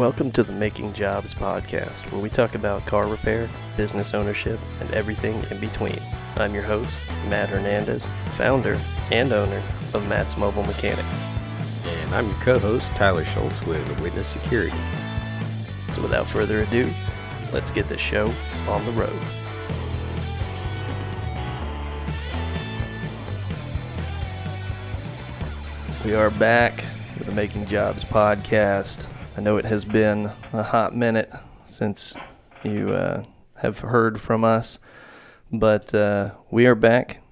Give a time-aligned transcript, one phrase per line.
[0.00, 4.90] Welcome to the Making Jobs podcast, where we talk about car repair, business ownership, and
[4.92, 6.00] everything in between.
[6.36, 6.96] I'm your host,
[7.28, 8.06] Matt Hernandez,
[8.38, 9.62] founder and owner
[9.92, 11.04] of Matt's Mobile Mechanix.
[11.84, 14.74] And I'm your co-host, Tyler Schultz with Witness Security.
[15.92, 16.90] So without further ado,
[17.52, 18.32] let's get the show
[18.68, 19.12] on the road.
[26.06, 26.86] We are back
[27.18, 29.06] with the Making Jobs podcast.
[29.40, 31.32] I know it has been a hot minute
[31.64, 32.14] since
[32.62, 34.78] you uh, have heard from us,
[35.50, 37.22] but uh, we are back.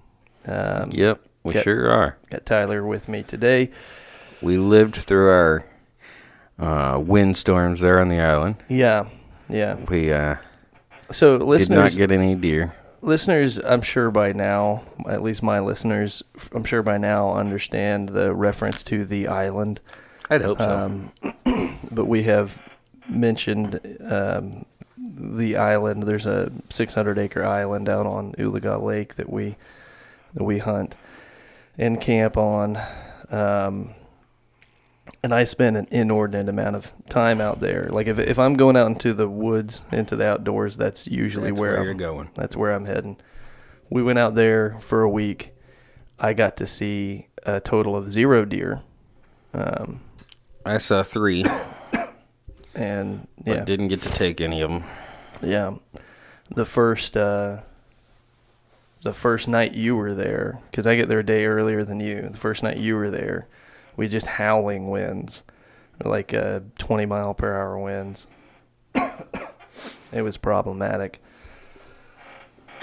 [0.46, 2.16] Um, Yep, we Got- sure are.
[2.30, 3.70] Got Tyler with me today.
[4.40, 5.66] We lived through our
[6.58, 8.56] uh, windstorms there on the island.
[8.70, 9.10] Yeah,
[9.50, 9.74] yeah.
[9.74, 10.36] We uh,
[11.10, 12.74] So did listeners, not get any deer.
[13.02, 16.22] listeners, I'm sure by now, at least my listeners,
[16.52, 19.82] I'm sure by now understand the reference to the island.
[20.30, 20.68] I'd hope so.
[20.68, 22.52] Um, but we have
[23.08, 24.64] mentioned um,
[24.96, 26.04] the island.
[26.04, 29.56] There's a 600 acre island out on Oologah Lake that we
[30.34, 30.94] that we hunt
[31.78, 32.78] and camp on.
[33.30, 33.94] Um,
[35.22, 37.88] and I spend an inordinate amount of time out there.
[37.90, 41.60] Like if if I'm going out into the woods, into the outdoors, that's usually That's
[41.60, 42.30] where, where I'm, you're going.
[42.34, 43.16] That's where I'm heading.
[43.90, 45.54] We went out there for a week.
[46.18, 48.82] I got to see a total of zero deer.
[49.54, 50.00] Um,
[50.68, 51.46] I saw three,
[52.74, 54.84] and but yeah, didn't get to take any of them.
[55.42, 55.74] yeah.
[56.54, 57.60] The first, uh,
[59.02, 62.28] the first night you were there, because I get there a day earlier than you.
[62.30, 63.48] The first night you were there,
[63.96, 65.42] we just howling winds,
[66.04, 68.26] like uh, 20 mile per hour winds.
[68.94, 71.22] it was problematic.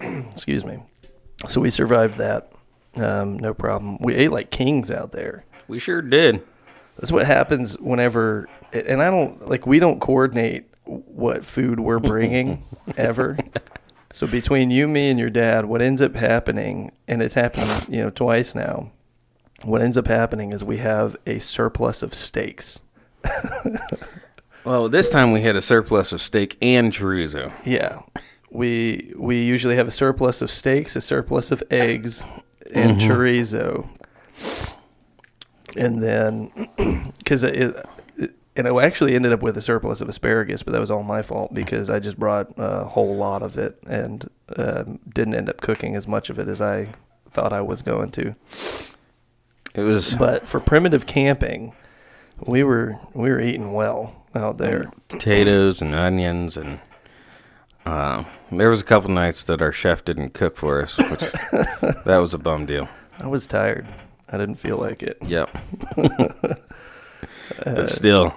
[0.00, 0.78] Excuse me.
[1.46, 2.52] So we survived that,
[2.96, 3.98] um, no problem.
[4.00, 5.44] We ate like kings out there.
[5.68, 6.42] We sure did.
[6.96, 12.64] That's what happens whenever, and I don't like we don't coordinate what food we're bringing
[12.96, 13.36] ever.
[14.12, 18.00] So between you, me, and your dad, what ends up happening, and it's happened, you
[18.00, 18.92] know, twice now.
[19.62, 22.80] What ends up happening is we have a surplus of steaks.
[24.64, 27.52] Well, this time we had a surplus of steak and chorizo.
[27.66, 28.00] Yeah,
[28.50, 32.22] we we usually have a surplus of steaks, a surplus of eggs,
[32.72, 33.10] and mm-hmm.
[33.10, 33.88] chorizo,
[35.76, 36.68] and then
[37.18, 37.86] because it, it
[38.56, 41.22] and it actually ended up with a surplus of asparagus, but that was all my
[41.22, 45.60] fault because I just brought a whole lot of it and um, didn't end up
[45.60, 46.88] cooking as much of it as I
[47.32, 48.34] thought I was going to.
[49.74, 51.72] It was But for primitive camping,
[52.46, 54.90] we were we were eating well out there.
[55.08, 56.78] potatoes and onions and
[57.86, 61.20] uh, there was a couple nights that our chef didn't cook for us, which
[61.50, 62.88] that was a bum deal.
[63.18, 63.86] I was tired.
[64.28, 65.18] I didn't feel like it.
[65.24, 65.50] Yep.
[67.64, 68.34] but still,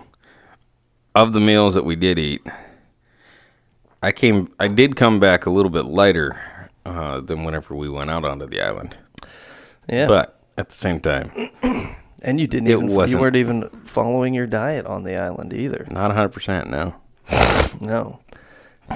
[1.16, 2.42] of the meals that we did eat,
[4.04, 4.54] I came.
[4.60, 8.48] I did come back a little bit lighter uh, than whenever we went out onto
[8.48, 8.98] the island.
[9.90, 10.08] Yeah.
[10.08, 11.50] But at the same time,
[12.22, 15.16] And you didn't It even you wasn't- You weren't even following your diet on the
[15.16, 15.86] island either.
[15.90, 16.96] not 100% no.
[17.80, 18.20] no.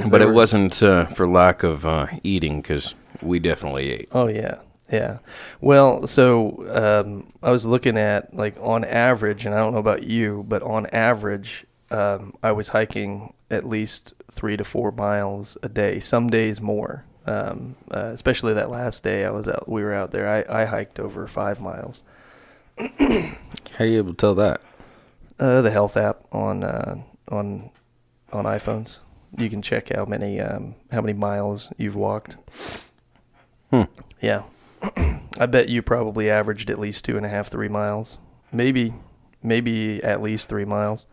[0.10, 4.10] But it were- wasn't uh, for lack of uh, eating because we definitely ate.
[4.12, 4.56] Oh yeah.
[4.92, 5.20] Yeah.
[5.62, 10.04] Well, so um, I was looking at like on average, and I don't know about
[10.04, 15.70] you, but on average, um, I was hiking at least three to four miles a
[15.70, 16.00] day.
[16.00, 17.06] Some days more.
[17.26, 19.70] Um, uh, especially that last day I was out.
[19.70, 20.28] We were out there.
[20.28, 22.02] I, I hiked over five miles.
[22.78, 23.36] How
[23.80, 24.62] are you able to tell that?
[25.40, 26.96] Uh, the health app on uh,
[27.30, 27.70] on
[28.34, 28.98] on iPhones.
[29.38, 32.36] You can check how many um, how many miles you've walked.
[33.70, 33.84] Hmm.
[34.22, 34.44] Yeah,
[35.38, 38.18] I bet you probably averaged at least two and a half, three miles.
[38.52, 38.94] Maybe
[39.44, 41.06] maybe at least three miles.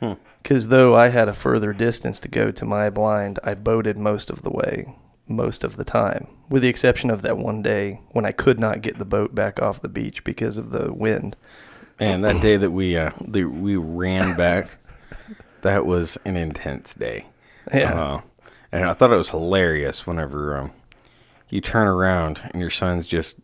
[0.00, 0.14] Hmm.
[0.42, 4.30] Because though I had a further distance to go to my blind, I boated most
[4.30, 4.94] of the way,
[5.28, 8.80] most of the time, with the exception of that one day when I could not
[8.80, 11.36] get the boat back off the beach because of the wind.
[11.98, 14.70] And that day that we uh, that we ran back,
[15.60, 17.26] that was an intense day.
[17.74, 17.92] Yeah.
[17.92, 18.20] Uh,
[18.72, 20.72] and I thought it was hilarious whenever um,
[21.52, 23.36] you turn around and your son's just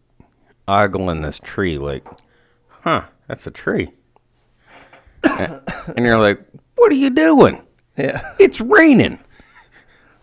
[0.68, 2.04] ogling this tree, like,
[2.68, 3.90] huh, that's a tree.
[5.24, 6.40] and you're like,
[6.76, 7.60] what are you doing?
[7.96, 8.34] Yeah.
[8.38, 9.18] It's raining.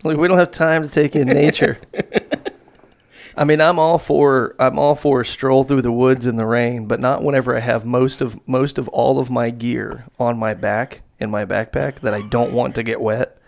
[0.04, 1.78] Like we don't have time to take in nature.
[3.36, 6.46] I mean, I'm all for I'm all for a stroll through the woods in the
[6.46, 10.38] rain, but not whenever I have most of most of all of my gear on
[10.38, 13.38] my back in my backpack that I don't want to get wet.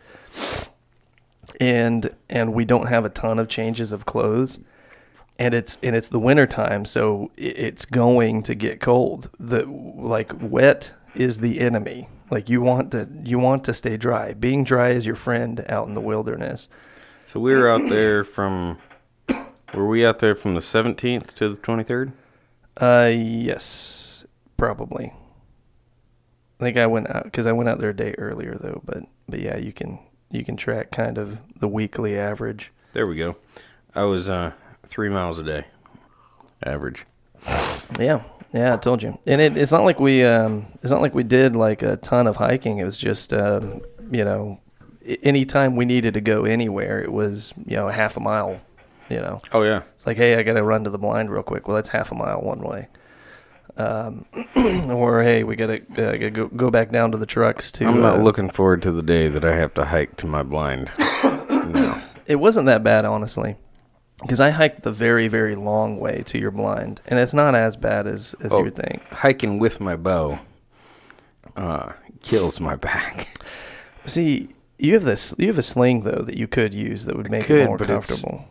[1.61, 4.59] And and we don't have a ton of changes of clothes.
[5.39, 9.31] And it's and it's the winter time, so it's going to get cold.
[9.39, 12.09] The like wet is the enemy.
[12.31, 14.33] Like you want to you want to stay dry.
[14.33, 16.69] Being dry is your friend out in the wilderness.
[17.27, 18.79] So we were out there from.
[19.75, 22.13] Were we out there from the 17th to the 23rd?
[22.81, 24.25] Uh, yes,
[24.57, 25.13] probably.
[26.59, 28.81] I think I went out because I went out there a day earlier though.
[28.85, 29.99] But but yeah, you can
[30.31, 32.73] you can track kind of the weekly average.
[32.93, 33.37] There we go.
[33.95, 34.53] I was uh,
[34.87, 35.67] three miles a day,
[36.65, 37.05] average.
[37.99, 39.19] Yeah, yeah, I told you.
[39.27, 42.27] And it, it's not like we um, it's not like we did like a ton
[42.27, 42.79] of hiking.
[42.79, 43.81] It was just um,
[44.11, 44.61] you know,
[45.23, 48.59] anytime we needed to go anywhere, it was you know a half a mile.
[49.09, 49.83] You know, Oh yeah.
[49.95, 51.69] it's like hey, I got to run to the blind real quick.
[51.69, 52.89] Well, that's half a mile one way.
[53.77, 54.25] Um,
[54.91, 57.87] or hey, we got to uh, go go back down to the trucks to.
[57.87, 60.43] I'm not uh, looking forward to the day that I have to hike to my
[60.43, 60.91] blind.
[61.21, 62.01] no.
[62.27, 63.57] It wasn't that bad, honestly,
[64.23, 67.77] because I hiked the very very long way to your blind, and it's not as
[67.77, 68.59] bad as as Oh.
[68.59, 69.03] you would think.
[69.11, 70.39] Hiking with my bow
[71.57, 71.93] uh,
[72.23, 73.39] kills my back.
[74.07, 74.49] See,
[74.79, 75.35] you have this.
[75.39, 77.77] You have a sling though that you could use that would make could, it more
[77.79, 78.45] but it's- comfortable.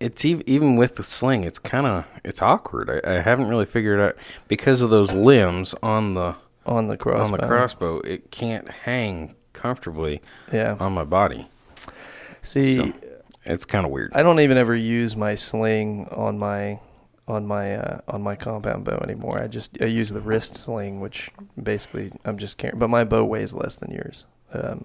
[0.00, 3.02] It's even even with the sling, it's kind of it's awkward.
[3.04, 4.16] I, I haven't really figured out
[4.46, 6.36] because of those limbs on the
[6.66, 7.34] on the crossbow.
[7.34, 8.00] on the crossbow.
[8.00, 10.20] It can't hang comfortably
[10.52, 10.76] Yeah.
[10.78, 11.48] on my body.
[12.42, 12.92] See, so-
[13.44, 14.12] It's kind of weird.
[14.14, 16.78] I don't even ever use my sling on my
[17.26, 19.42] on my uh, on my compound bow anymore.
[19.42, 21.30] I just I use the wrist sling, which
[21.60, 22.78] basically I'm just carrying.
[22.78, 24.84] But my bow weighs less than yours, um,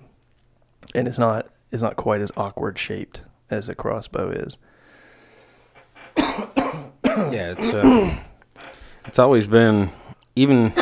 [0.96, 3.22] and it's not it's not quite as awkward shaped
[3.52, 4.58] as a crossbow is.
[6.18, 8.16] yeah, it's uh,
[9.06, 9.90] it's always been
[10.36, 10.74] even.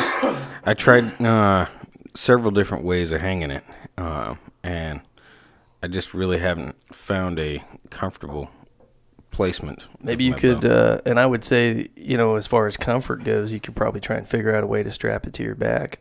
[0.64, 1.66] I tried uh,
[2.14, 3.64] several different ways of hanging it,
[3.98, 5.00] uh, and
[5.82, 8.48] I just really haven't found a comfortable
[9.32, 9.88] placement.
[10.00, 13.50] Maybe you could, uh, and I would say, you know, as far as comfort goes,
[13.50, 15.98] you could probably try and figure out a way to strap it to your back.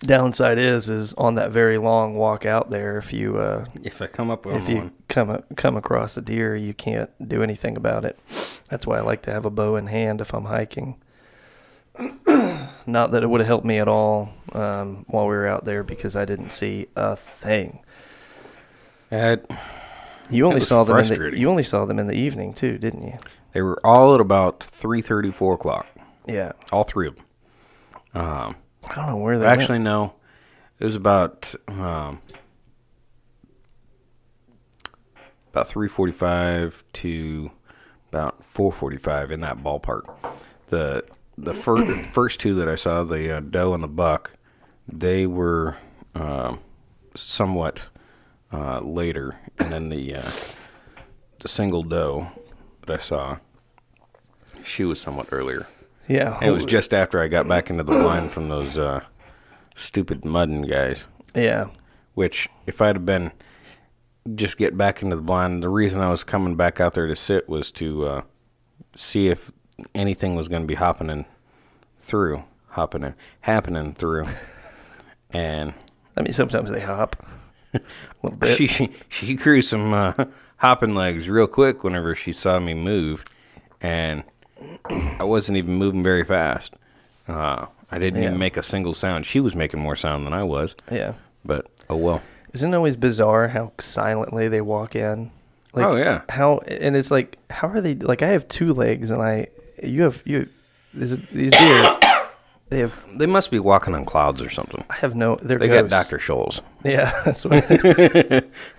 [0.00, 4.06] Downside is, is on that very long walk out there, if you uh, if I
[4.06, 7.42] come up with if you one, come a, come across a deer, you can't do
[7.42, 8.18] anything about it.
[8.68, 11.00] That's why I like to have a bow in hand if I'm hiking.
[12.86, 15.82] Not that it would have helped me at all um, while we were out there
[15.82, 17.80] because I didn't see a thing.
[20.30, 20.98] You only saw them.
[20.98, 23.18] In the, you only saw them in the evening too, didn't you?
[23.52, 25.86] they were all at about three thirty, four o'clock.
[26.26, 26.52] Yeah.
[26.70, 27.24] All three of them.
[28.14, 28.56] Um,
[28.88, 29.84] I don't know where they Actually, went.
[29.84, 30.12] no.
[30.78, 32.20] It was about um,
[35.52, 37.50] about three forty-five to
[38.10, 40.14] about four forty-five in that ballpark.
[40.68, 41.04] The
[41.36, 44.32] the first first two that I saw, the uh, doe and the buck,
[44.86, 45.76] they were
[46.14, 46.60] um,
[47.14, 47.82] somewhat
[48.52, 50.30] uh, later, and then the uh,
[51.40, 52.28] the single doe
[52.86, 53.38] that I saw,
[54.62, 55.66] she was somewhat earlier.
[56.08, 56.38] Yeah.
[56.40, 59.00] And it was just after I got back into the blind from those uh,
[59.74, 61.04] stupid mudding guys.
[61.34, 61.68] Yeah.
[62.14, 63.30] Which, if I'd have been
[64.34, 67.16] just get back into the blind, the reason I was coming back out there to
[67.16, 68.22] sit was to uh,
[68.94, 69.50] see if
[69.94, 71.26] anything was going to be hopping happening
[71.98, 74.26] through, hopping happening, happening through.
[75.30, 75.74] And
[76.16, 77.22] I mean, sometimes they hop
[77.74, 77.80] a
[78.22, 78.56] little bit.
[78.70, 80.24] she she grew some uh,
[80.56, 83.24] hopping legs real quick whenever she saw me move,
[83.80, 84.24] and
[84.88, 86.74] I wasn't even moving very fast.
[87.28, 88.28] Uh, I didn't Yeah.
[88.28, 89.26] even make a single sound.
[89.26, 91.14] She was making more sound than I was, yeah.
[91.44, 92.22] but oh well.
[92.52, 95.30] Isn't it always bizarre how silently they walk in?
[95.74, 96.22] Like, Oh, yeah.
[96.30, 97.94] How and it's like, how are they?
[97.94, 99.48] Like, I have two legs, and I,
[99.82, 100.48] you have you,
[100.94, 101.98] this, these deer,
[102.70, 102.94] they have.
[103.14, 104.82] They must be walking on clouds or something.
[104.88, 105.36] I have no.
[105.36, 105.82] They're They ghosts.
[105.82, 106.62] got Doctor Scholl's.
[106.84, 108.42] Yeah, that's what it is.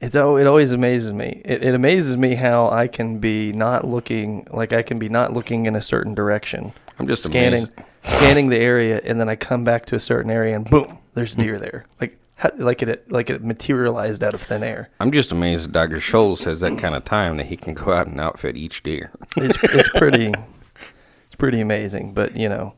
[0.00, 1.42] it's oh, it always amazes me.
[1.44, 5.32] It, it amazes me how I can be not looking like I can be not
[5.32, 6.72] looking in a certain direction.
[6.98, 8.18] I'm just scanning amazed.
[8.18, 11.34] scanning the area and then I come back to a certain area and boom, there's
[11.34, 11.86] deer there.
[12.00, 14.90] Like how, like it like it materialized out of thin air.
[15.00, 17.92] I'm just amazed that Doctor Scholl's has that kind of time that he can go
[17.92, 19.10] out and outfit each deer.
[19.36, 20.26] It's it's pretty
[21.26, 22.74] it's pretty amazing, but you know,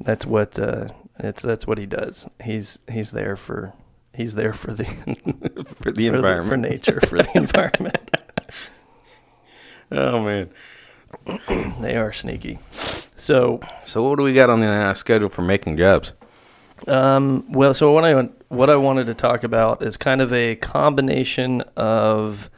[0.00, 2.26] that's what uh it's that's what he does.
[2.42, 3.74] He's he's there for
[4.16, 5.04] he's there for the for
[5.54, 6.48] the for, the, environment.
[6.48, 8.10] for nature, for the environment.
[9.92, 10.50] Oh man.
[11.80, 12.58] they are sneaky.
[13.14, 16.12] So, So what do we got on the uh, schedule for making jobs?
[16.88, 18.14] um, well, so what I
[18.48, 22.50] what I wanted to talk about is kind of a combination of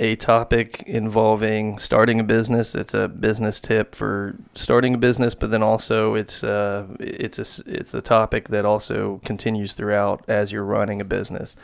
[0.00, 2.74] a topic involving starting a business.
[2.74, 7.62] It's a business tip for starting a business, but then also it's uh, it's a
[7.70, 11.54] it's a topic that also continues throughout as you're running a business,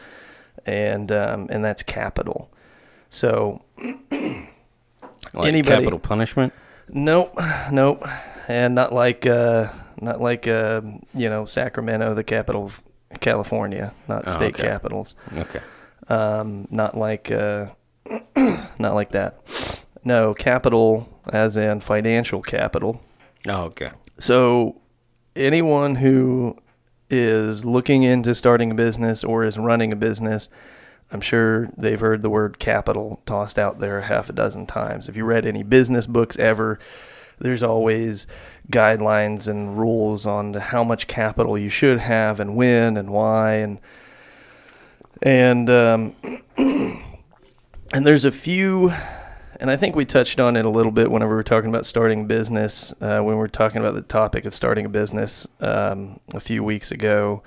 [0.67, 2.51] and um, and that's capital.
[3.11, 3.63] So
[5.35, 6.53] Like Anybody- capital punishment?
[6.89, 7.37] Nope,
[7.73, 8.07] nope,
[8.49, 10.83] and not like uh, not like uh,
[11.15, 12.81] you know Sacramento, the capital of
[13.21, 14.63] California, not Oh, state okay.
[14.69, 15.15] capitals.
[15.37, 15.61] Okay.
[16.09, 17.67] Um, not like uh,
[18.79, 19.41] not like that.
[20.05, 23.01] No, capital as in financial capital.
[23.47, 23.91] Oh, okay.
[24.19, 24.81] So,
[25.35, 26.57] anyone who
[27.11, 30.49] is looking into starting a business or is running a business,
[31.11, 35.09] I'm sure they've heard the word capital tossed out there half a dozen times.
[35.09, 36.79] If you read any business books ever,
[37.39, 38.27] there's always
[38.71, 43.79] guidelines and rules on how much capital you should have and when and why and
[45.23, 46.17] and um,
[47.93, 48.93] and there's a few
[49.61, 51.87] and I think we touched on it a little bit whenever we were talking about
[51.87, 55.47] starting a business, uh, when we were talking about the topic of starting a business
[55.61, 57.43] um, a few weeks ago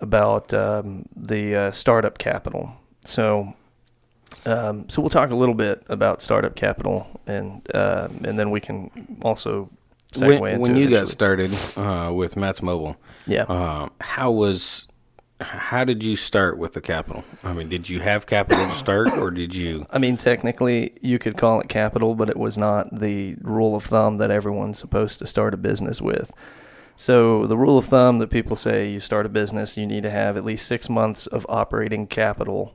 [0.00, 2.72] about um, the uh, startup capital.
[3.04, 3.54] So,
[4.44, 8.60] um, so we'll talk a little bit about startup capital, and uh, and then we
[8.60, 9.70] can also
[10.14, 13.44] segue When, into when you got started uh, with Matt's Mobile, yeah.
[13.44, 14.84] um, how was
[15.40, 17.22] how did you start with the capital?
[17.44, 19.86] I mean, did you have capital to start, or did you?
[19.90, 23.84] I mean, technically, you could call it capital, but it was not the rule of
[23.84, 26.32] thumb that everyone's supposed to start a business with.
[26.96, 30.10] So, the rule of thumb that people say you start a business, you need to
[30.10, 32.74] have at least six months of operating capital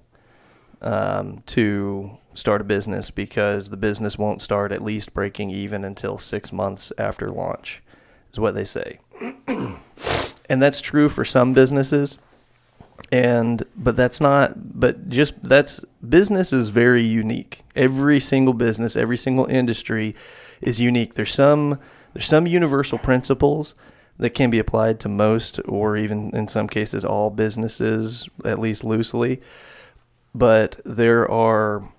[0.81, 6.19] um, to start a business because the business won't start at least breaking even until
[6.19, 7.81] six months after launch,
[8.31, 8.99] is what they say.
[9.47, 12.19] and that's true for some businesses
[13.11, 17.63] and but that's not but just that's business is very unique.
[17.75, 20.15] Every single business every single industry
[20.61, 21.15] is unique.
[21.15, 21.79] There's some
[22.13, 23.75] there's some universal principles
[24.17, 28.83] that can be applied to most or even in some cases all businesses at least
[28.83, 29.41] loosely.
[30.33, 31.91] But there are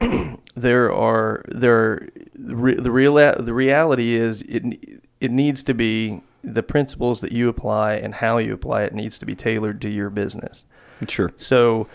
[0.54, 6.62] there are there are, the real the reality is it it needs to be the
[6.62, 10.10] principles that you apply and how you apply it needs to be tailored to your
[10.10, 10.64] business.
[11.08, 11.32] Sure.
[11.36, 11.86] So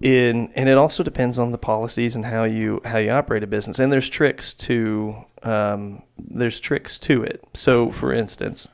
[0.00, 3.46] in and it also depends on the policies and how you how you operate a
[3.46, 3.78] business.
[3.78, 7.42] And there's tricks to um, there's tricks to it.
[7.54, 8.68] So for instance,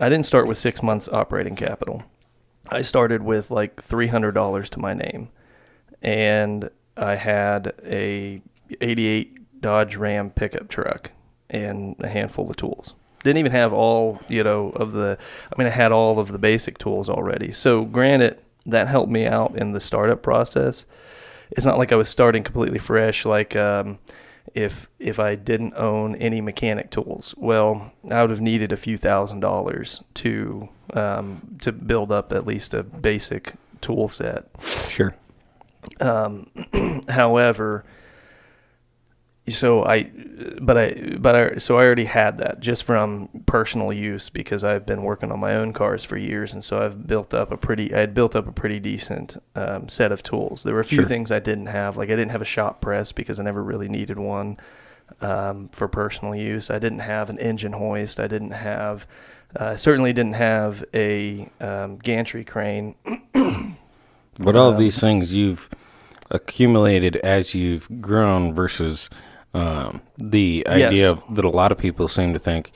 [0.00, 2.02] I didn't start with six months operating capital.
[2.68, 5.30] I started with like three hundred dollars to my name,
[6.02, 8.42] and I had a
[8.80, 11.12] '88 Dodge Ram pickup truck
[11.48, 12.94] and a handful of tools.
[13.26, 15.18] Didn't even have all you know of the.
[15.52, 17.50] I mean, I had all of the basic tools already.
[17.50, 20.86] So granted, that helped me out in the startup process.
[21.50, 23.24] It's not like I was starting completely fresh.
[23.24, 23.98] Like um,
[24.54, 28.96] if if I didn't own any mechanic tools, well, I would have needed a few
[28.96, 34.46] thousand dollars to um, to build up at least a basic tool set.
[34.88, 35.16] Sure.
[35.98, 36.48] Um,
[37.08, 37.84] however,
[39.48, 40.10] so I,
[40.60, 44.84] but I, but I, so I already had that just from personal use because I've
[44.84, 47.94] been working on my own cars for years, and so I've built up a pretty,
[47.94, 50.62] I had built up a pretty decent um, set of tools.
[50.64, 51.04] There were a few Sure.
[51.06, 53.88] things I didn't have, like I didn't have a shop press because I never really
[53.88, 54.58] needed one
[55.20, 56.68] um, for personal use.
[56.70, 58.18] I didn't have an engine hoist.
[58.18, 59.06] I didn't have,
[59.54, 62.96] uh, certainly didn't have a um, gantry crane.
[64.38, 65.70] But all Um, these things you've
[66.30, 69.08] accumulated as you've grown versus
[69.54, 71.08] um, the idea Yes.
[71.28, 72.72] of that a lot of people seem to think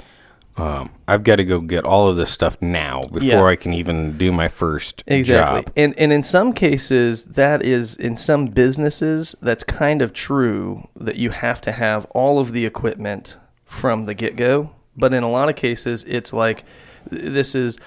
[0.57, 3.45] um, I've got to go get all of this stuff now before Yeah.
[3.45, 5.63] I can even do my first Exactly.
[5.63, 5.73] job.
[5.77, 11.17] And and in some cases that is in some businesses that's kind of true that
[11.17, 15.49] you have to have all of the equipment from the get-go, but in a lot
[15.49, 16.65] of cases it's like
[17.11, 17.79] this is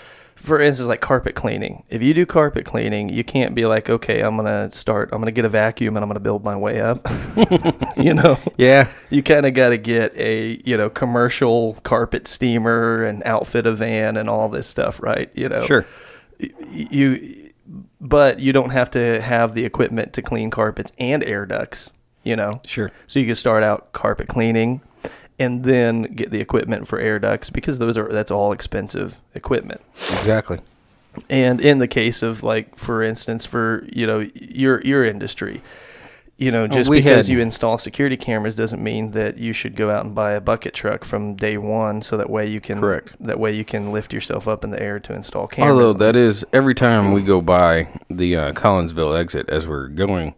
[0.44, 1.84] for instance like carpet cleaning.
[1.90, 5.20] If you do carpet cleaning, you can't be like, "Okay, I'm going to start I'm
[5.20, 7.08] going to get a vacuum and I'm going to build my way up."
[7.98, 8.38] you know.
[8.58, 8.90] Yeah.
[9.10, 13.72] You kind of got to get a, you know, commercial carpet steamer and outfit a
[13.74, 15.30] van and all this stuff, right?
[15.34, 15.86] You know Sure.
[16.72, 17.52] you
[18.02, 21.92] but you don't have to have the equipment to clean carpets and air ducts
[22.24, 22.92] you know Sure.
[23.08, 24.82] so you can start out carpet cleaning
[25.40, 29.82] and then get the equipment for air ducts because those are that's all expensive equipment
[30.12, 30.60] Exactly.
[31.30, 35.62] and in the case of like for instance for you know your your industry
[36.38, 39.76] you know just we because had- you install security cameras doesn't mean that you should
[39.76, 42.80] go out and buy a bucket truck from day one so that way you can
[42.80, 43.14] Correct.
[43.20, 46.16] that way you can lift yourself up in the air to install cameras Although that
[46.16, 50.34] is every time we go by the uh, Collinsville exit as we're going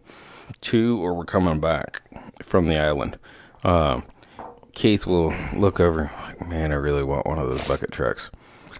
[0.62, 2.02] to or we're coming back
[2.42, 3.18] from the island,
[3.64, 4.04] um,
[4.76, 6.10] Keith will look over.
[6.22, 8.30] Like, Man, I really want one of those bucket trucks.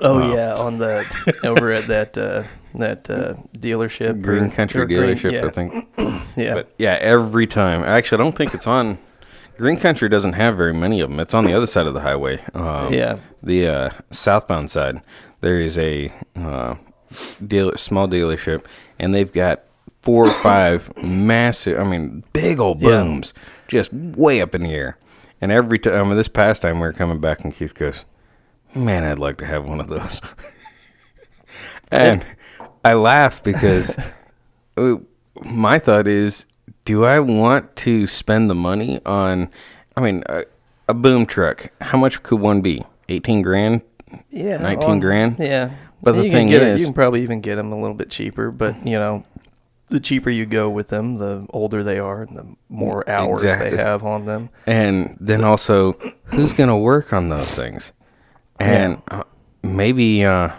[0.03, 0.35] Oh Wow.
[0.35, 1.07] yeah, on the
[1.43, 2.43] over at that uh,
[2.75, 5.89] that uh, dealership, Green or- Country or Green- dealership, yeah, I think.
[6.37, 7.83] Yeah, But yeah, every time.
[7.83, 8.99] Actually, I don't think it's on
[9.57, 11.19] Green Country doesn't have very many of them.
[11.19, 12.45] It's on the other side of the highway.
[12.53, 13.17] Um, Yeah.
[13.43, 15.01] The uh, southbound side,
[15.41, 16.75] there is a uh,
[17.47, 18.67] deal, small dealership,
[18.99, 19.63] and they've got
[20.03, 23.03] four or five massive, I mean, big old Yeah.
[23.03, 23.33] booms,
[23.67, 24.99] just way up in the air.
[25.41, 28.05] And every time, I mean, this past time we were coming back, and Keith goes,
[28.75, 30.21] "Man, I'd like to have one of those."
[31.91, 32.25] and
[32.85, 33.97] I laugh because
[35.45, 36.47] my thought is,
[36.85, 39.49] do I want to spend the money on?
[39.97, 40.45] I mean, a,
[40.89, 41.69] a boom truck.
[41.81, 42.85] How much could one be?
[43.09, 43.83] Eighteen grand.
[44.31, 45.37] Yeah, 19 on- grand?
[45.39, 45.71] Yeah,
[46.03, 47.95] But the thing can get it- is- you can probably even get them a little
[47.97, 48.51] bit cheaper.
[48.51, 49.25] But you know,
[49.89, 53.71] the cheaper you go with them, the older they are, and the more hours Exactly.
[53.71, 54.51] they have on them.
[54.67, 55.93] And then also,
[56.25, 57.93] who's going to work on those things?
[58.59, 59.23] And uh,
[59.63, 60.51] maybe uh,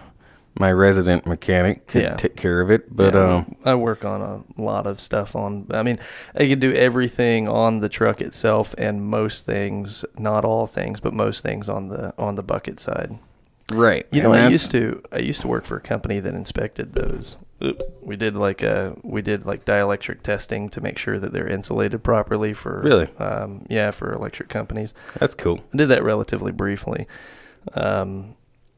[0.60, 2.16] my resident mechanic could Yeah.
[2.16, 2.96] take care of it.
[2.96, 5.68] But Yeah, um, I work on a lot of stuff on.
[5.72, 6.00] I mean,
[6.36, 11.14] I can do everything on the truck itself, and most things, not all things, but
[11.14, 13.18] most things on the on the bucket side.
[13.72, 16.34] Right, You know, and I used to I used to work for a company that
[16.34, 17.38] inspected those.
[17.64, 17.80] Oop.
[18.02, 22.04] We did like a we did like dielectric testing to make sure that they're insulated
[22.04, 23.10] properly for Really?
[23.18, 24.94] um, yeah for electric companies.
[25.20, 25.62] That's cool.
[25.74, 27.08] I did that relatively briefly
[27.74, 28.36] um,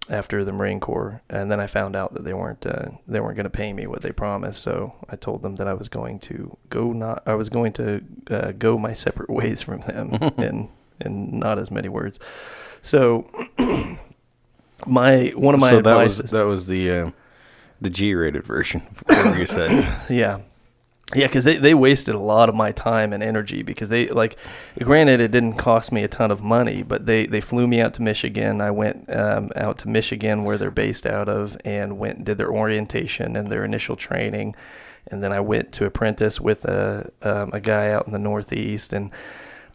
[0.09, 3.35] after the Marine Corps, and then I found out that they weren't uh, they weren't
[3.35, 4.61] going to pay me what they promised.
[4.63, 8.01] So I told them that I was going to go not I was going to
[8.31, 10.69] uh, go my separate ways from them in
[11.01, 12.17] in not as many words.
[12.81, 13.29] So
[14.85, 17.11] my one of my so that was that was the uh,
[17.81, 18.81] the G-rated version.
[19.05, 19.71] Whatever you said.
[20.09, 20.39] yeah.
[21.15, 24.37] Yeah, because they, they wasted a lot of my time and energy because they like,
[24.77, 27.95] granted it didn't cost me a ton of money, but they, they flew me out
[27.95, 28.61] to Michigan.
[28.61, 32.37] I went um, out to Michigan where they're based out of and went and did
[32.37, 34.55] their orientation and their initial training,
[35.07, 38.93] and then I went to apprentice with a um, a guy out in the Northeast,
[38.93, 39.09] and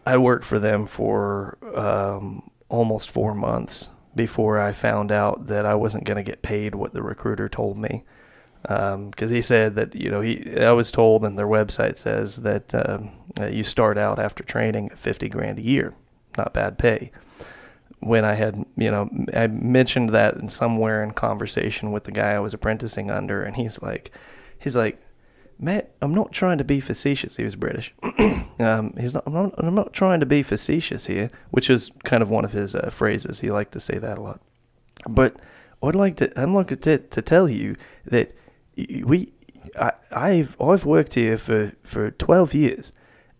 [0.07, 5.75] I worked for them for um, almost four months before I found out that I
[5.75, 8.05] wasn't going to get paid what the recruiter told me
[8.69, 12.75] because he said that you know he I was told and their website says that,
[12.75, 15.95] um, that you start out after training at 50 grand a year,
[16.39, 17.11] not bad pay.
[18.01, 22.33] When I had you know I mentioned that in somewhere in conversation with the guy
[22.33, 24.11] I was apprenticing under, and he's like,
[24.59, 24.99] he's like,
[25.59, 27.37] Matt, I'm not trying to be facetious.
[27.37, 27.95] He was British.
[28.59, 29.55] um, he's not I'm, not.
[29.59, 32.91] I'm not trying to be facetious here, which is kind of one of his uh,
[32.91, 33.41] phrases.
[33.41, 34.41] He liked to say that a lot.
[35.09, 35.37] But
[35.83, 38.33] I'd like to I'd like to, to tell you that
[38.77, 39.33] we
[39.79, 42.93] I, I've I've worked here for, for twelve years,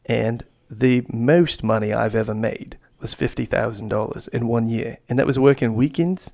[0.07, 5.19] and the most money I've ever made was fifty thousand dollars in one year, and
[5.19, 6.31] that was working weekends,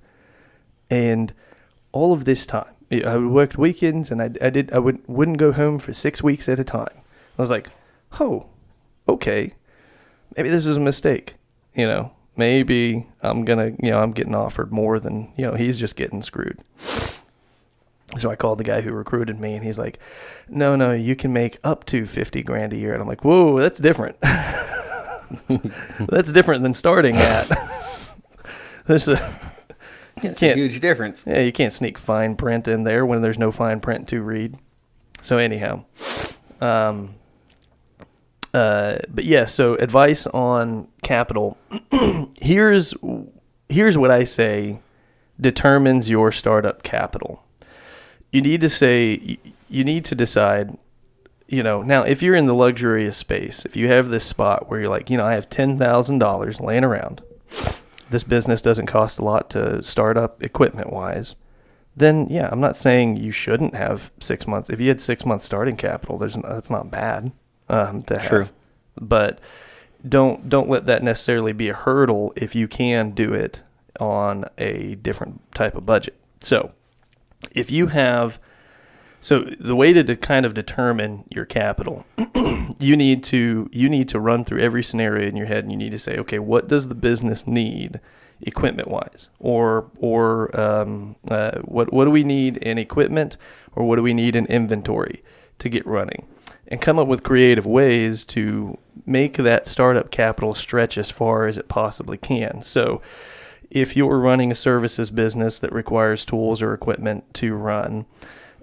[0.90, 1.33] and
[1.93, 5.53] all of this time I worked weekends, and I, I did I would wouldn't go
[5.53, 7.03] home for six weeks at a time.
[7.38, 7.68] I was like,
[8.18, 8.46] oh,
[9.09, 9.55] okay,
[10.37, 11.37] maybe this is a mistake.
[11.74, 15.79] You know, maybe I'm gonna, you know, I'm getting offered more than, you know, he's
[15.79, 16.59] just getting screwed.
[18.18, 20.00] So I called the guy who recruited me, and he's like,
[20.48, 22.92] no, no, you can make up to 50 grand a year.
[22.92, 24.16] And I'm like, whoa, that's different.
[26.09, 27.48] that's different than starting at.
[28.87, 29.50] There's a,
[30.24, 31.24] It's Can't- a huge difference.
[31.26, 34.56] yeah, you can't sneak fine print in there when there's no fine print to read.
[35.22, 35.85] So anyhow,
[36.61, 37.14] um,
[38.54, 39.44] uh, but yeah.
[39.44, 41.59] So advice on capital.
[42.40, 42.94] here's
[43.68, 44.80] here's what I say
[45.40, 47.42] determines your startup capital.
[48.33, 50.76] You need to say you need to decide.
[51.48, 54.78] You know, now if you're in the luxurious space, if you have this spot where
[54.80, 57.22] you're like, you know, I have ten thousand dollars laying around
[58.11, 61.37] this business doesn't cost a lot to start up equipment wise,
[61.96, 64.70] then yeah, I'm not saying you shouldn't have six months.
[64.70, 67.33] If you had six months starting capital, there's that's not bad
[67.68, 68.29] um, to have.
[68.29, 68.49] True.
[69.01, 69.38] But
[70.09, 73.61] don't don't let that necessarily be a hurdle if you can do it
[73.99, 76.16] on a different type of budget.
[76.40, 76.73] So
[77.53, 78.38] if you have
[79.20, 82.06] so the way to, de- kind of determine your capital,
[82.78, 85.76] you need to you need to run through every scenario in your head, and you
[85.76, 88.00] need to say, okay, what does the business need,
[88.40, 93.37] equipment wise, or or um, uh, what what do we need in equipment,
[93.76, 95.22] or what do we need in inventory
[95.59, 96.26] to get running,
[96.68, 101.59] and come up with creative ways to make that startup capital stretch as far as
[101.59, 102.62] it possibly can.
[102.62, 103.02] So
[103.70, 108.06] if you're running a services business that requires tools or equipment to run,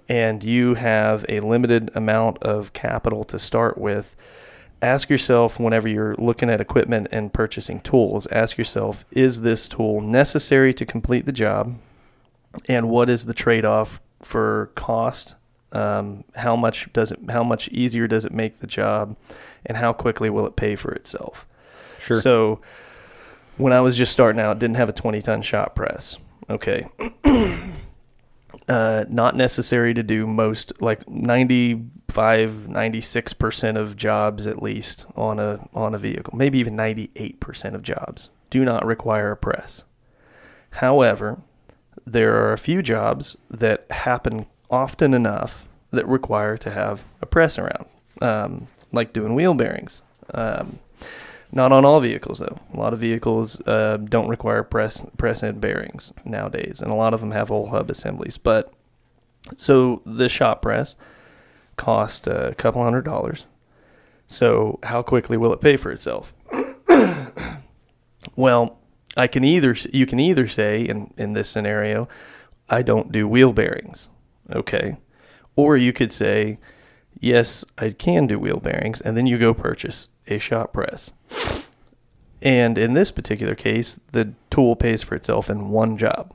[0.08, 4.16] and you have a limited amount of capital to start with,
[4.80, 10.00] ask yourself whenever you're looking at equipment and purchasing tools, ask yourself, is this tool
[10.00, 11.76] necessary to complete the job?
[12.68, 15.34] And what is the trade off for cost?
[15.70, 19.16] Um, how much does it how much easier does it make the job
[19.66, 21.44] and how quickly will it pay for itself?
[22.00, 22.22] Sure.
[22.22, 22.60] So
[23.58, 26.16] when I was just starting out, didn't have a 20 ton shop press.
[26.48, 26.86] Okay.
[28.68, 35.68] uh, not necessary to do most, like 95, 96% of jobs at least on a,
[35.74, 39.84] on a vehicle, maybe even 98% of jobs do not require a press.
[40.70, 41.40] However,
[42.06, 47.58] there are a few jobs that happen often enough that require to have a press
[47.58, 47.86] around,
[48.20, 50.02] um, like doing wheel bearings.
[50.32, 50.78] Um,
[51.50, 52.60] not on all vehicles though.
[52.72, 57.14] A lot of vehicles uh, don't require press press end bearings nowadays, and a lot
[57.14, 58.36] of them have whole hub assemblies.
[58.36, 58.72] But
[59.56, 60.96] so the shop press
[61.76, 63.46] cost a couple hundred dollars.
[64.26, 66.34] So how quickly will it pay for itself?
[68.36, 68.78] well,
[69.16, 72.08] I can either you can either say in in this scenario,
[72.68, 74.08] I don't do wheel bearings,
[74.52, 74.98] okay,
[75.56, 76.58] or you could say,
[77.18, 81.10] yes, I can do wheel bearings, and then you go purchase a shop press.
[82.40, 86.32] And in this particular case, the tool pays for itself in one job.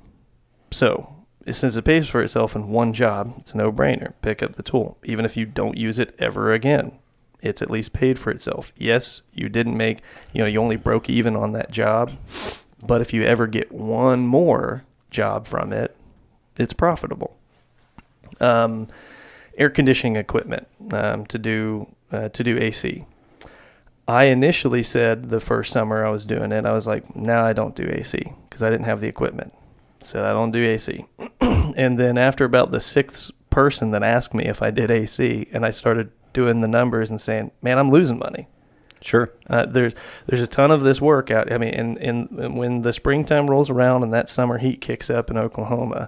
[0.71, 1.13] So,
[1.51, 4.13] since it pays for itself in one job, it's a no brainer.
[4.21, 4.97] Pick up the tool.
[5.03, 6.93] Even if you don't use it ever again,
[7.41, 8.71] it's at least paid for itself.
[8.77, 9.99] Yes, you didn't make,
[10.33, 12.13] you know, you only broke even on that job.
[12.81, 15.95] But if you ever get one more job from it,
[16.57, 17.37] it's profitable.
[18.39, 18.87] Um,
[19.57, 23.05] air conditioning equipment um, to do uh, to do AC.
[24.07, 27.53] I initially said the first summer I was doing it, I was like, no, I
[27.53, 29.53] don't do AC because I didn't have the equipment.
[30.01, 31.05] said, I don't do AC.
[31.41, 35.65] and then after about the sixth person that asked me if I did AC, and
[35.65, 38.47] I started doing the numbers and saying, man, I'm losing money.
[39.01, 39.31] Sure.
[39.49, 39.93] Uh, there's
[40.27, 41.51] there's a ton of this work out.
[41.51, 45.29] I mean, and in when the springtime rolls around and that summer heat kicks up
[45.29, 46.07] in Oklahoma,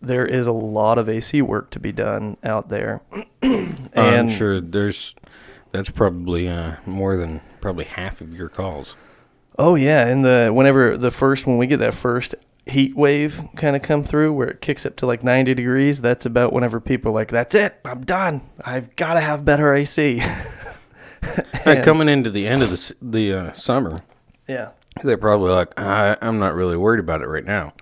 [0.00, 3.02] there is a lot of AC work to be done out there.
[3.42, 5.14] and I'm sure there's
[5.72, 8.94] that's probably uh, more than probably half of your calls.
[9.58, 12.34] Oh yeah, and the whenever the first when we get that first
[12.66, 16.24] heat wave kind of come through where it kicks up to like 90 degrees, that's
[16.24, 18.42] about whenever people are like, "That's it, I'm done.
[18.64, 20.22] I've got to have better AC."
[21.64, 23.98] and, coming into the end of the the uh, summer,
[24.48, 24.70] yeah,
[25.02, 27.72] they're probably like, I, "I'm not really worried about it right now."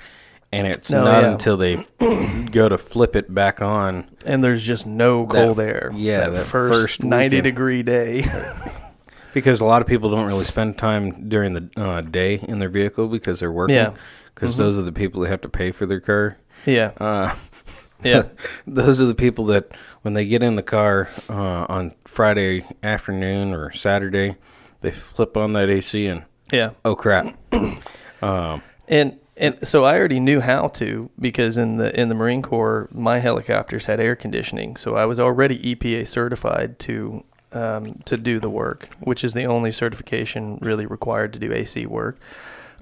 [0.53, 1.33] And it's no, not yeah.
[1.33, 1.77] until they
[2.51, 5.93] go to flip it back on and there's just no cold that, air.
[5.95, 7.45] Yeah that, first, first 90 weekend.
[7.45, 8.25] degree day.
[9.33, 12.69] Because a lot of people don't really spend time during the uh, day in their
[12.69, 13.77] vehicle because they're working.
[13.77, 13.95] Yeah.
[14.35, 14.63] Because mm-hmm.
[14.65, 16.37] those are the people that have to pay for their car.
[16.67, 16.91] Yeah.
[16.97, 17.37] Uh,
[18.03, 18.25] yeah.
[18.67, 19.71] those are the people that
[20.03, 24.35] when they get in the car uh, on friday afternoon or saturday
[24.81, 26.71] they flip on that ac and yeah.
[26.85, 27.37] oh crap.
[28.23, 32.43] Um, and and so I already knew how to because in the in the Marine
[32.43, 38.17] Corps, my helicopters had air conditioning, so I was already EPA certified to um, to
[38.17, 42.19] do the work, which is the only certification really required to do AC work.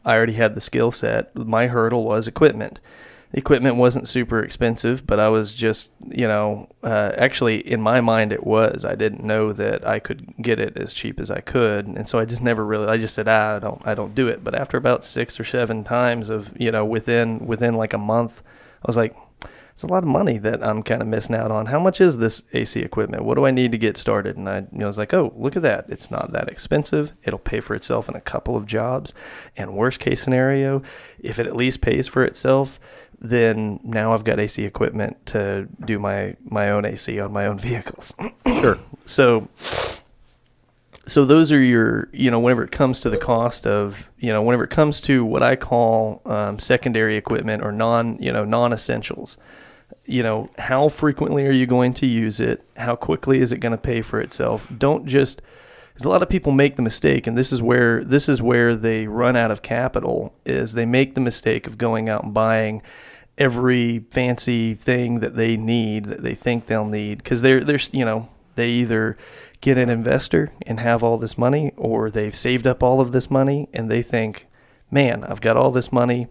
[0.04, 1.34] I already had the skill set.
[1.34, 2.80] My hurdle was equipment
[3.32, 8.32] equipment wasn't super expensive, but I was just, you know, uh, actually in my mind
[8.32, 8.84] it was.
[8.84, 12.18] I didn't know that I could get it as cheap as I could, and so
[12.18, 12.86] I just never really.
[12.86, 14.42] I just said, ah, I don't, I don't do it.
[14.42, 18.42] But after about six or seven times of, you know, within within like a month,
[18.82, 19.14] I was like,
[19.78, 21.66] it's a lot of money that I'm kind of missing out on.
[21.66, 23.24] How much is this AC equipment?
[23.24, 24.36] What do I need to get started?
[24.36, 25.84] And I, you know, I was like, oh, look at that.
[25.88, 27.12] It's not that expensive.
[27.22, 29.14] It'll pay for itself in a couple of jobs.
[29.56, 30.82] And worst case scenario,
[31.20, 32.80] if it at least pays for itself
[33.20, 37.58] then now I've got AC equipment to do my my own AC on my own
[37.58, 38.14] vehicles.
[38.46, 38.78] sure.
[39.06, 39.48] So
[41.08, 44.42] so those are your you know whenever it comes to the cost of you know
[44.42, 48.72] whenever it comes to what I call um, secondary equipment or non you know non
[48.72, 49.36] essentials.
[50.04, 52.64] You know how frequently are you going to use it?
[52.76, 54.66] How quickly is it going to pay for itself?
[54.76, 55.42] Don't just
[55.92, 58.76] because a lot of people make the mistake, and this is where this is where
[58.76, 60.34] they run out of capital.
[60.44, 62.82] Is they make the mistake of going out and buying
[63.38, 68.04] every fancy thing that they need that they think they'll need because they're they're you
[68.04, 69.16] know they either
[69.60, 73.30] get an investor and have all this money or they've saved up all of this
[73.30, 74.46] money and they think
[74.90, 76.26] man I've got all this money.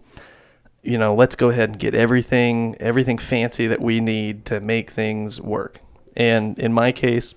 [0.82, 4.90] You know let's go ahead and get everything everything fancy that we need to make
[4.90, 5.80] things work.
[6.14, 7.34] And in my case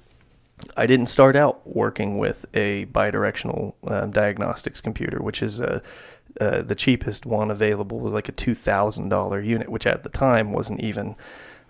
[0.77, 5.81] I didn't start out working with a bidirectional um, diagnostics computer, which is a
[6.39, 10.09] uh, the cheapest one available was like a two thousand dollar unit, which at the
[10.09, 11.15] time wasn't even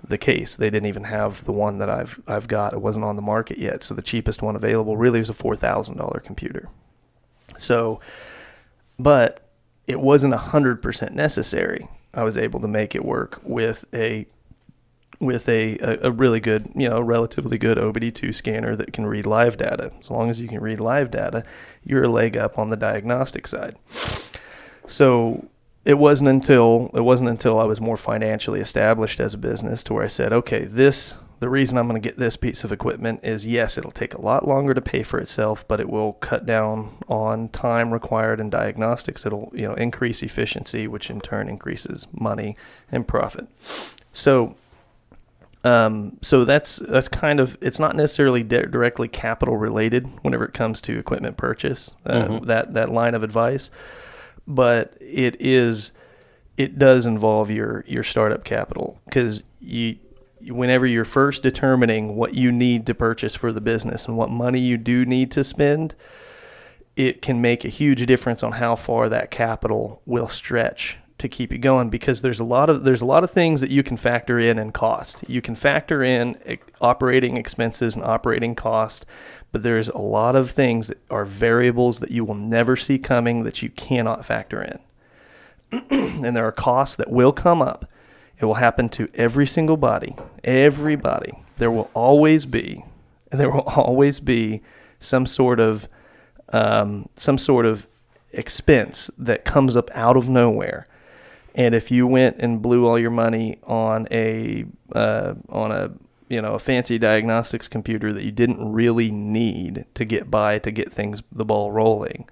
[0.08, 0.56] the case.
[0.56, 2.74] They didn't even have the one that I've I've got.
[2.74, 5.56] It wasn't on the market yet, so the cheapest one available really was a four
[5.56, 6.70] thousand dollar computer.
[7.58, 8.00] So,
[8.98, 9.50] but
[9.88, 11.88] it wasn't a hundred percent necessary.
[12.14, 14.28] I was able to make it work with a
[15.22, 19.28] with a, a, a really good, you know, relatively good OBD2 scanner that can read
[19.28, 19.92] live data.
[20.00, 21.44] As long as you can read live data,
[21.84, 23.78] you're a leg up on the diagnostic side.
[24.88, 25.46] So
[25.86, 29.94] it wasn't until it wasn't until I was more financially established as a business to
[29.94, 33.22] where I said, okay, this the reason I'm going to get this piece of equipment
[33.24, 36.46] is yes, it'll take a lot longer to pay for itself, but it will cut
[36.46, 39.26] down on time required in diagnostics.
[39.26, 42.56] It'll you know increase efficiency, which in turn increases money
[42.92, 43.48] and profit.
[44.14, 44.56] So.
[45.64, 50.56] Um, so that's that's kind of it's not necessarily di- directly capital related whenever it
[50.56, 52.46] comes to equipment purchase uh, Mhm.
[52.48, 53.70] that that line of advice,
[54.48, 55.92] but it is
[56.58, 59.98] it does involve your your startup capital because you
[60.48, 64.60] whenever you're first determining what you need to purchase for the business and what money
[64.60, 65.94] you do need to spend
[66.96, 71.52] it can make a huge difference on how far that capital will stretch to keep
[71.52, 73.96] you going because there's a lot of there's a lot of things that you can
[73.96, 75.24] factor in and cost.
[75.28, 76.38] You can factor in
[76.82, 79.06] operating expenses and operating cost,
[79.52, 83.44] but there's a lot of things that are variables that you will never see coming
[83.44, 84.80] that you cannot factor in.
[85.90, 87.90] and there are costs that will come up.
[88.40, 91.34] It will happen to every single body, everybody.
[91.60, 92.84] There will always be,
[93.30, 94.62] there will always be
[95.00, 95.88] some sort of,
[96.50, 97.88] um, some sort of
[98.34, 100.88] expense that comes up out of nowhere.
[101.56, 105.92] And if you went and blew all your money on a, uh, on a,
[106.30, 110.72] you know, a fancy diagnostics computer that you didn't really need to get by to
[110.72, 112.30] get things the ball rolling,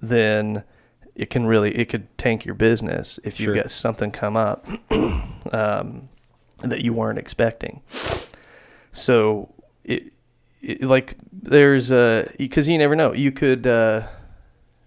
[0.00, 0.62] then
[1.14, 3.54] it can really it could tank your business if you Sure.
[3.54, 4.66] get something come up
[5.52, 6.08] um,
[6.60, 7.80] that you weren't expecting.
[8.92, 9.54] So
[9.84, 10.12] it,
[10.60, 14.06] it like there's uh because you never know you could uh,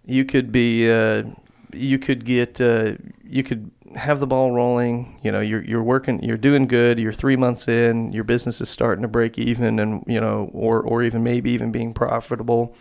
[0.05, 1.23] you could be uh,
[1.73, 6.21] you could get uh, you could have the ball rolling you know you're you're working
[6.21, 10.03] you're doing good you're 3 months in your business is starting to break even and
[10.07, 12.75] you know or or even maybe even being profitable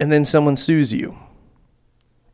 [0.00, 1.16] and then someone sues you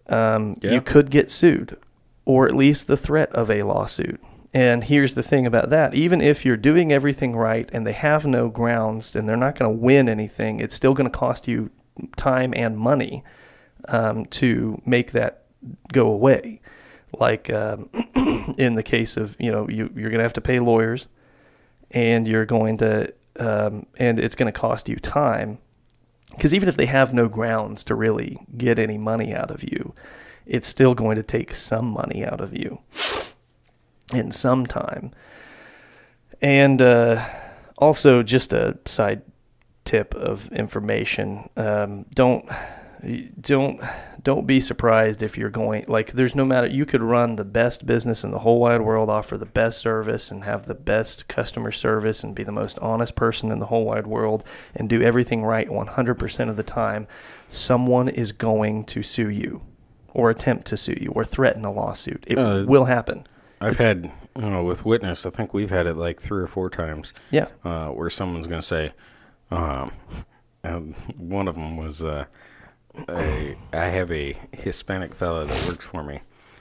[0.09, 0.72] um, Yeah.
[0.72, 1.77] you could get sued,
[2.24, 4.20] or at least the threat of a lawsuit.
[4.55, 8.24] And here's the thing about that even if you're doing everything right and they have
[8.24, 11.70] no grounds and they're not going to win anything, it's still going to cost you
[12.16, 13.22] time and money
[13.88, 15.44] um, to make that
[15.92, 16.61] go away.
[17.18, 17.88] Like um,
[18.59, 21.07] in the case of, you know, you, you're going to have to pay lawyers
[21.90, 25.59] and you're going to, um, and it's going to cost you time
[26.38, 29.94] because even if they have no grounds to really get any money out of you,
[30.46, 32.79] it's still going to take some money out of you
[34.12, 35.12] in some time.
[36.40, 37.29] And uh,
[37.77, 39.22] also, just a side
[39.85, 42.48] tip of information: um, don't
[43.41, 43.81] don't
[44.23, 47.87] don't be surprised if you're going like there's no matter you could run the best
[47.87, 51.71] business in the whole wide world offer the best service and have the best customer
[51.71, 54.43] service and be the most honest person in the whole wide world
[54.75, 57.07] and do everything right 100% of the time
[57.49, 59.63] someone is going to sue you
[60.13, 62.25] or attempt to sue you or threaten a lawsuit.
[62.27, 63.27] It Uh, will happen.
[63.61, 66.47] I've It's- had, you know, with witness, I think we've had it like three or
[66.47, 67.47] four times yeah.
[67.65, 68.93] uh, where someone's going to say,
[69.51, 69.93] um,
[70.65, 72.25] and one of them was, uh,
[73.09, 76.21] a, I have a Hispanic fellow that works for me,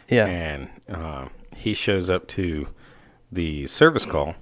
[0.10, 0.26] yeah.
[0.26, 2.68] And uh, he shows up to
[3.32, 4.36] the service call,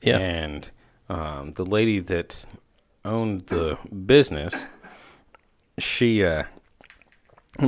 [0.00, 0.18] yeah.
[0.18, 0.70] And
[1.08, 2.44] um, the lady that
[3.04, 4.64] owned the business,
[5.78, 6.44] she uh,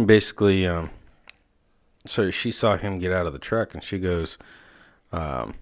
[0.07, 0.91] basically, um,
[2.07, 4.39] so she saw him get out of the truck, and she goes,
[5.13, 5.55] um,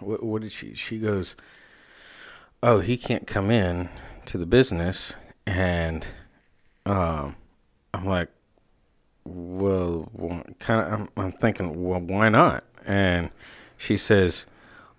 [0.00, 0.74] what, what did she?
[0.74, 1.36] She goes,
[2.62, 3.88] oh, he can't come in
[4.26, 5.14] to the business,
[5.46, 6.06] and
[6.88, 7.36] um,
[7.94, 8.28] I'm like,
[9.24, 10.08] well,
[10.58, 10.92] kind of.
[10.92, 12.64] I'm, I'm thinking, well, why not?
[12.86, 13.30] And
[13.76, 14.46] she says,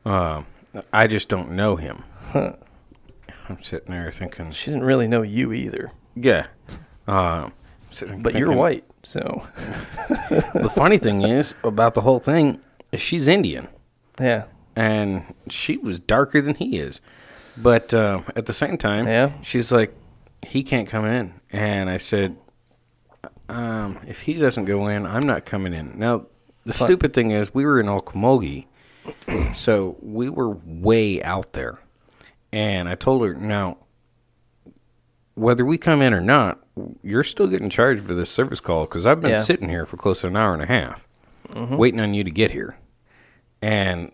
[0.06, 0.44] uh,
[0.94, 2.04] I just don't know him.
[2.28, 2.54] Huh.
[3.50, 6.48] I'm sitting there thinking, she didn't really know you either yeah.
[7.08, 7.50] Uh,
[8.20, 9.48] but you're white so
[10.30, 12.60] The funny thing is about the whole thing
[12.92, 13.68] is she's Indian,
[14.20, 14.44] yeah
[14.76, 17.00] and she was darker than he is.
[17.58, 19.32] But uh, at the same time, Yeah.
[19.42, 19.94] she's like,
[20.48, 21.34] he can't come in.
[21.52, 22.36] And I said,
[23.48, 25.98] um, if he doesn't go in, I'm not coming in.
[25.98, 26.26] Now,
[26.66, 26.88] the Fine.
[26.88, 28.66] stupid thing is, we were in Okmulgee,
[29.56, 31.80] so we were way out there.
[32.52, 33.78] And I told her, now,
[35.36, 36.60] whether we come in or not,
[37.04, 39.44] you're still getting charged for this service call because I've been Yeah.
[39.44, 41.08] sitting here for close to an hour and a half
[41.50, 41.78] Mhm.
[41.78, 42.76] waiting on you to get here.
[43.62, 44.12] And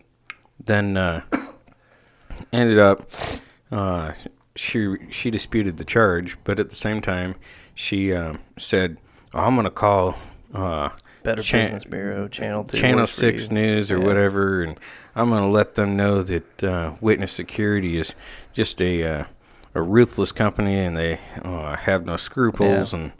[0.64, 1.22] then uh,
[2.52, 3.10] ended up
[3.70, 4.12] uh,
[4.56, 7.34] she she disputed the charge, but at the same time
[7.74, 8.96] she um, said,
[9.34, 10.16] oh, "I'm going to call
[10.54, 10.90] uh,
[11.22, 13.50] Better Chan- Business Bureau, Channel Two, Channel Six.
[13.50, 14.04] News or Yeah.
[14.06, 14.78] whatever, and
[15.14, 18.14] I'm going to let them know that uh, Witness Security is
[18.52, 19.24] just a uh,
[19.74, 22.94] a ruthless company, and they uh, have no scruples.
[22.94, 23.12] And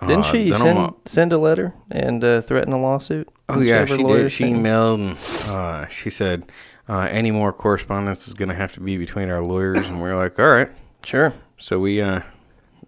[0.00, 3.28] uh, Didn't she I'm send a- send a letter and uh, threaten a lawsuit?
[3.48, 4.32] Oh yeah, she did.
[4.32, 6.50] She emailed and uh, she said
[6.88, 10.08] uh, any more correspondence is going to have to be between our lawyers, and we
[10.10, 10.70] are like, all right.
[11.04, 11.32] Sure.
[11.56, 12.20] So we uh,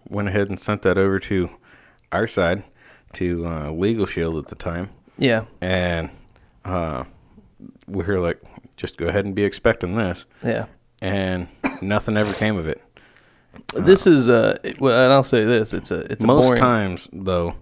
[0.08, 1.48] went ahead and sent that over to
[2.12, 2.62] our side
[3.14, 5.44] to uh, Legal Shield at the time, Yeah.
[5.60, 6.10] and
[6.64, 7.04] uh,
[7.86, 8.40] we were like,
[8.76, 10.66] just go ahead and be expecting this, Yeah.
[11.00, 11.48] and
[11.80, 12.82] nothing ever came of it.
[13.74, 17.08] This is uh, well, and I'll say this: it's a it's a most boring, times,
[17.10, 17.54] though,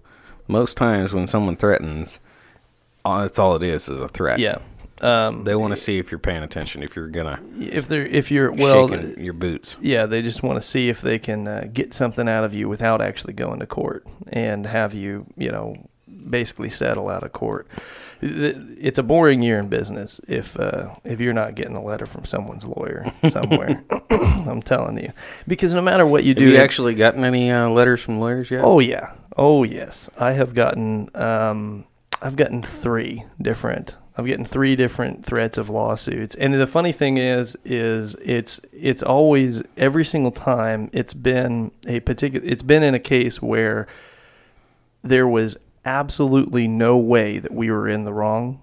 [0.49, 2.19] most times when someone threatens,
[3.05, 4.39] that's all it is is a threat.
[4.39, 4.57] Yeah.
[5.01, 8.31] Um, They want to see if you're paying attention, if you're gonna if they're if
[8.31, 9.75] you're well, your boots.
[9.81, 12.69] yeah, they just want to see if they can uh, get something out of you
[12.69, 15.75] without actually going to court and have you, you know,
[16.29, 17.67] basically settle out of court.
[18.21, 22.23] It's a boring year in business if uh, if you're not getting a letter from
[22.23, 23.83] someone's lawyer somewhere.
[24.09, 25.11] I'm telling you,
[25.47, 28.49] because no matter what you Have do, you actually gotten any uh, letters from lawyers
[28.49, 28.61] yet?
[28.63, 29.11] Oh yeah.
[29.35, 30.09] Oh yes.
[30.17, 31.83] I have gotten um
[32.21, 36.35] I've gotten 3 different I've getting 3 different threats of lawsuits.
[36.35, 41.99] And the funny thing is is it's it's always every single time it's been a
[41.99, 43.87] particular it's been in a case where
[45.03, 48.61] there was absolutely no way that we were in the wrong.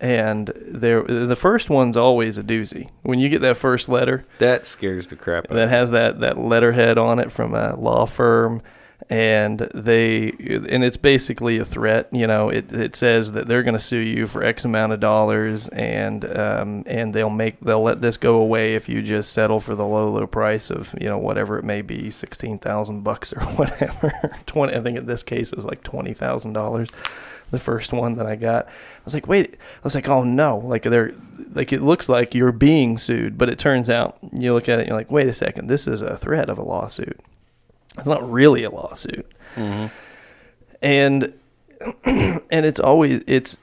[0.00, 2.90] And there the first one's always a doozy.
[3.02, 5.54] When you get that first letter, that scares the crap out.
[5.54, 8.62] that of has that has that letterhead on it from a law firm
[9.12, 13.74] and they and it's basically a threat you know it, it says that they're going
[13.74, 18.00] to sue you for x amount of dollars and um, and they'll make they'll let
[18.00, 21.18] this go away if you just settle for the low low price of you know
[21.18, 25.56] whatever it may be 16,000 bucks or whatever 20 I think in this case it
[25.56, 26.88] was like $20,000
[27.50, 28.64] the first one that I got.
[28.64, 28.70] I
[29.04, 31.12] was like, wait, I was like, oh no, like they're
[31.52, 34.82] like it looks like you're being sued, but it turns out you look at it,
[34.82, 37.20] and you're like, wait a second, this is a threat of a lawsuit.
[37.98, 39.30] It's not really a lawsuit,
[40.80, 41.32] and
[42.04, 43.58] and it's always it's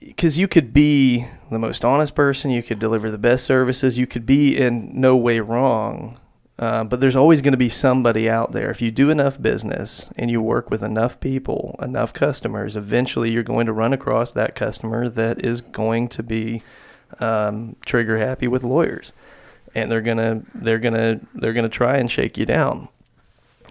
[0.00, 4.06] because you could be the most honest person, you could deliver the best services, you
[4.06, 6.18] could be in no way wrong.
[6.58, 8.70] Uh, but there's always going to be somebody out there.
[8.70, 13.42] If you do enough business and you work with enough people, enough customers, eventually you're
[13.42, 16.62] going to run across that customer that is going to be
[17.18, 19.12] um, trigger happy with lawyers,
[19.74, 22.88] and they're gonna they're gonna they're gonna try and shake you down.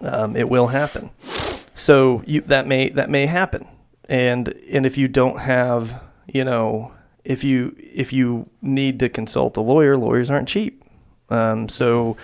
[0.02, 1.10] Um, it will happen.
[1.74, 3.66] So you that may that may happen,
[4.08, 6.92] and and if you don't have you know
[7.24, 10.84] if you if you need to consult a lawyer, lawyers aren't cheap.
[11.28, 12.16] Um, so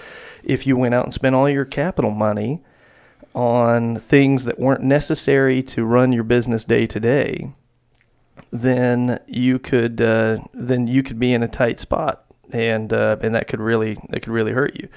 [0.43, 2.63] if you went out and spent all your capital money
[3.35, 7.53] on things that weren't necessary to run your business day to day,
[8.51, 13.35] then you could uh, then you could be in a tight spot, and uh, and
[13.35, 14.89] that could really that could really hurt you.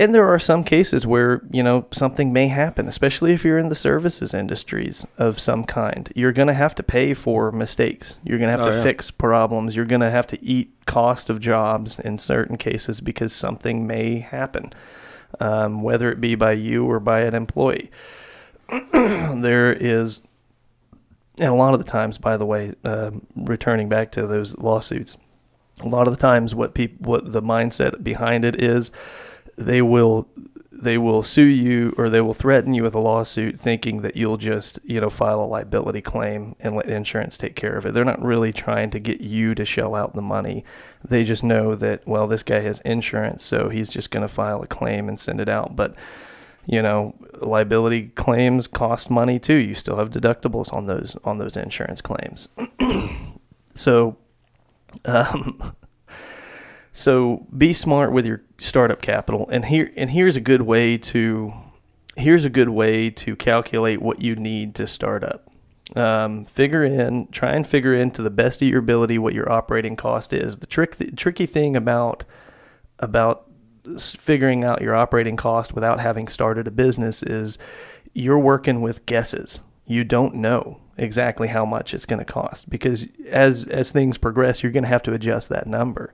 [0.00, 3.68] And there are some cases where you know something may happen, especially if you're in
[3.68, 6.10] the services industries of some kind.
[6.16, 8.16] You're going to have to pay for mistakes.
[8.24, 8.82] You're going to have Oh, to yeah.
[8.82, 9.76] fix problems.
[9.76, 14.20] You're going to have to eat cost of jobs in certain cases because something may
[14.20, 14.72] happen,
[15.38, 17.90] um, whether it be by you or by an employee.
[18.92, 20.20] there is
[21.38, 25.18] and a lot of the times, by the way, um returning back to those lawsuits,
[25.80, 28.90] a lot of the times, what people, what the mindset behind it is,
[29.56, 30.28] they will,
[30.72, 34.36] they will sue you or they will threaten you with a lawsuit, thinking that you'll
[34.36, 37.94] just, you know, file a liability claim and let insurance take care of it.
[37.94, 40.64] They're not really trying to get you to shell out the money.
[41.06, 44.62] They just know that, well, this guy has insurance, so he's just going to file
[44.62, 45.76] a claim and send it out.
[45.76, 45.94] But
[46.66, 49.54] you know, liability claims cost money too.
[49.54, 52.48] You still have deductibles on those on those insurance claims.
[53.74, 54.16] so,
[55.04, 55.74] um,
[56.92, 59.48] so be smart with your startup capital.
[59.50, 61.52] And here and here's a good way to
[62.16, 65.46] here's a good way to calculate what you need to start up.
[65.96, 69.50] Um, figure in, try and figure in to the best of your ability what your
[69.50, 70.58] operating cost is.
[70.58, 72.24] The trick, the tricky thing about
[72.98, 73.46] about
[73.98, 77.58] figuring out your operating cost without having started a business is
[78.12, 79.60] you're working with guesses.
[79.86, 84.62] You don't know exactly how much it's going to cost because as as things progress,
[84.62, 86.12] you're going to have to adjust that number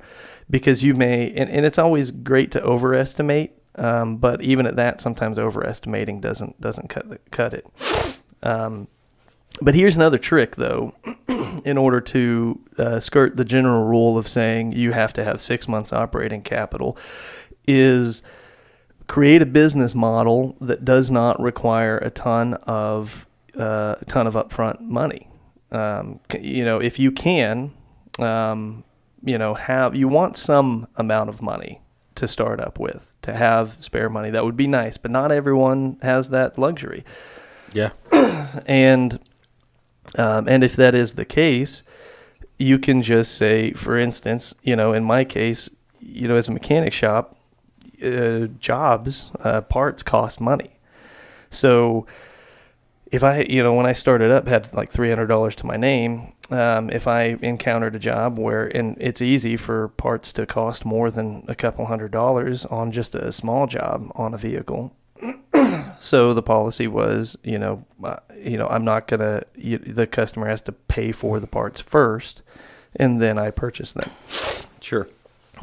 [0.49, 5.01] because you may and, and it's always great to overestimate, um, but even at that,
[5.01, 7.67] sometimes overestimating doesn't doesn't cut the, cut it.
[8.43, 8.89] Um,
[9.61, 10.95] but here's another trick, though.
[11.65, 15.67] in order to uh, skirt the general rule of saying you have to have six
[15.67, 16.97] months operating capital,
[17.67, 18.23] is
[19.09, 23.27] create a business model that does not require a ton of
[23.59, 25.29] uh, a ton of upfront money.
[25.73, 27.73] um, you know, if you can,
[28.19, 28.85] um,
[29.25, 31.81] you know, have you want some amount of money
[32.17, 34.31] to start up with, to have spare money.
[34.31, 37.05] That would be nice, but not everyone has that luxury.
[37.73, 37.91] Yeah.
[38.67, 39.19] And
[40.15, 41.83] um, and if that is the case,
[42.59, 45.69] you can just say, for instance, you know, in my case,
[46.01, 47.37] you know, as a mechanic shop,
[48.03, 50.79] uh, jobs, uh, parts cost money.
[51.51, 52.07] So
[53.13, 55.77] if I, you know, when I started up, had like three hundred dollars to my
[55.77, 56.33] name.
[56.51, 61.11] Um, if I encountered a job where, and it's easy for parts to cost more
[61.11, 64.93] than a couple hundred dollars on just a small job on a vehicle,
[66.01, 69.43] so the policy was, you know, uh, you know, I'm not gonna.
[69.55, 72.43] You, the customer has to pay for the parts first,
[72.95, 74.11] and then I purchase them.
[74.81, 75.09] Sure.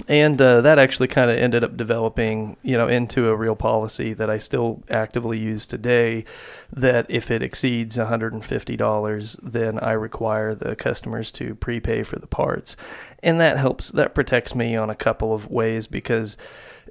[0.08, 4.14] And uh, that actually kind of ended up developing, you know, into a real policy
[4.16, 6.26] that I still actively use today.
[6.72, 12.76] That if it exceeds $150, then I require the customers to prepay for the parts,
[13.22, 13.90] and that helps.
[13.90, 16.38] That protects me on a couple of ways because,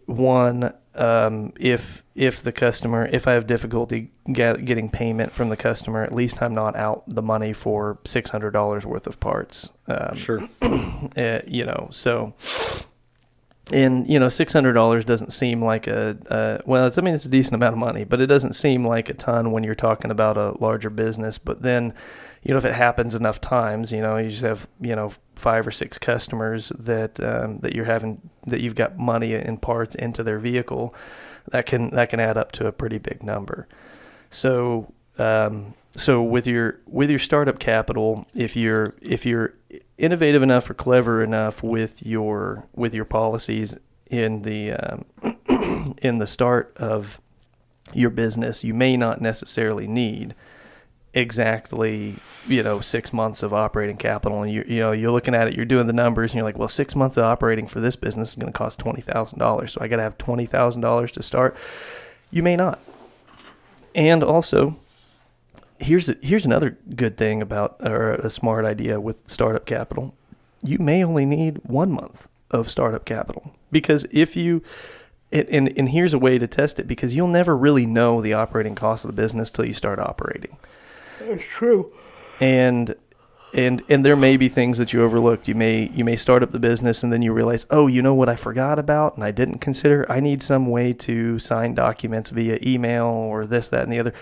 [0.07, 5.57] one, um, if if the customer, if I have difficulty get, getting payment from the
[5.57, 9.71] customer, at least I'm not out the money for $600 worth of parts.
[9.89, 10.49] Um, Sure.
[10.61, 12.35] uh, you know, so
[13.71, 16.87] and you know, six hundred dollars doesn't seem like a well.
[16.87, 19.15] It's, I mean, it's a decent amount of money, but it doesn't seem like a
[19.15, 21.39] ton when you're talking about a larger business.
[21.39, 21.95] But then,
[22.43, 25.67] you know, if it happens enough times, you know, you just have you know five
[25.67, 30.25] or six customers that um, that you're having that you've got money in parts into
[30.25, 30.95] their vehicle,
[31.51, 33.69] that can that can add up to a pretty big number.
[34.31, 39.55] So um, so with your with your startup capital, if you're if you're
[39.99, 43.77] innovative enough or clever enough with your with your policies
[44.07, 45.05] in the um,
[46.03, 47.21] in the start of
[47.93, 50.35] your business, you may not necessarily need
[51.15, 52.15] exactly
[52.47, 54.43] you know six months of operating capital.
[54.43, 56.59] And you you know you're looking at it you're doing the numbers and you're like
[56.59, 59.75] well six months of operating for this business is going to cost twenty thousand dollars.
[59.75, 61.55] So I got to have twenty thousand dollars to start.
[62.31, 62.81] You may not.
[63.95, 64.79] And also
[65.83, 70.15] here's a, here's another good thing about or a smart idea with startup capital.
[70.63, 74.63] You may only need one month of startup capital because if you
[75.33, 78.35] and, and and here's a way to test it because you'll never really know the
[78.35, 80.57] operating cost of the business till you start operating.
[81.19, 81.93] That's true.
[82.41, 82.95] And
[83.55, 85.49] and and there may be things that you overlooked.
[85.49, 88.15] You may you may start up the business and then you realize, oh, you know
[88.15, 90.11] what I forgot about and I didn't consider.
[90.11, 94.15] I need some way to sign documents via email or this, that, and the other.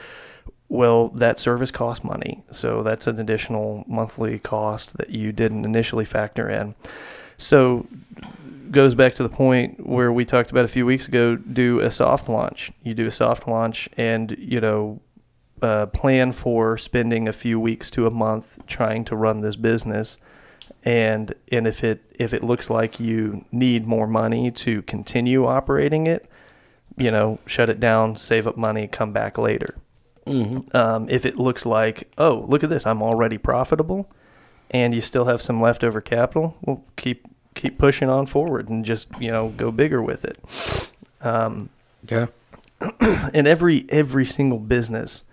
[0.70, 6.04] Well, that service costs money, so that's an additional monthly cost that you didn't initially
[6.04, 6.76] factor in.
[7.38, 7.86] So
[8.70, 11.34] goes back to the point where we talked about a few weeks ago.
[11.34, 12.70] Do a soft launch.
[12.84, 15.00] You do a soft launch, and you know
[15.60, 20.18] uh, plan for spending a few weeks to a month trying to run this business
[20.84, 26.06] and and if it if it looks like you need more money to continue operating
[26.06, 26.30] it
[26.96, 29.74] you know shut it down save up money come back later
[30.26, 30.76] Mm-hmm.
[30.76, 34.08] um, if it looks like oh look at this i'm already profitable
[34.70, 39.08] and you still have some leftover capital well keep keep pushing on forward and just
[39.18, 40.38] you know go bigger with it
[41.22, 41.70] um,
[42.08, 42.26] Yeah.
[43.00, 45.24] and every every single business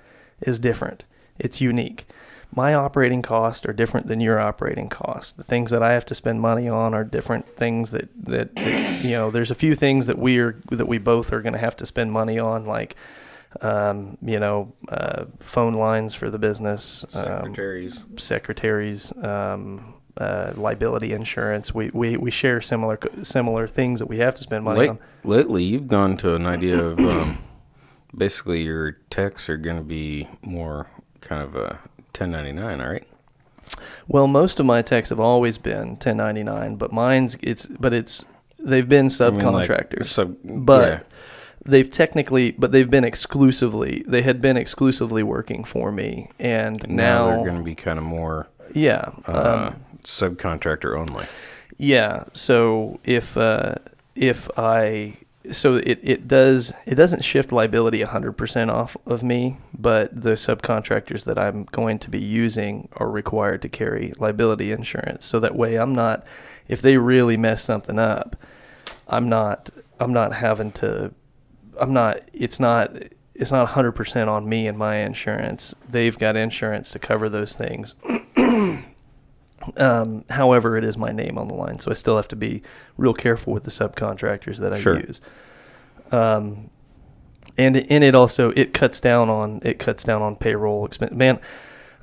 [0.42, 1.04] is different.
[1.40, 2.06] It's unique.
[2.54, 5.32] My operating costs are different than your operating costs.
[5.34, 9.04] The things that I have to spend money on are different things that, that, that
[9.04, 9.32] you know.
[9.32, 11.86] There's a few things that we are that we both are going to have to
[11.86, 12.96] spend money on, like
[13.62, 18.00] um, you know, uh, phone lines for the business, um, Secretaries.
[18.18, 21.74] secretaries, um, uh, liability insurance.
[21.74, 25.00] We, we, we share similar similar things that we have to spend money Late, on.
[25.24, 27.38] lately, you've gone to an idea of um,
[28.16, 30.88] basically your techs are going to be more
[31.22, 31.80] kind of a
[32.18, 33.08] 1099, all right?
[34.08, 38.26] Well, most of my techs have always been 1099, but mine's it's but it's
[38.58, 40.06] they've been I mean, like, subcontractors.
[40.06, 41.00] sub- but yeah.
[41.68, 46.96] They've technically but they've been exclusively they had been exclusively working for me and, And
[46.96, 49.12] now, now, they're going to be kind of more yeah.
[49.28, 51.26] uh, um, subcontractor only.
[51.78, 52.26] Yeah.
[52.34, 53.76] So if uh,
[54.16, 55.18] if I
[55.52, 61.24] so it, it does it doesn't shift liability 100% off of me, but the subcontractors
[61.26, 65.26] that I'm going to be using are required to carry liability insurance.
[65.26, 66.26] So that way I'm not
[66.68, 68.36] if they really mess something up,
[69.08, 71.12] I'm not I'm not having to
[71.80, 72.92] I'm not it's not
[73.36, 75.76] it's not 100% on me and my insurance.
[75.88, 77.96] They've got insurance to cover those things.
[79.76, 82.62] Um, however, it is my name on the line, so I still have to be
[82.96, 84.98] real careful with the subcontractors that I Sure.
[85.00, 85.20] use.
[86.12, 86.70] Um,
[87.58, 91.12] and and it also it cuts down on it cuts down on payroll expense.
[91.12, 91.40] Man,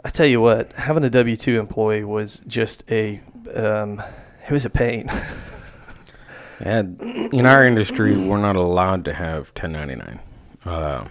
[0.05, 3.21] I tell you what, having a W two employee was just a
[3.55, 4.03] um,
[4.47, 5.11] it was a pain.
[6.61, 6.83] Yeah,
[7.33, 10.21] in our industry, we're not allowed to have 1099
[10.65, 11.09] uh,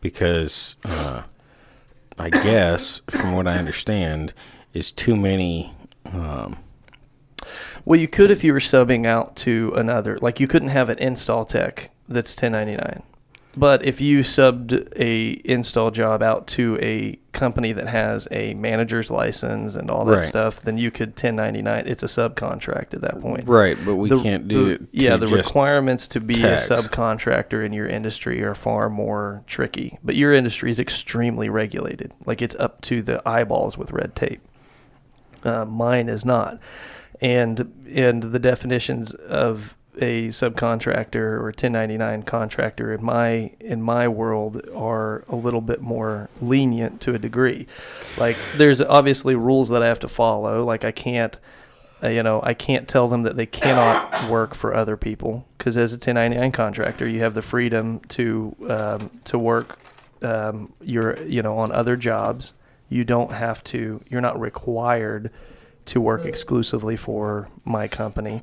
[0.00, 1.22] because uh,
[2.18, 4.34] I guess, from what I understand,
[4.72, 5.74] is too many.
[6.04, 6.58] Um,
[7.84, 10.18] well, you could if you were subbing out to another.
[10.18, 13.02] Like you couldn't have an install tech that's 1099.
[13.58, 19.10] But if you subbed a install job out to a company that has a manager's
[19.10, 20.24] license and all that Right.
[20.24, 21.84] stuff, then you could 1099.
[21.86, 23.48] It's a subcontract at that point.
[23.48, 24.82] right, but we The- can't do the- it.
[24.92, 26.70] Yeah, the requirements to be tax.
[26.70, 29.98] a subcontractor in your industry are far more tricky.
[30.04, 32.12] But your industry is extremely regulated.
[32.26, 34.40] Like it's up to the eyeballs with red tape.
[35.44, 36.58] Uh, mine is not,
[37.20, 44.08] and and the definitions of a subcontractor or a 1099 contractor in my in my
[44.08, 47.66] world are a little bit more lenient to a degree.
[48.16, 50.64] Like there's obviously rules that I have to follow.
[50.64, 51.36] Like I can't
[52.02, 55.76] uh, you know, I can't tell them that they cannot work for other people because
[55.76, 59.78] as a 1099 contractor, you have the freedom to um, to work
[60.22, 62.52] um, your you know on other jobs.
[62.88, 64.00] You don't have to.
[64.08, 65.30] You're not required
[65.86, 68.42] to work exclusively for my company.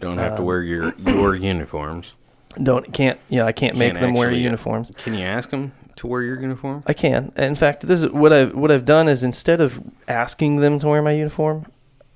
[0.00, 2.14] You don't have to um, wear your your uniforms.
[2.62, 4.92] Don't can't you know I can't make Can't them wear actually- uniforms.
[4.98, 6.84] Can you ask them to wear your uniform?
[6.86, 7.32] I can.
[7.36, 10.86] In fact, this is what I've what I've done is instead of asking them to
[10.88, 11.66] wear my uniform,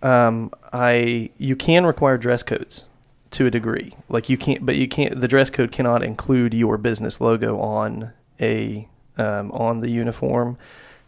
[0.03, 2.85] um, I you can require dress codes
[3.33, 3.95] to a degree.
[4.09, 5.21] Like you can't, but you can't.
[5.21, 10.57] The dress code cannot include your business logo on a um, on the uniform.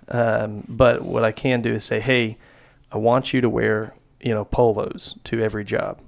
[0.09, 2.37] Um, but what I can do is say, hey,
[2.93, 6.01] I want you to wear you know polos to every job.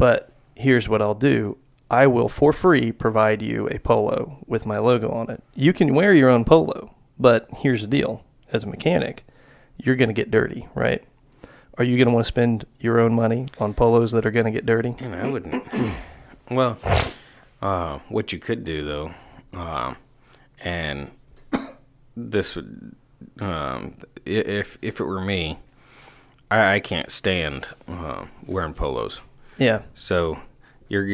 [0.00, 1.58] But here's what I'll do.
[1.90, 5.42] I will for free provide you a polo with my logo on it.
[5.54, 8.24] You can wear your own polo, but here's the deal.
[8.50, 9.26] As a mechanic,
[9.76, 11.04] you're going to get dirty, right?
[11.76, 14.46] Are you going to want to spend your own money on polos that are going
[14.46, 14.96] to get dirty?
[15.00, 15.62] And I wouldn't.
[16.50, 16.78] well,
[17.60, 19.14] uh, what you could do though,
[19.52, 19.96] um,
[20.60, 21.10] and
[22.16, 22.94] this would,
[23.40, 25.58] um, if if it were me,
[26.50, 29.20] I, I can't stand uh, wearing polos.
[29.60, 29.82] Yeah.
[29.94, 30.38] So
[30.88, 31.06] you're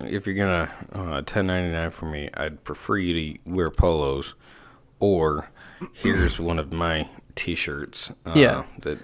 [0.00, 4.34] if you're gonna uh, 1099 for me, I'd prefer you to wear polos,
[4.98, 5.48] or
[5.92, 8.10] here's one of my T-shirts.
[8.26, 8.64] Uh, Yeah.
[8.82, 8.98] That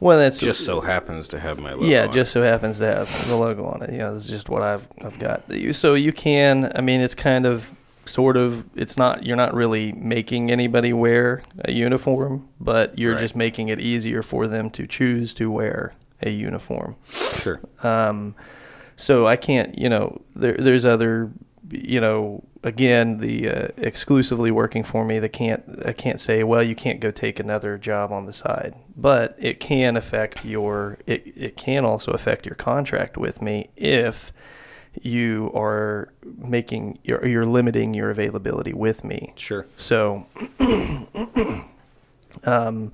[0.00, 1.86] Well, that's just so happens to have my logo.
[1.86, 2.12] yeah, on it.
[2.14, 3.92] just so happens to have the logo on it.
[3.92, 5.44] Yeah, is just what I've I've got.
[5.72, 7.66] So you can, I mean, it's kind of
[8.06, 13.20] sort of it's not you're not really making anybody wear a uniform, but you're Right.
[13.20, 15.92] just making it easier for them to choose to wear
[16.22, 16.96] a uniform.
[17.10, 17.60] sure.
[17.82, 18.34] Um,
[18.96, 21.30] so I can't, you know, there, there's other,
[21.70, 26.62] you know, again, the uh, exclusively working for me, that can't, I can't say, well,
[26.62, 31.32] you can't go take another job on the side, but it can affect your, it,
[31.36, 34.32] it can also affect your contract with me if
[35.00, 39.32] you are making, you're, you're limiting your availability with me.
[39.36, 39.66] Sure.
[39.76, 40.26] So,
[42.44, 42.92] um,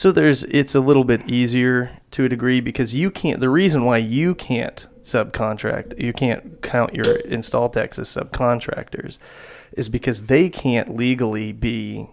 [0.00, 3.38] so there's it's a little bit easier to a degree because you can't.
[3.38, 9.18] The reason why you can't subcontract, you can't count your install techs as subcontractors,
[9.72, 12.08] is because they can't legally be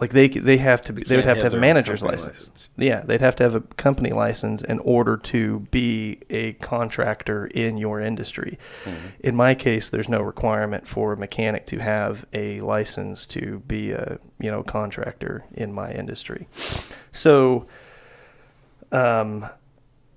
[0.00, 2.02] like they they have to be they would can't have to have have a manager's
[2.02, 2.38] license.
[2.38, 2.70] license.
[2.76, 7.78] Yeah, they'd have to have a company license in order to be a contractor in
[7.78, 8.58] your industry.
[8.84, 9.06] Mm-hmm.
[9.20, 13.90] In my case, there's no requirement for a mechanic to have a license to be
[13.90, 16.46] a you know contractor in my industry.
[17.10, 17.66] So,
[18.92, 19.48] um,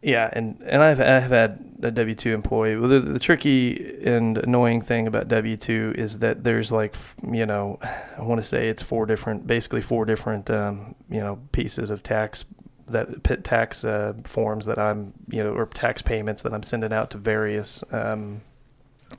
[0.01, 2.75] yeah, and and I've I've had a W two employee.
[2.75, 6.95] Well, the, the tricky and annoying thing about W two is that there's like
[7.31, 7.79] you know,
[8.17, 12.01] I want to say it's four different, basically four different um, you know pieces of
[12.01, 12.45] tax
[12.87, 16.91] that pit tax uh, forms that I'm you know or tax payments that I'm sending
[16.91, 18.41] out to various um,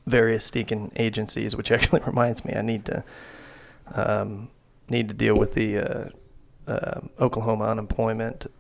[0.06, 1.54] various stinking agencies.
[1.54, 3.04] Which actually reminds me, I need to
[3.94, 4.50] um,
[4.88, 6.08] need to deal with the uh,
[6.66, 8.50] uh, Oklahoma unemployment.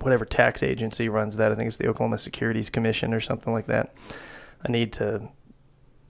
[0.00, 1.52] Uh, whatever tax agency runs that.
[1.52, 3.94] I think it's the Oklahoma Securities Commission or something like that.
[4.64, 5.28] I need to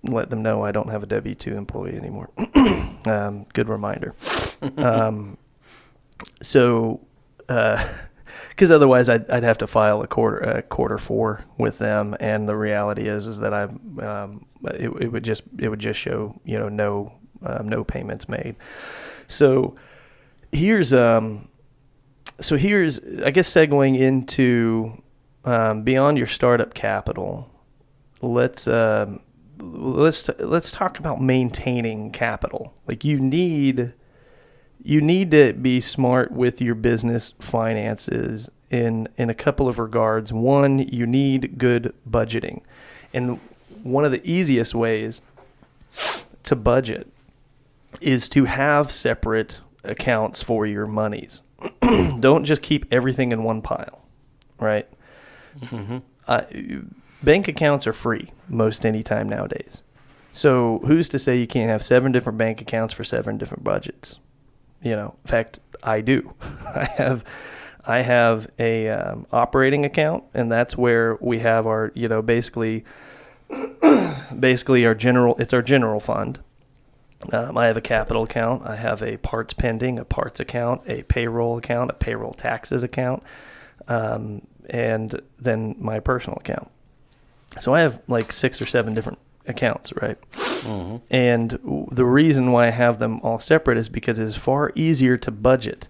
[0.02, 2.30] let them know I don't have a W two employee anymore.
[3.06, 4.14] um, good reminder.
[4.76, 5.36] um,
[6.42, 7.00] so,
[7.48, 12.48] because otherwise I'd, I'd have to file a quarter a quarter four with them, and
[12.48, 13.64] the reality is is that I
[14.04, 17.12] um, it, it would just it would just show you know no
[17.44, 18.56] um, no payments made.
[19.28, 19.76] So
[20.52, 21.48] here's um
[22.40, 25.02] so here's I guess segueing into
[25.44, 27.48] um, beyond your startup capital.
[28.20, 29.20] Let's um,
[29.58, 32.74] let's let's talk about maintaining capital.
[32.86, 33.92] Like you need
[34.82, 40.32] you need to be smart with your business finances in in a couple of regards.
[40.32, 42.62] One, you need good budgeting.
[43.14, 43.40] And
[43.82, 45.20] one of the easiest ways
[46.42, 47.10] to budget
[48.00, 51.42] is to have separate accounts for your monies.
[52.20, 54.02] Don't just keep everything in one pile,
[54.58, 54.88] right?
[56.26, 56.42] Uh,
[57.22, 59.82] bank accounts are free most any time nowadays.
[60.32, 64.18] So who's to say you can't have seven different bank accounts for seven different budgets?
[64.82, 66.34] You know, in fact, I do.
[66.40, 67.24] I have,
[67.86, 72.84] I have a um, operating account, and that's where we have our, you know, basically,
[74.38, 75.36] basically our general.
[75.38, 76.40] It's our general fund.
[77.32, 78.66] Um, I have a capital account.
[78.66, 83.22] I have a parts pending, a parts account, a payroll account, a payroll taxes account,
[83.88, 86.70] um, and then my personal account.
[87.58, 90.18] So I have like six or seven different accounts, right?
[91.10, 95.16] And w- the reason why I have them all separate is because it's far easier
[95.18, 95.88] to budget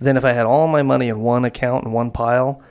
[0.00, 2.62] than if I had all my money in one account in one pile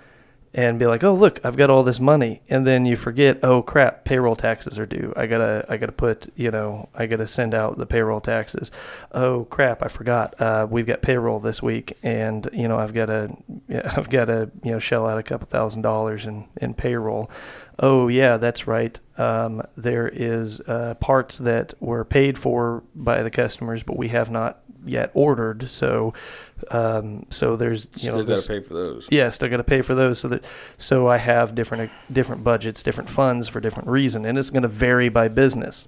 [0.53, 3.61] and be like, "Oh, look, I've got all this money." And then you forget, "Oh
[3.61, 5.13] crap, payroll taxes are due.
[5.15, 7.85] I got to I got to put, you know, I got to send out the
[7.85, 8.71] payroll taxes.
[9.11, 10.39] Oh crap, I forgot.
[10.39, 13.35] Uh, we've got payroll this week and, you know, I've got to
[13.97, 17.29] I've got to, you know, shell out a couple thousand dollars in in payroll.
[17.79, 18.99] Oh yeah, that's right.
[19.17, 24.31] Um, there is uh, parts that were paid for by the customers, but we have
[24.31, 25.69] not yet ordered.
[25.69, 26.13] So,
[26.71, 29.07] um, so there's you Still know got to pay for those.
[29.11, 30.19] yeah, still got to pay for those.
[30.19, 30.43] So that
[30.77, 34.69] so I have different different budgets, different funds for different reason, and it's going to
[34.69, 35.87] vary by business.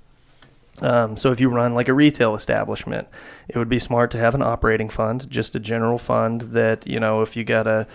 [0.82, 3.07] Um, so if you run like a retail establishment,
[3.47, 6.99] it would be smart to have an operating fund, just a general fund that you
[6.99, 7.88] know if you got to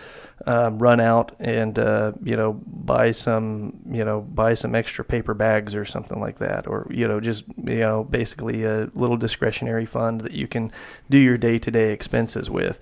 [0.47, 5.35] um, run out and uh, you know buy some you know buy some extra paper
[5.35, 9.87] bags or something like that, or you know just you know basically a little discretionary
[9.87, 10.71] fund that you can
[11.09, 12.81] do your day to day expenses with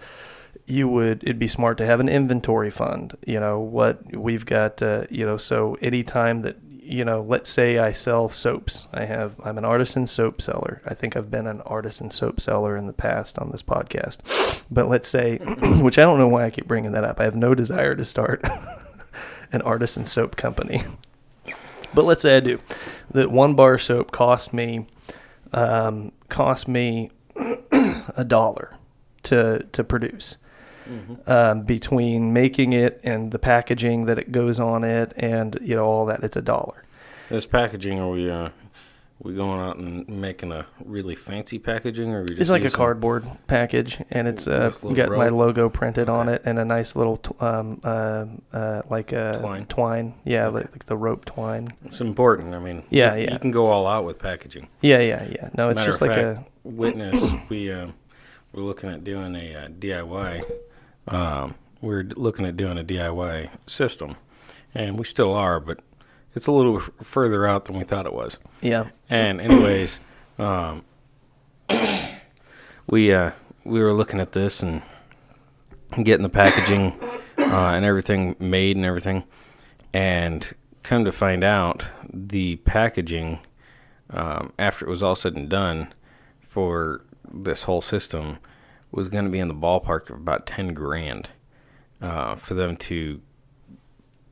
[0.66, 4.80] you would it'd be smart to have an inventory fund you know what we've got
[4.80, 8.87] uh, you know so anytime that you know let's say i sell soaps.
[8.93, 10.83] I have i'm an artisan soap seller.
[10.85, 14.18] I think i've been an artisan soap seller in the past on this podcast.
[14.70, 15.37] But let's say
[15.80, 17.20] which i don't know why i keep bringing that up.
[17.20, 18.45] I have no desire to start
[19.53, 20.83] an artisan soap company.
[21.95, 22.59] But let's say i do.
[23.12, 24.87] That one bar soap cost me
[25.53, 27.11] um, cost me
[28.16, 28.74] a dollar
[29.24, 30.37] to to produce
[31.26, 35.85] um, between making it and the packaging that it goes on it and you know
[35.85, 36.85] all that it's a dollar
[37.28, 38.49] This packaging, are we uh,
[39.20, 42.70] we going out and making a really fancy packaging, or we just it's like a
[42.70, 46.97] cardboard package and it's uh, Nice got my logo printed on it and a nice
[46.97, 49.66] little tw- um, uh, uh, like a Twine.
[49.66, 50.57] twine yeah Okay.
[50.57, 52.53] like, like the rope twine It's important.
[52.53, 53.33] I mean, Yeah, you, yeah.
[53.35, 54.66] You can go all out with packaging.
[54.80, 57.22] yeah yeah yeah no it's Matter just like fact, a witness.
[57.49, 57.87] we uh,
[58.53, 60.43] we're looking at doing a uh, DIY.
[61.09, 64.16] Um, we're looking at doing a DIY system,
[64.74, 65.80] and we still are, but
[66.34, 68.38] it's a little further out than we thought it was.
[68.61, 69.98] yeah And anyways,
[70.38, 70.84] um,
[72.88, 73.32] we uh,
[73.64, 74.82] we were looking at this and
[76.03, 76.96] getting the packaging
[77.38, 79.24] uh, and everything made and everything,
[79.92, 83.40] and come to find out, the packaging
[84.11, 85.92] um, after it was all said and done
[86.48, 88.38] for this whole system
[88.93, 91.28] was going to be in the ballpark of about ten grand
[92.01, 93.20] uh, for them to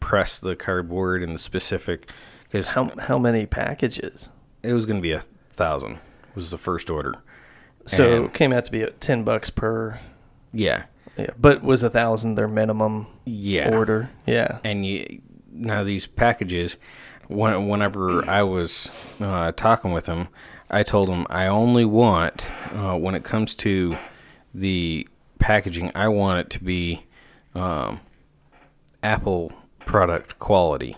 [0.01, 2.11] press the cardboard in the specific
[2.45, 4.29] because how how many packages
[4.63, 5.21] it was going to be a
[5.53, 5.99] thousand
[6.35, 7.15] was the first order.
[7.87, 9.99] so And- it came out to be at 10 bucks per
[10.53, 10.85] Yeah,
[11.17, 13.75] yeah but was a thousand their minimum yeah.
[13.75, 15.21] order yeah And you
[15.53, 16.77] now these packages.
[17.29, 18.89] When, whenever I was
[19.21, 20.27] uh, talking with them,
[20.69, 23.97] I told them I only want uh, when it comes to
[24.55, 25.07] the
[25.39, 27.05] packaging, I want it to be
[27.55, 28.01] um,
[29.03, 30.97] Apple product quality.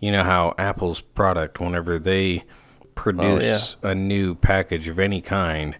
[0.00, 2.44] You know how Apple's product, whenever they
[2.94, 5.76] produce a new package of any kind,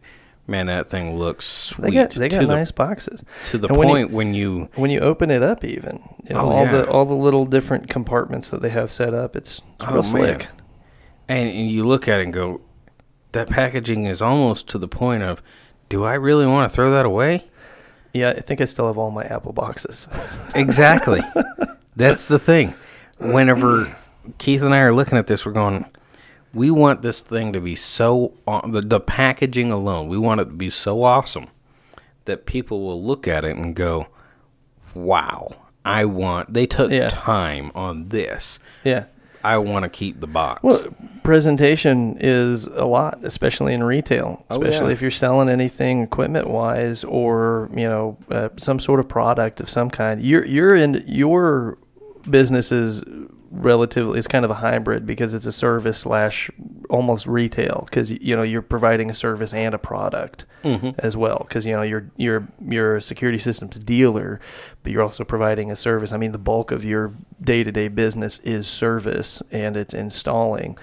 [0.47, 1.85] man, that thing looks sweet.
[1.87, 4.69] they got they got the, nice boxes to the And when you- point when you
[4.75, 6.73] when you open it up even you know, Oh, all yeah.
[6.73, 10.03] the all the little different compartments that they have set up it's, it's Oh, real
[10.03, 10.11] man.
[10.11, 10.47] slick
[11.29, 12.61] And, and you look at it and go,
[13.33, 15.43] that packaging is almost to the point of,
[15.89, 17.45] do I really want to throw that away?
[18.12, 20.09] yeah i think i still have all my apple boxes
[20.55, 21.20] Exactly.
[21.97, 22.72] That's the thing.
[23.18, 23.95] Whenever
[24.39, 25.84] Keith and I are looking at this, we're going,
[26.55, 30.47] we want this thing to be so, aw- the, the packaging alone, we want it
[30.47, 31.49] to be so awesome
[32.24, 34.07] that people will look at it and go,
[34.95, 35.51] wow,
[35.84, 37.09] I want, they took Yeah.
[37.11, 38.59] time on this.
[38.84, 39.05] yeah
[39.47, 40.65] I want to keep the box.
[40.65, 40.85] Well,
[41.23, 44.45] presentation is a lot, especially in retail.
[44.51, 44.95] Oh, Especially yeah.
[44.95, 49.71] if you're selling anything equipment wise, or you know, uh, some sort of product of
[49.71, 50.21] some kind.
[50.21, 51.79] You're you're in your
[52.31, 53.03] business is
[53.51, 56.51] relatively it's kind of a hybrid because it's a service slash
[56.91, 60.91] almost retail because you know you're providing a service and a product mm-hmm.
[60.99, 64.41] as well because you know you're you're you're a security systems dealer
[64.83, 66.12] but you're also providing a service.
[66.12, 70.77] I mean the bulk of your day-to-day business is service and it's installing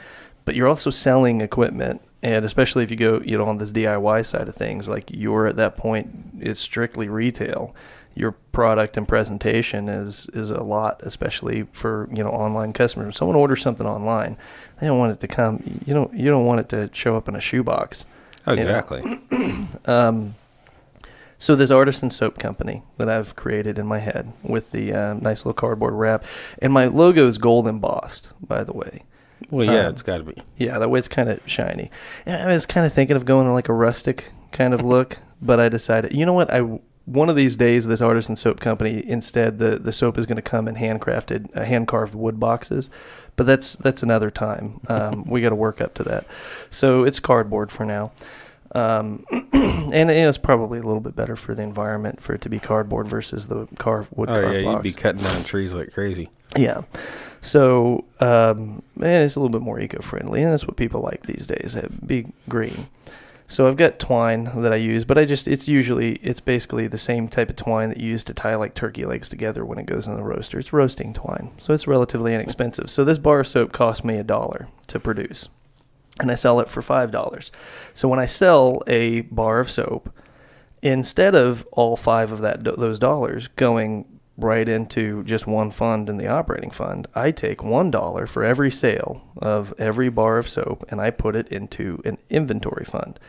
[0.46, 2.02] but you're also selling equipment.
[2.22, 5.48] And especially if you go you know on this diy side of things like you're
[5.48, 7.76] at that point it's strictly retail
[8.16, 13.16] your product and presentation is is a lot especially for you know online customers if
[13.16, 14.38] someone orders something online
[14.80, 17.28] they don't want it to come you don't you don't want it to show up
[17.28, 18.06] in a shoebox
[18.46, 19.22] Oh, exactly.
[19.86, 20.36] um,
[21.38, 25.40] so this artisan soap company that I've created in my head with the uh, nice
[25.46, 26.24] little cardboard wrap,
[26.62, 29.04] and my logo is gold embossed, by the way.
[29.50, 30.42] Well, yeah, Um, it's got to be.
[30.58, 31.92] Yeah, that way it's kind of shiny.
[32.26, 35.60] And I was kind of thinking of going like a rustic kind of look, but
[35.60, 36.54] I decided, you know what?
[36.54, 40.38] I one of these days, this artisan soap company instead the the soap is going
[40.38, 42.90] to come in handcrafted, uh, hand carved wood boxes,
[43.36, 44.80] but that's that's another time.
[44.88, 46.26] Um, we got to work up to that.
[46.70, 48.12] So it's cardboard for now.
[48.76, 49.24] Um,
[49.54, 52.58] and, and it's probably a little bit better for the environment for it to be
[52.58, 54.76] cardboard versus the carved wood Oh carved yeah, box.
[54.86, 56.30] you'd be cutting down trees like crazy.
[56.58, 56.82] Yeah.
[57.42, 61.46] So, um, and it's a little bit more eco-friendly, and that's what people like these
[61.46, 61.76] days.
[61.76, 62.88] uh, Be green.
[63.54, 66.98] So I've got twine that I use, but I just it's usually it's basically the
[66.98, 69.86] same type of twine that you use to tie like turkey legs together when it
[69.86, 70.58] goes in the roaster.
[70.58, 72.90] It's roasting twine, so it's relatively inexpensive.
[72.90, 75.50] So this bar of soap cost me a dollar to produce,
[76.20, 77.52] and I sell it for five dollars.
[77.94, 80.12] So when I sell a bar of soap,
[80.82, 84.06] instead of all five of that those dollars going
[84.38, 88.72] right into just one fund in the operating fund, I take one dollar for every
[88.72, 93.20] sale of every bar of soap and I put it into an inventory fund.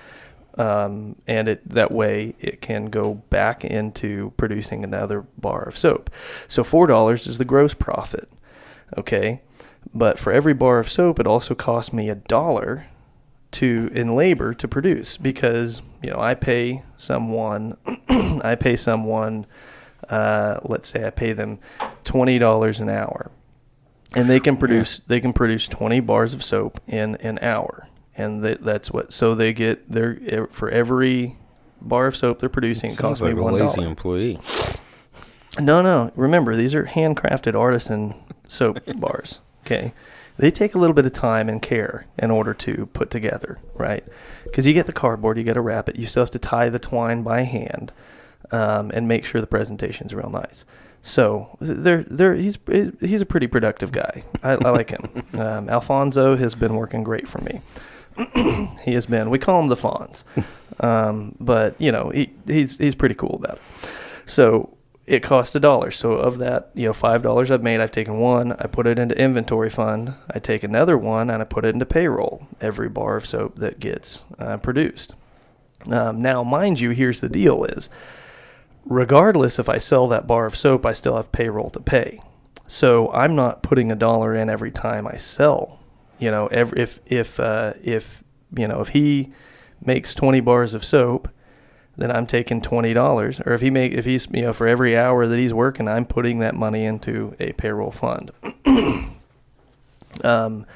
[0.57, 6.11] Um, and it that way it can go back into producing another bar of soap.
[6.47, 8.31] So four dollars is the gross profit.
[8.97, 9.41] Okay,
[9.93, 12.87] but for every bar of soap, it also costs me a dollar
[13.53, 17.77] to in labor to produce because you know I pay someone
[18.09, 19.47] I pay someone
[20.09, 21.59] uh, let's say I pay them
[22.05, 23.31] twenty dollars an hour.
[24.15, 27.89] And they can produce they can produce 20 bars of soap in an hour.
[28.17, 31.37] And that, that's what so they get their for every
[31.81, 34.39] bar of soap they're producing it, costs like me a one lazy employee.
[35.59, 36.13] no no.
[36.15, 38.15] Remember these are handcrafted artisan
[38.47, 39.93] soap bars okay?
[40.37, 44.05] They take a little bit of time and care in order to put together right?
[44.45, 45.97] Because you get the cardboard you got to wrap it.
[45.97, 47.93] You still have to tie the twine by hand
[48.55, 50.65] um, and make sure the presentation's real nice
[51.07, 52.57] so they're, they're, he's
[52.99, 54.25] he's a pretty productive guy.
[54.43, 55.23] I, I like him.
[55.35, 57.61] Um, Alfonso has been working great for me.
[58.85, 59.29] he has been.
[59.29, 60.23] We call him the Fonz,
[60.79, 63.63] um, but you know he, he's he's pretty cool about it.
[64.27, 64.77] So
[65.07, 65.91] it cost a dollar.
[65.91, 68.99] So of that, you know, five dollars I've made, I've taken one, I put it
[68.99, 70.15] into inventory fund.
[70.31, 72.47] I take another one and I put it into payroll.
[72.61, 75.15] Every bar of soap that gets uh, produced.
[75.91, 77.91] Um, now, mind you, here's the deal: is
[78.85, 82.21] regardless if I sell that bar of soap, I still have payroll to pay.
[82.67, 85.81] So I'm not putting a dollar in every time I sell.
[86.19, 88.23] You know, every, if if uh, if
[88.57, 89.33] you know if he
[89.85, 91.29] makes 20 bars of soap,
[91.97, 93.41] then I'm taking twenty dollars.
[93.45, 96.07] Or if he make if he's you know for every hour that he's working, I'm
[96.07, 98.31] putting that money into a payroll fund.
[100.25, 100.67] um,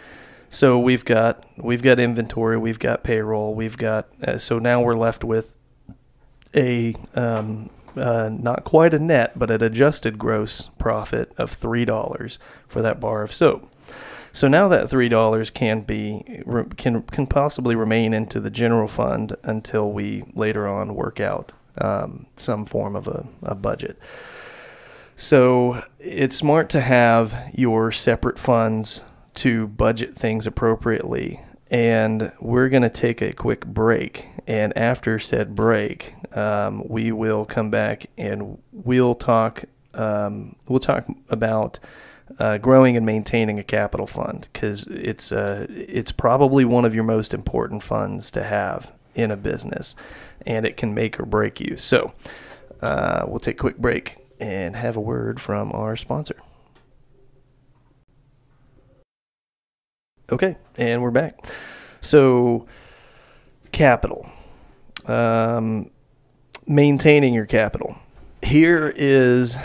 [0.50, 4.94] so we've got we've got inventory, we've got payroll, we've got uh, so now we're
[4.96, 5.54] left with
[6.54, 12.38] a um, uh, not quite a net, but an adjusted gross profit of three dollars
[12.68, 13.70] for that bar of soap.
[14.32, 16.42] So now that three dollars can be
[16.76, 22.26] can can possibly remain into the general fund until we later on work out um,
[22.36, 23.98] some form of a, a budget.
[25.16, 29.02] So it's smart to have your separate funds
[29.34, 31.40] to budget things appropriately.
[31.70, 34.26] And we're going to take a quick break.
[34.46, 39.64] And after said break, um, we will come back and we'll talk.
[39.94, 41.78] Um, we'll talk about
[42.38, 47.04] uh, growing and maintaining a capital fund because it's uh, it's probably one of your
[47.04, 49.94] most important funds to have in a business,
[50.46, 51.76] and it can make or break you.
[51.76, 52.12] So
[52.80, 56.36] uh, we'll take a quick break and have a word from our sponsor.
[60.30, 61.46] Okay, and we're back.
[62.00, 62.66] So,
[63.72, 64.28] capital.
[65.06, 65.90] Um,
[66.66, 67.96] maintaining your capital.
[68.42, 69.56] Here is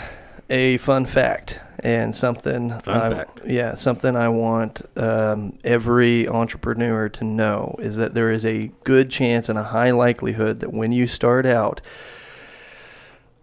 [0.48, 3.40] a fun fact, and something Fun I, fact.
[3.46, 9.10] yeah something I want um, every entrepreneur to know is that there is a good
[9.10, 11.82] chance and a high likelihood that when you start out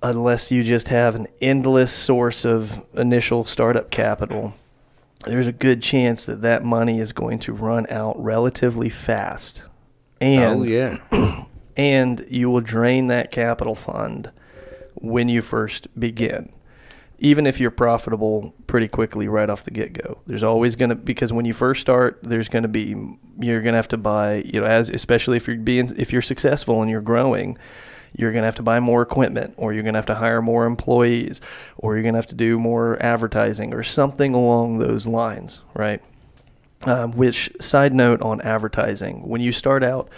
[0.02, 4.54] unless you just have an endless source of initial startup capital
[5.26, 9.64] there's a good chance that that money is going to run out relatively fast
[10.20, 11.46] and oh yeah.
[11.78, 14.32] and you will drain that capital fund
[14.96, 16.52] when you first begin
[17.20, 21.32] even if you're profitable pretty quickly right off the get-go there's always going to because
[21.32, 22.96] when you first start there's going to be
[23.40, 26.22] you're going to have to buy you know as especially if you're being if you're
[26.22, 27.58] successful and you're growing
[28.14, 30.42] you're going to have to buy more equipment or you're going to have to hire
[30.42, 31.42] more employees
[31.78, 36.02] or you're going to have to do more advertising or something along those lines right?
[36.84, 40.10] Um, which side note on advertising when you start out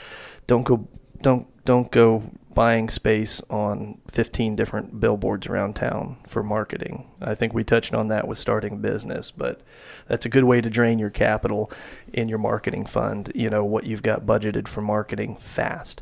[0.47, 0.87] don't go
[1.21, 2.23] don't don't go
[2.53, 7.09] buying space on 15 different billboards around town for marketing.
[7.19, 9.61] I think we touched on that with starting a business but
[10.07, 11.71] that's a good way to drain your capital
[12.13, 16.01] in your marketing fund you know what you've got budgeted for marketing fast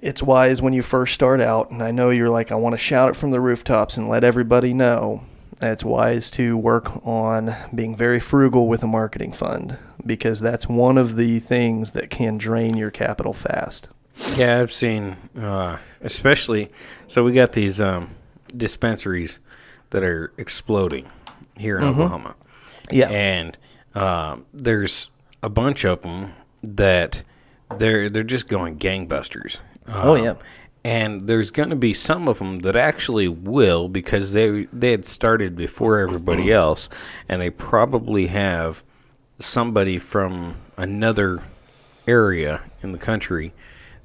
[0.00, 2.78] it's wise when you first start out and i know you're like i want to
[2.78, 5.22] shout it from the rooftops and let everybody know
[5.62, 9.76] it's wise to work on being very frugal with a marketing fund
[10.06, 13.88] because that's one of the things that can drain your capital fast.
[14.36, 16.70] Yeah, I've seen, uh, especially.
[17.08, 18.14] So we got these um,
[18.56, 19.38] dispensaries
[19.90, 21.10] that are exploding
[21.58, 22.34] here in Oklahoma.
[22.90, 23.08] Yeah.
[23.08, 23.56] and
[23.94, 25.10] um, there's
[25.42, 26.32] a bunch of them
[26.62, 27.22] that
[27.78, 29.58] they're they're just going gangbusters.
[29.88, 30.34] Oh, Um, yeah.
[30.84, 35.04] and there's going to be some of them that actually will because they they had
[35.04, 36.88] started before everybody else,
[37.28, 38.82] and they probably have
[39.38, 41.42] somebody from another
[42.06, 43.52] area in the country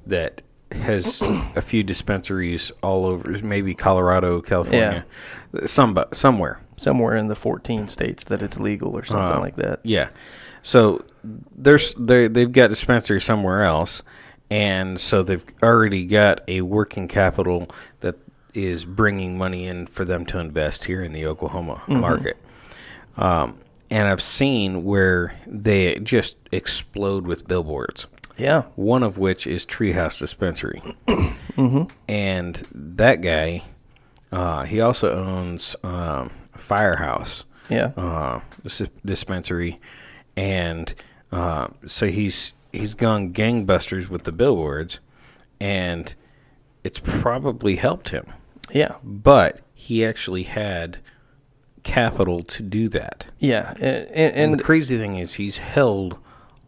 [0.06, 0.40] that
[0.72, 1.22] has
[1.56, 5.04] a few dispensaries all over, maybe Colorado, California,
[5.66, 6.60] some somewhere.
[6.78, 9.80] Somewhere in the 14 states that it's legal or something Uh, like that.
[9.82, 10.08] Yeah.
[10.60, 11.06] So
[11.56, 14.02] there's they they've got dispensaries somewhere else,
[14.50, 17.68] and so they've already got a working capital
[18.00, 18.16] that
[18.54, 22.36] is bringing money in for them to invest here in the Oklahoma market.
[23.16, 23.58] Um,
[23.90, 28.06] and I've seen where they just explode with billboards.
[28.36, 28.62] Yeah.
[28.76, 31.84] One of which is Treehouse Dispensary, mm-hmm.
[32.08, 33.62] and that guy,
[34.32, 37.92] uh, he also owns um, Firehouse Yeah.
[37.96, 38.40] uh,
[39.04, 39.80] dispensary,
[40.36, 40.92] and
[41.32, 45.00] uh, so he's he's gone gangbusters with the billboards,
[45.60, 46.14] and
[46.84, 48.26] it's probably helped him.
[48.72, 48.96] Yeah.
[49.02, 50.98] But he actually had
[51.82, 53.26] capital to do that.
[53.38, 53.72] Yeah.
[53.76, 56.18] And, and, And the crazy thing is, he's held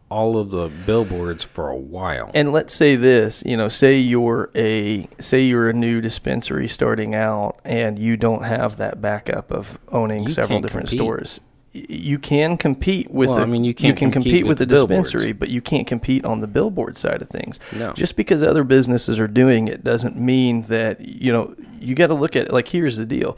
[0.09, 2.31] all of the billboards for a while.
[2.33, 7.13] and let's say this, you know, say you're a say you're a new dispensary starting
[7.13, 11.05] out and you don't have that backup of owning You several different compete.
[11.05, 11.41] stores.
[11.71, 14.65] You can compete with Well, the, I mean, you can't can compete compete with the,
[14.65, 15.11] the billboards.
[15.11, 17.59] dispensary, but you can't compete on the billboard side of things.
[17.75, 17.93] No.
[17.93, 22.15] Just because other businesses are doing it doesn't mean that you know you got to
[22.15, 22.51] look at it.
[22.53, 23.37] Like here's the deal: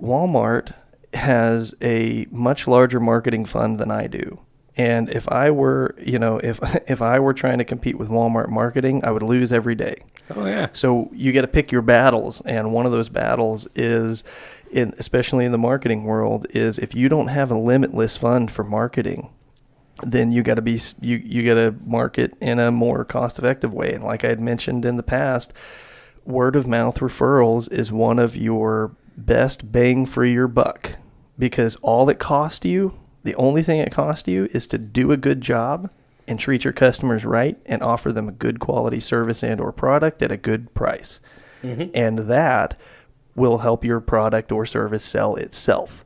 [0.00, 0.74] Walmart
[1.14, 4.38] has a much larger marketing fund than I do.
[4.78, 8.48] And if I were, you know, if if I were trying to compete with Walmart
[8.48, 9.96] marketing, I would lose every day.
[10.34, 14.22] oh yeah, So you got to pick your battles, and one of those battles is,
[14.70, 18.64] in especially in the marketing world, is if you don't have a limitless fund for
[18.64, 19.30] marketing,
[20.02, 23.72] then you got to be you you got to market in a more cost effective
[23.72, 23.92] way.
[23.92, 25.52] And like I had mentioned in the past,
[26.24, 30.92] word of mouth referrals is one of your best bang for your buck
[31.38, 35.16] because all it costs you, the only thing it costs you is to do a
[35.16, 35.90] good job
[36.28, 40.22] and treat your customers right and offer them a good quality service and or product
[40.22, 41.20] at a good price.
[41.62, 41.90] Mm-hmm.
[41.94, 42.78] And that
[43.36, 46.04] will help your product or service sell itself.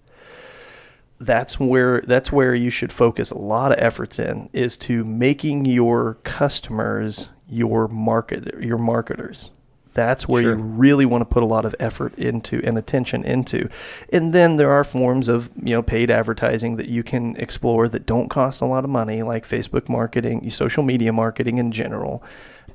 [1.19, 5.67] That's where that's where you should focus a lot of efforts in is to making
[5.67, 9.51] your customers your market your marketers.
[9.93, 10.53] That's where Sure.
[10.57, 13.69] you really want to put a lot of effort into and attention into.
[14.13, 18.07] And then there are forms of you know paid advertising that you can explore that
[18.07, 22.23] don't cost a lot of money like facebook marketing social media marketing in general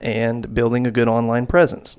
[0.02, 1.96] and building a good online presence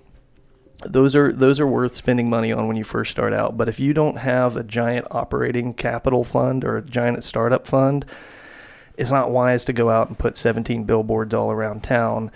[0.85, 3.57] those are those are worth spending money on when you first start out.
[3.57, 8.05] But if you don't have a giant operating capital fund or a giant startup fund,
[8.97, 12.31] it's not wise to go out and put 17 billboards all around town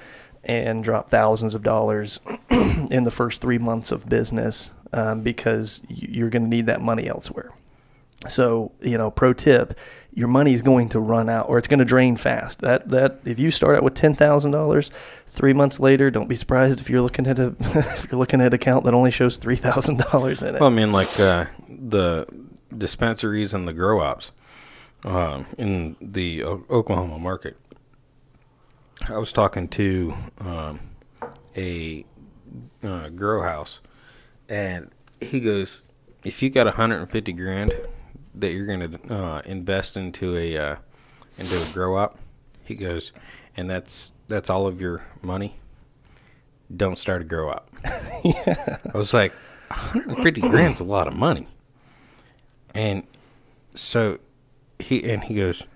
[0.45, 2.21] and drop thousands of dollars
[2.51, 7.09] in the first three months of business um, because you're going to need that money
[7.09, 7.53] elsewhere.
[8.29, 9.79] So, you know, pro tip,
[10.13, 12.61] your money is going to run out or it's going to drain fast.
[12.61, 14.91] That that if you start out with $10,000,
[15.31, 18.49] 3 months later, don't be surprised if you're looking at a if you're looking at
[18.49, 20.61] an account that only shows $3,000 in it.
[20.61, 22.27] Well, I mean, like uh, the
[22.77, 24.33] dispensaries and the grow ops
[25.05, 27.57] uh, in the o- Oklahoma market.
[29.09, 30.81] I was talking to um,
[31.57, 32.05] a
[32.83, 33.81] uh, grow house,
[34.49, 35.83] and he goes,
[36.25, 37.73] "If you got 150 grand
[38.35, 40.77] that you're going to uh, invest into a uh,
[41.39, 42.19] into a grow op,"
[42.65, 43.13] he goes,
[43.57, 45.57] "and that's that's all of your money.
[46.75, 47.69] Don't start a grow op.
[48.25, 48.79] yeah.
[48.95, 49.33] I was like,
[49.69, 51.47] 150 grand's a lot of money.
[52.75, 53.03] And
[53.75, 54.19] so
[54.79, 55.67] he and he goes,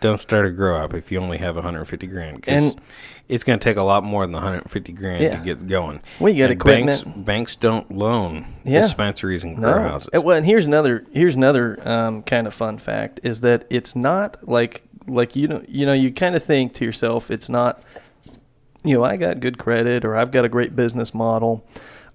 [0.00, 2.42] don't start a grow op if you only have 150 grand.
[2.42, 2.80] 'cause And-
[3.28, 5.36] it's going to take a lot more than 150 grand Yeah.
[5.36, 6.00] to get going.
[6.20, 7.26] Well, you got And banks, equipment.
[7.26, 8.82] banks don't loan Yeah.
[8.82, 9.88] dispensaries and grow No.
[9.88, 10.08] houses.
[10.12, 14.36] Well, and here's another here's another um, kind of fun fact is that it's not
[14.48, 17.82] like like you know you know you kind of think to yourself it's not
[18.84, 21.66] you know I got good credit or I've got a great business model.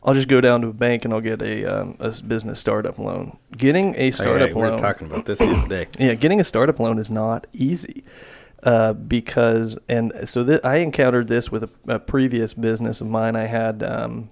[0.03, 2.97] I'll just go down to a bank and I'll get a um, a business startup
[2.97, 3.37] loan.
[3.55, 4.79] Getting a Hey, startup hey, we were loan.
[4.79, 5.87] talking about this the other day.
[5.99, 8.03] Yeah, getting a startup loan is not easy
[8.63, 13.35] uh, because, and so th- I encountered this with a, a previous business of mine.
[13.35, 14.29] I had um,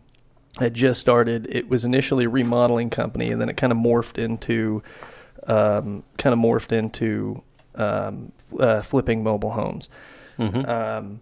[0.58, 1.48] had just started.
[1.52, 4.82] It was initially a remodeling company, and then it kind of morphed into
[5.46, 7.44] um, kind of morphed into
[7.80, 9.90] um, uh, flipping mobile homes.
[10.38, 10.68] Mhm.
[10.68, 11.22] Um,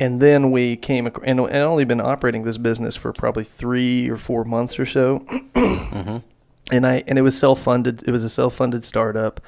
[0.00, 4.08] and then we came, ac- and and only been operating this business for probably three
[4.10, 5.18] or four months or so
[5.54, 6.16] hmm
[6.72, 8.02] and I and it was self funded.
[8.06, 9.40] It was a self funded startup,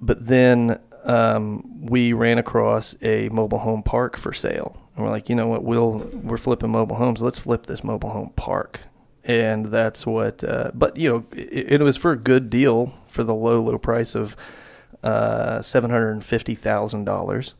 [0.00, 5.28] but then um, we ran across a mobile home park for sale, and we're like,
[5.28, 5.62] you know what?
[5.64, 7.22] We'll we're flipping mobile homes.
[7.22, 8.80] Let's flip this mobile home park,
[9.24, 10.42] and that's what.
[10.44, 13.78] Uh, but you know, it, it was for a good deal for the low low
[13.78, 14.36] price of
[15.02, 17.54] uh, seven hundred and fifty thousand dollars.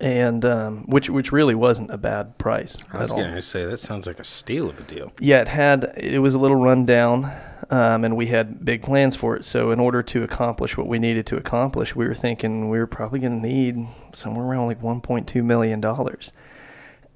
[0.00, 3.80] And um, which which really wasn't a bad price I was going to say that
[3.80, 5.12] sounds like a steal of a deal.
[5.18, 5.92] Yeah, it had.
[5.96, 7.32] It was a little run down,
[7.70, 9.44] um, and we had big plans for it.
[9.44, 12.86] So, in order to accomplish what we needed to accomplish, we were thinking we were
[12.86, 16.32] probably going to need somewhere around like 1.2 million dollars.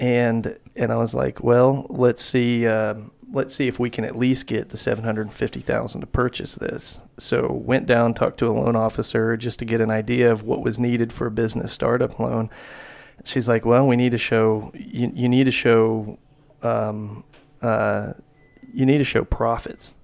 [0.00, 2.66] And and I was like, well, let's see.
[2.66, 7.01] Um, let's see if we can at least get the 750,000 to purchase this.
[7.18, 10.62] So went down, talked to a loan officer just to get an idea of what
[10.62, 12.51] was needed for a business startup loan.
[13.24, 16.18] She's like, well, we need to show you, you need to show
[16.62, 17.24] um,
[17.61, 18.12] uh,
[18.72, 19.95] you need to show profits.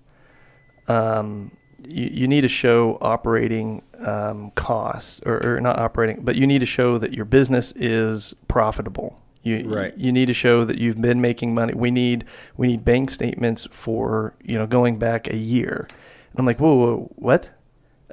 [0.87, 1.53] Um,
[1.87, 6.61] you, you need to show operating um, costs, or, or not operating, but you need
[6.61, 9.20] to show that your business is profitable.
[9.43, 9.97] You, Right.
[9.97, 11.72] you need to show that you've been making money.
[11.74, 12.24] We need
[12.57, 15.86] we need bank statements for you know going back a year.
[16.32, 17.51] And I'm like, whoa, whoa, what?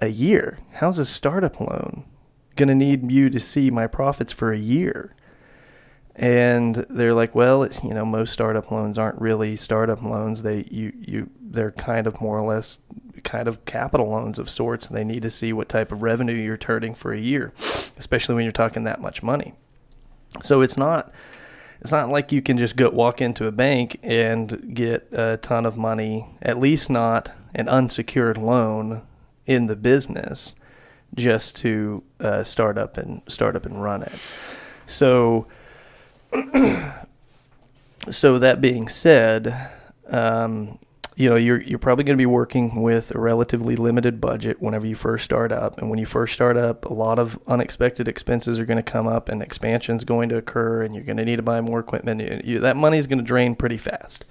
[0.02, 0.60] A year?
[0.74, 2.04] How's a startup loan
[2.56, 5.14] gonna need you to see my profits for a year?
[6.18, 10.44] and they're like, well, it's, you know, most startup loans aren't really startup loans.
[10.44, 12.80] They you you they're kind of more or less
[13.24, 14.88] kind of capital loans of sorts.
[14.88, 17.52] They need to see what type of revenue you're turning for a year,
[17.98, 19.56] especially when you're talking that much money.
[20.42, 21.12] So it's not
[21.82, 25.66] it's not like you can just go walk into a bank and get a ton
[25.66, 29.04] of money, at least not an unsecured loan
[29.46, 30.56] in the business
[31.14, 34.14] just to uh, start up and start up and run it.
[34.88, 35.48] So
[38.10, 39.70] so that being said,
[40.08, 40.80] um,
[41.16, 44.86] you know you're you're probably going to be working with a relatively limited budget whenever
[44.86, 48.60] you first start up, and when you first start up, a lot of unexpected expenses
[48.60, 51.38] are going to come up, and expansion's going to occur, and you're going to need
[51.38, 52.22] to buy more equipment.
[52.22, 54.26] You, you, that money is going to drain pretty fast.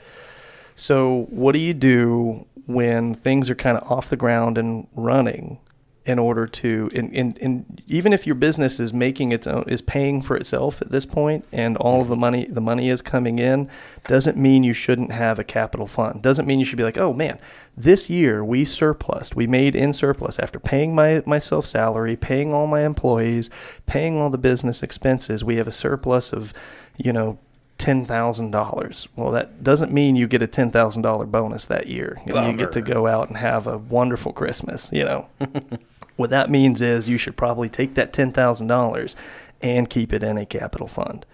[0.75, 5.59] So what do you do when things are kind of off the ground and running?
[6.07, 9.81] In order to and, and, and even if your business is making its own is
[9.81, 13.39] paying for itself at this point and all of the money the money is coming
[13.39, 13.69] in
[14.07, 17.13] doesn't mean you shouldn't have a capital fund doesn't mean you should be like oh
[17.13, 17.39] man
[17.75, 22.67] this year we surplused we made in surplus after paying my myself salary paying all
[22.67, 23.49] my employees
[23.87, 26.53] paying all the business expenses we have a surplus of
[26.99, 27.39] you know
[27.79, 29.09] ten thousand dollars.
[29.17, 32.21] Well, that doesn't mean you get a ten thousand dollar bonus that year.
[32.27, 34.89] You, know, you get to go out and have a wonderful Christmas.
[34.93, 35.27] You know,
[36.17, 39.17] what that means is you should probably take that ten thousand dollars
[39.61, 41.25] and keep it in a capital fund.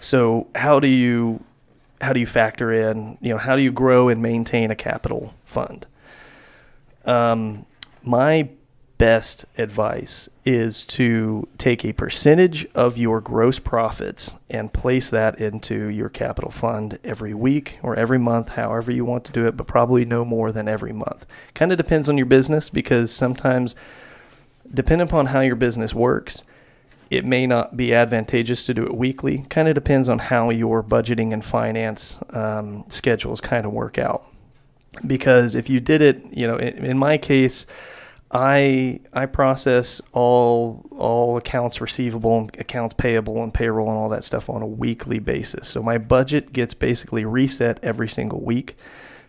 [0.00, 1.42] So how do you
[2.00, 5.34] how do you factor in you know how do you grow and maintain a capital
[5.44, 5.86] fund?
[7.04, 7.66] Um,
[8.02, 8.48] my
[8.96, 15.88] best advice is to take a percentage of your gross profits and place that into
[15.88, 19.66] your capital fund every week or every month, however you want to do it, but
[19.66, 21.26] probably no more than every month.
[21.54, 23.74] Kind of depends on your business because sometimes,
[24.74, 26.44] depending upon how your business works,
[27.10, 29.46] it may not be advantageous to do it weekly.
[29.50, 34.24] Kind of depends on how your budgeting and finance um, schedules kind of work out.
[35.06, 37.66] because if you did it, you know, in, in my case,
[38.30, 44.48] I I process all all accounts receivable, accounts payable, and payroll and all that stuff
[44.50, 45.68] on a weekly basis.
[45.68, 48.76] So my budget gets basically reset every single week.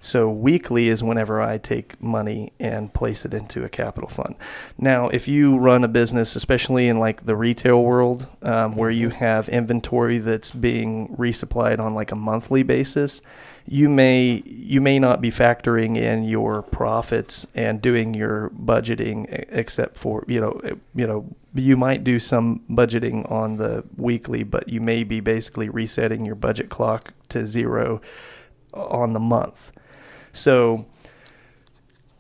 [0.02, 4.36] So weekly is whenever I take money and place it into a capital fund.
[4.78, 9.10] Now, if you run a business, especially in like the retail world, um, where you
[9.10, 13.22] have inventory that's being resupplied on like a monthly basis,
[13.68, 19.98] you may you may not be factoring in your profits and doing your budgeting except
[19.98, 20.62] for you know
[20.94, 21.26] you know
[21.56, 26.36] you might do some budgeting on the weekly but you may be basically resetting your
[26.36, 28.00] budget clock to zero
[28.74, 29.72] on the month
[30.36, 30.86] so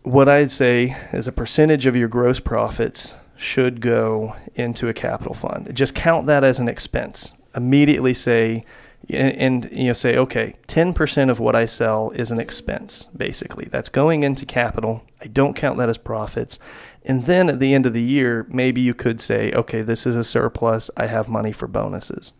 [0.03, 5.33] what I'd say is a percentage of your gross profits should go into a capital
[5.33, 5.69] fund.
[5.73, 7.33] Just count that as an expense.
[7.55, 8.65] Immediately say
[9.09, 13.65] and, and, you know say okay 10% of what i sell is an expense basically
[13.65, 16.59] that's going into capital i don't count that as profits
[17.03, 20.15] and then at the end of the year maybe you could say okay this is
[20.15, 22.31] a surplus i have money for bonuses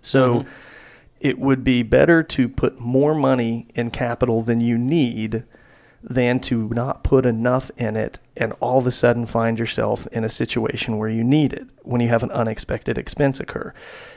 [0.00, 0.48] so mm-hmm.
[1.24, 5.42] It would be better to put more money in capital than you need
[6.02, 10.22] than to not put enough in it and all of a sudden find yourself in
[10.22, 13.72] a situation where you need it when you have an unexpected expense occur.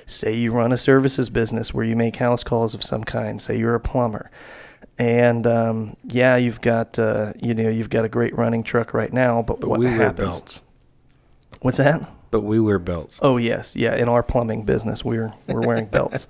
[0.05, 3.57] Say you run a services business where you make house calls of some kind, say
[3.57, 4.29] you're a plumber.
[4.99, 9.13] And um, yeah, you've got uh, you know you've got a great running truck right
[9.13, 10.17] now, but, but what happens?
[10.17, 10.61] belts.
[11.61, 12.09] What's that?
[12.29, 13.19] But we wear belts.
[13.21, 13.95] Oh yes, yeah.
[13.95, 16.27] In our plumbing business, we're we're wearing belts.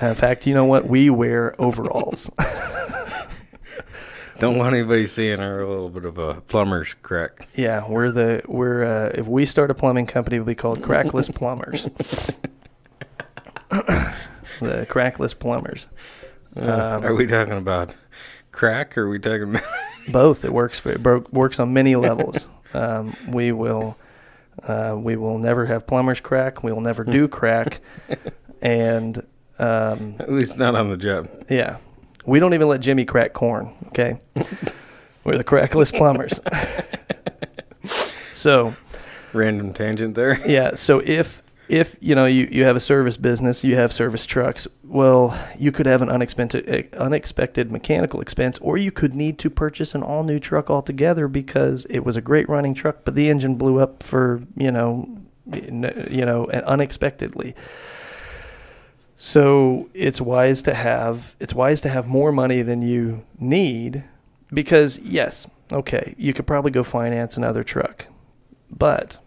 [0.00, 0.88] in fact, you know what?
[0.88, 2.30] We wear overalls.
[4.38, 7.46] Don't want anybody seeing our little bit of a plumber's crack.
[7.54, 11.28] Yeah, we're the we're uh, if we start a plumbing company, it'll be called Crackless
[11.32, 11.84] Plumbers.
[13.70, 15.86] the Crackless Plumbers.
[16.56, 17.94] Um, are we talking about
[18.50, 19.64] crack, or are we talking about
[20.08, 20.44] both?
[20.44, 22.46] It works for it works on many levels.
[22.74, 23.98] Um, we will
[24.66, 26.62] uh, we will never have plumber's crack.
[26.62, 27.80] We will never do crack,
[28.60, 29.18] and
[29.58, 31.28] um, at least not on the job.
[31.48, 31.78] Yeah,
[32.24, 33.72] we don't even let Jimmy crack corn.
[33.88, 34.20] Okay,
[35.24, 36.40] we're the crackless plumbers.
[38.32, 38.74] so,
[39.32, 40.40] random tangent there.
[40.46, 40.74] Yeah.
[40.74, 44.66] So if if you know you, you have a service business, you have service trucks.
[44.84, 49.50] Well, you could have an unexpected eh, unexpected mechanical expense, or you could need to
[49.50, 53.30] purchase an all new truck altogether because it was a great running truck, but the
[53.30, 55.08] engine blew up for you know
[55.46, 57.54] you know unexpectedly.
[59.16, 64.04] So it's wise to have it's wise to have more money than you need
[64.52, 68.06] because yes, okay, you could probably go finance another truck,
[68.70, 69.18] but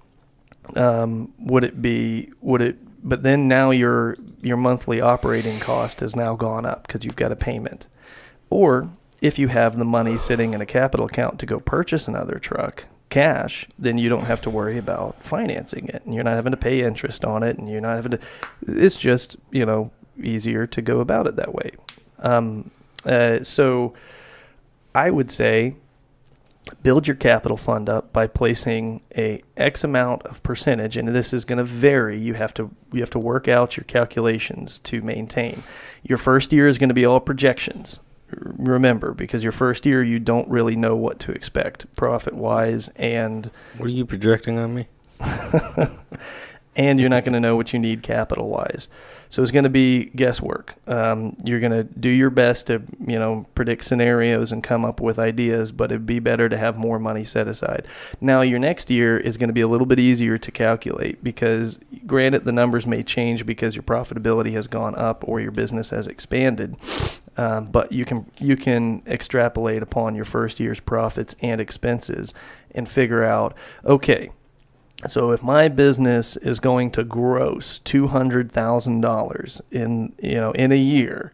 [0.75, 2.77] um, would it be would it?
[3.07, 7.31] But then now your your monthly operating cost has now gone up because you've got
[7.31, 7.87] a payment,
[8.49, 8.89] or
[9.21, 12.85] if you have the money sitting in a capital account to go purchase another truck,
[13.09, 16.57] cash, then you don't have to worry about financing it, and you're not having to
[16.57, 18.19] pay interest on it, and you're not having to.
[18.67, 19.91] It's just you know
[20.21, 21.71] easier to go about it that way.
[22.19, 22.71] Um,
[23.05, 23.93] uh, so,
[24.93, 25.75] I would say
[26.83, 31.45] build your capital fund up by placing a x amount of percentage and this is
[31.45, 32.19] going to vary.
[32.19, 35.63] You have to you have to work out your calculations to maintain.
[36.03, 37.99] Your first year is going to be all projections
[38.31, 43.51] remember because your first year you don't really know what to expect profit wise and
[43.77, 44.87] what are you projecting on me
[46.75, 48.87] and you're not going to know what you need capital wise
[49.29, 50.75] so it's going to be guesswork.
[50.87, 54.99] Um, you're going to do your best to you know predict scenarios and come up
[54.99, 57.87] with ideas but it'd be better to have more money set aside.
[58.21, 61.79] Now your next year is going to be a little bit easier to calculate because
[62.05, 66.07] granted the numbers may change because your profitability has gone up or your business has
[66.07, 66.75] expanded
[67.37, 72.33] um, but you can you can extrapolate upon your first year's profits and expenses
[72.73, 74.29] and figure out okay
[75.07, 80.51] so if my business is going to gross two hundred thousand dollars in you know
[80.51, 81.31] in a year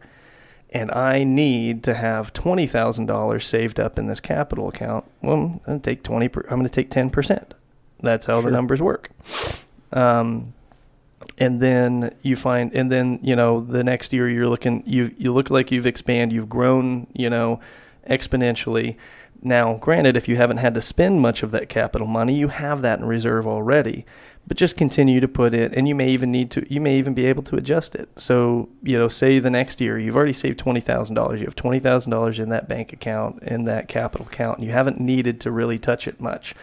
[0.70, 5.34] and I need to have twenty thousand dollars saved up in this capital account, well,
[5.34, 6.28] I'm going to take twenty.
[6.28, 7.54] Per, I'm going to take ten percent.
[8.00, 8.50] That's how sure.
[8.50, 9.10] the numbers work.
[9.92, 10.54] Um,
[11.38, 15.32] and then you find and then you know the next year you're looking you you
[15.32, 17.60] look like you've expanded you've grown you know
[18.08, 18.96] exponentially
[19.42, 22.82] now granted if you haven't had to spend much of that capital money you have
[22.82, 24.04] that in reserve already.
[24.46, 27.14] But just continue to put it and you may even need to you may even
[27.14, 28.08] be able to adjust it.
[28.16, 32.48] So you know say the next year you've already saved $20000 you have $20000 in
[32.48, 36.20] that bank account in that capital account and you haven't needed to really touch it
[36.20, 36.54] much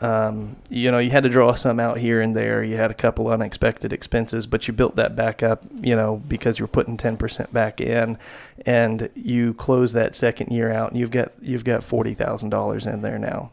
[0.00, 2.62] Um, you know, you had to draw some out here and there.
[2.62, 6.58] You had a couple unexpected expenses, but you built that back up, you know, because
[6.58, 8.18] you're putting 10% back in
[8.66, 13.18] and you close that second year out and you've got, you've got $40,000 in there
[13.18, 13.50] now.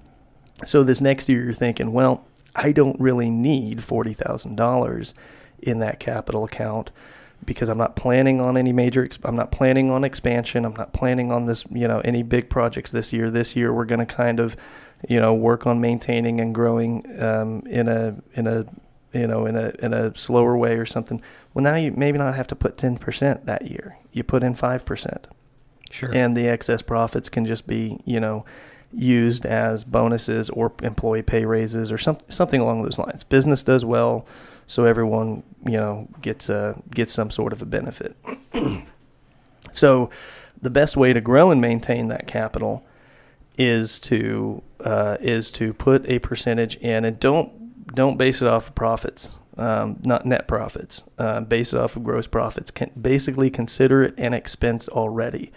[0.66, 5.14] So this next year you're thinking, well, I don't really need $40,000
[5.62, 6.92] in that capital account
[7.46, 10.66] because I'm not planning on any major I'm not planning on expansion.
[10.66, 13.32] I'm not planning on this, you know, any big projects this year.
[13.32, 14.56] This year we're going to kind of,
[15.08, 18.66] you know, work on maintaining and growing um, in a in a
[19.14, 21.22] you know in a in a slower way or something.
[21.54, 23.98] Well, now you maybe not have to put 10% that year.
[24.14, 25.24] You put in 5%.
[25.90, 26.10] Sure.
[26.14, 28.46] And the excess profits can just be, you know,
[28.94, 33.24] used as bonuses or employee pay raises or some, something along those lines.
[33.24, 34.26] Business does well,
[34.68, 38.16] so everyone you know gets a gets some sort of a benefit.
[39.72, 40.10] so,
[40.62, 42.86] the best way to grow and maintain that capital
[43.58, 48.68] is to uh, is to put a percentage in and don't don't base it off
[48.68, 49.36] of profits.
[49.58, 51.04] Um, not net profits.
[51.18, 52.72] Uh, base it off of gross profits.
[52.72, 55.52] Can basically consider it an expense already,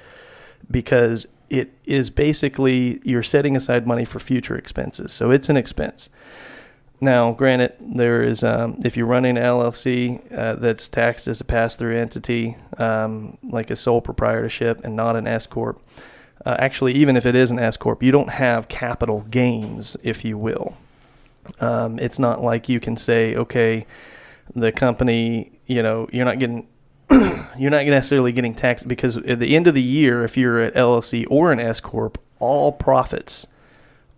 [0.71, 5.13] because it is basically you're setting aside money for future expenses.
[5.13, 6.09] So it's an expense.
[7.01, 11.45] Now, granted, there is um, if you're running an LLC uh, that's taxed as a
[11.45, 15.81] pass-through entity, um, like a sole proprietorship, and not an S corp.
[16.45, 20.25] Uh, actually, even if it is an S corp, you don't have capital gains, if
[20.25, 20.77] you will.
[21.61, 23.87] Um, it's not like you can say, okay,
[24.55, 26.67] the company, you know, you're not getting
[27.11, 30.73] you're not necessarily getting taxed because at the end of the year, if you're an
[30.73, 33.47] LLC or an S corp, all profits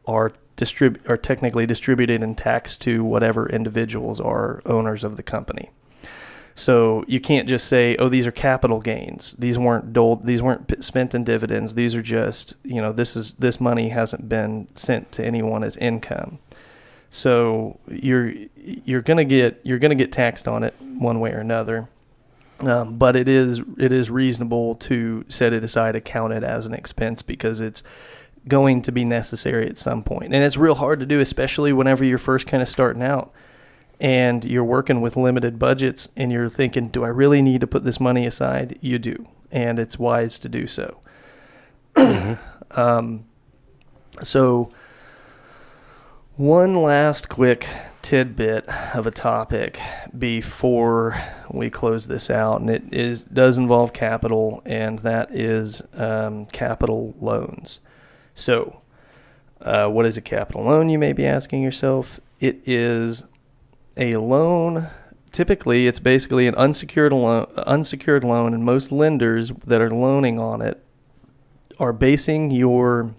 [0.06, 5.70] are distrib- are technically distributed and taxed to whatever individuals are owners of the company.
[6.58, 9.36] So you can't just say, "Oh, these are capital gains.
[9.38, 10.24] These weren't doled.
[10.26, 11.74] These weren't spent in dividends.
[11.74, 15.76] These are just, you know, this is this money hasn't been sent to anyone as
[15.76, 16.38] income."
[17.10, 21.88] So you're you're gonna get you're gonna get taxed on it one way or another.
[22.60, 26.72] Um, but it is it is reasonable to set it aside, account it as an
[26.72, 27.82] expense because it's
[28.48, 30.32] going to be necessary at some point.
[30.32, 33.30] And it's real hard to do, especially whenever you're first kind of starting out
[34.00, 37.84] and you're working with limited budgets and you're thinking, do I really need to put
[37.84, 38.78] this money aside?
[38.80, 39.26] You do.
[39.50, 40.98] And it's wise to do so.
[41.94, 42.34] Mm-hmm.
[42.78, 43.24] um,
[44.22, 44.70] so,
[46.36, 47.66] one last quick
[48.02, 49.80] tidbit of a topic
[50.16, 56.46] before we close this out, and it is does involve capital, and that is um,
[56.46, 57.80] capital loans.
[58.34, 58.80] So,
[59.62, 60.90] uh, what is a capital loan?
[60.90, 62.20] You may be asking yourself.
[62.38, 63.24] It is
[63.96, 64.88] a loan.
[65.32, 67.46] Typically, it's basically an unsecured loan.
[67.56, 70.82] Unsecured loan, and most lenders that are loaning on it
[71.78, 73.14] are basing your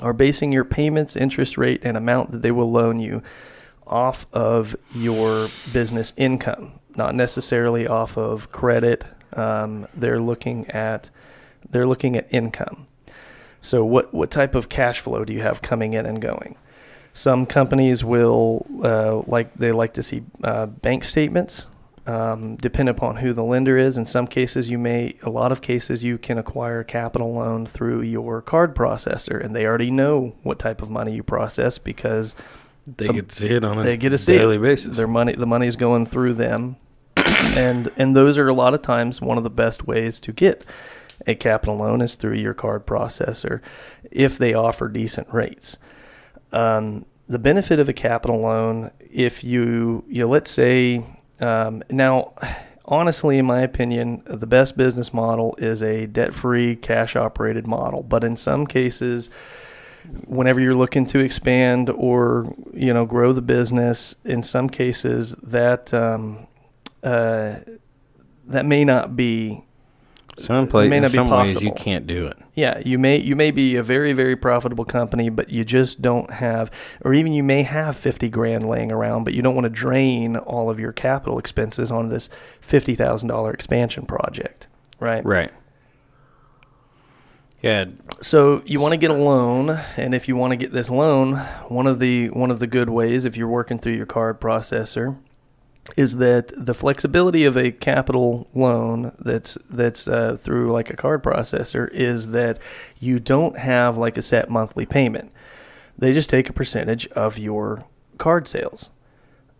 [0.00, 3.22] are basing your payments, interest rate, and amount that they will loan you
[3.86, 9.04] off of your business income, not necessarily off of credit.
[9.32, 11.10] Um, they're looking at
[11.70, 12.86] they're looking at income.
[13.60, 16.56] So what what type of cash flow do you have coming in and going?
[17.16, 21.64] Some companies will uh, like they like to see uh, bank statements.
[22.04, 23.96] Um, depend upon who the lender is.
[23.96, 27.66] In some cases, you may, a lot of cases, you can acquire a capital loan
[27.66, 32.36] through your card processor, and they already know what type of money you process because
[32.86, 34.62] they the, get to see it on a they get to see daily it.
[34.62, 34.96] basis.
[34.96, 36.76] Their money, the money is going through them,
[37.16, 40.66] and and those are a lot of times one of the best ways to get
[41.26, 43.62] a capital loan is through your card processor
[44.10, 45.78] if they offer decent rates.
[46.52, 51.04] Um, the benefit of a capital loan, if you, you know, let's say,
[51.40, 52.32] um, now,
[52.84, 58.02] honestly, in my opinion, the best business model is a debt free, cash operated model.
[58.02, 59.30] But in some cases,
[60.26, 65.92] whenever you're looking to expand or you know grow the business in some cases that
[65.92, 66.46] um,
[67.02, 67.56] uh,
[68.46, 69.64] that may not be
[70.38, 72.36] some place, in some ways, you can't do it.
[72.54, 76.30] Yeah, you may you may be a very very profitable company, but you just don't
[76.30, 76.70] have,
[77.04, 80.36] or even you may have fifty grand laying around, but you don't want to drain
[80.36, 82.28] all of your capital expenses on this
[82.60, 84.66] fifty thousand dollar expansion project,
[85.00, 85.24] right?
[85.24, 85.52] Right.
[87.62, 87.86] Yeah.
[88.20, 91.36] So you want to get a loan, and if you want to get this loan,
[91.68, 95.16] one of the one of the good ways, if you're working through your card processor,
[95.96, 101.22] is that the flexibility of a capital loan that's that's uh, through like a card
[101.22, 102.58] processor is that
[102.98, 105.32] you don't have like a set monthly payment.
[105.98, 107.84] They just take a percentage of your
[108.18, 108.90] card sales,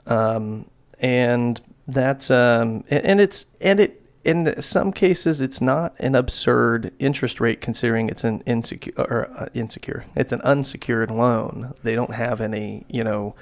[0.07, 0.67] um,
[0.99, 7.41] and that's um, and it's and it in some cases it's not an absurd interest
[7.41, 10.05] rate considering it's an insecure or uh, insecure.
[10.17, 11.75] It's an unsecured loan.
[11.85, 13.37] They don't have any, you know,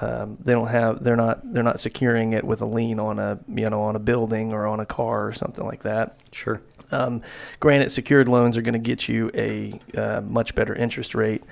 [0.00, 3.38] um, they don't have they're not they're not securing it with a lien on a
[3.48, 6.16] you know on a building or on a car or something like that.
[6.32, 6.60] Sure.
[6.90, 7.22] Um,
[7.60, 11.42] granted, secured loans are going to get you a uh, much better interest rate,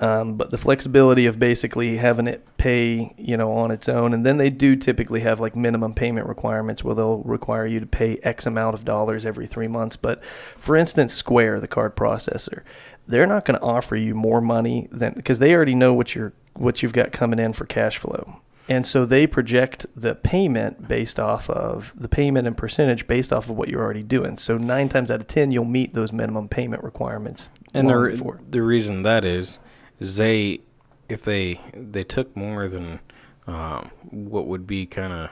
[0.00, 4.24] um, but the flexibility of basically having it pay, you know, on its own, and
[4.26, 8.18] then they do typically have like minimum payment requirements where they'll require you to pay
[8.22, 9.96] X amount of dollars every three months.
[9.96, 10.22] But
[10.58, 12.62] for instance, Square, the card processor,
[13.08, 16.34] they're not going to offer you more money than because they already know what you're
[16.58, 18.40] what you've got coming in for cash flow.
[18.68, 23.48] And so they project the payment based off of the payment and percentage based off
[23.48, 24.38] of what you're already doing.
[24.38, 27.48] So nine times out of ten, you'll meet those minimum payment requirements.
[27.74, 28.20] And the re-
[28.50, 29.58] the reason that is,
[30.00, 30.62] is they
[31.08, 32.98] if they they took more than
[33.46, 35.30] um, what would be kind of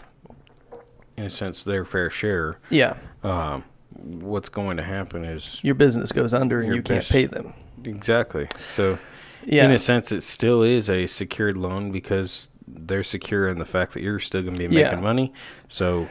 [1.16, 2.58] in a sense their fair share.
[2.70, 2.94] yeah,
[3.24, 7.52] Um, what's going to happen is your business goes under and you can't pay them.
[7.84, 8.46] exactly
[8.76, 8.96] so.
[9.46, 13.64] Yeah, In a sense, it still is a secured loan because they're secure in the
[13.64, 14.84] fact that you're still going to be Yeah.
[14.84, 15.32] making money.
[15.68, 16.08] So,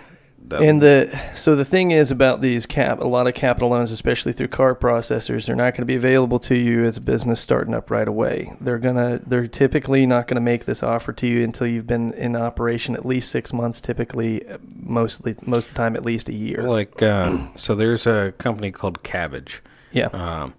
[0.51, 4.33] and the so the thing is about these cap a lot of capital loans, especially
[4.33, 7.73] through car processors, they're not going to be available to you as a business starting
[7.73, 8.51] up right away.
[8.59, 12.11] They're gonna they're typically not going to make this offer to you until you've been
[12.13, 13.79] in operation at least six months.
[13.79, 16.63] Typically, mostly most of the time at least a year.
[16.63, 19.59] like uh, so, there's a company called Kabbage.
[19.93, 20.53] yeah, Um,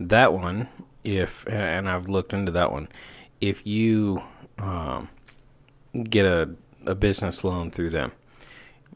[0.00, 0.68] that one,
[1.16, 2.88] if and I've looked into that one,
[3.40, 4.22] if you
[4.58, 5.08] um,
[5.94, 6.50] get a
[6.86, 8.12] a business loan through them,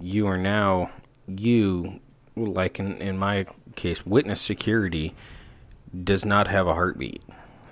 [0.01, 0.91] you are now
[1.27, 2.01] you
[2.37, 5.15] like in in my case, witness security
[6.05, 7.23] does not have a heartbeat.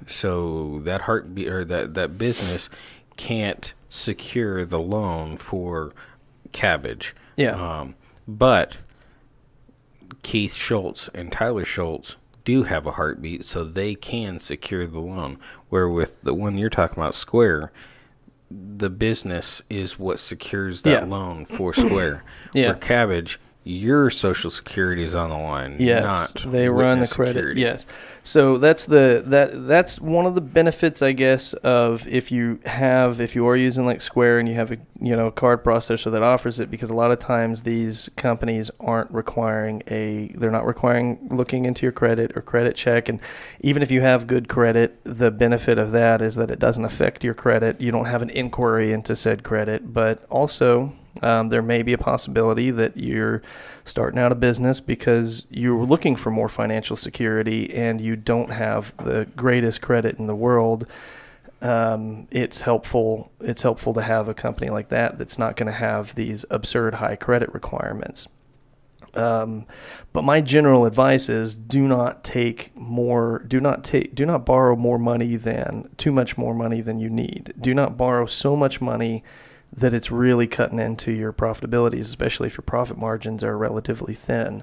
[0.07, 2.71] So that heartbeat or that that business
[3.17, 5.93] can't secure the loan for
[6.53, 7.13] Kabbage.
[7.37, 7.81] Yeah.
[7.81, 7.95] Um,
[8.27, 8.79] but
[10.23, 12.17] Keith Schultz and Tyler Schultz
[12.51, 15.39] do have a heartbeat, so they can secure the loan.
[15.69, 17.73] Where with the one you're talking about, Square,
[18.51, 21.05] the business is what secures that Yeah.
[21.05, 22.25] loan for Square.
[22.53, 22.73] Yeah.
[22.73, 25.77] For Kabbage, your social security is on the line.
[25.79, 27.35] Yes, not they run the credit.
[27.35, 27.61] security.
[27.61, 27.85] Yes,
[28.25, 33.21] so that's the that that's one of the benefits, I guess, of if you have
[33.21, 36.23] if you are using like Square and you have a you know card processor that
[36.23, 41.29] offers it, because a lot of times these companies aren't requiring a they're not requiring
[41.31, 43.21] looking into your credit or credit check, and
[43.61, 47.23] even if you have good credit, the benefit of that is that it doesn't affect
[47.23, 47.79] your credit.
[47.79, 51.99] You don't have an inquiry into said credit, but also um, there may be a
[51.99, 53.43] possibility that you're
[53.85, 58.95] starting out a business because you're looking for more financial security and you don't have
[58.99, 60.87] the greatest credit in the world.
[61.61, 63.31] Um, it's helpful.
[63.41, 66.95] It's helpful to have a company like that that's not going to have these absurd
[66.95, 68.27] high credit requirements.
[69.15, 69.67] Um,
[70.13, 74.77] but my general advice is do not take more, do not take, do not borrow
[74.77, 77.53] more money than too much more money than you need.
[77.61, 79.25] Do not borrow so much money
[79.77, 84.63] that it's really cutting into your profitabilities, especially if your profit margins are relatively thin.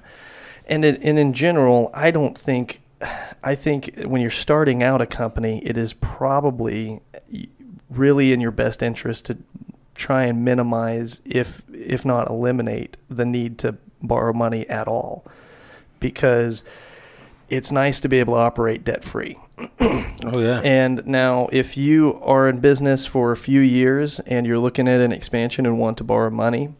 [0.66, 2.82] And in, and in general, I don't think,
[3.42, 7.00] I think when you're starting out a company, it is probably
[7.88, 9.38] really in your best interest to
[9.94, 15.24] try and minimize, if if not eliminate, the need to borrow money at all,
[15.98, 16.62] because
[17.48, 19.38] it's nice to be able to operate debt free.
[20.24, 20.60] Oh yeah.
[20.64, 25.00] And now, if you are in business for a few years and you're looking at
[25.00, 26.74] an expansion and want to borrow money,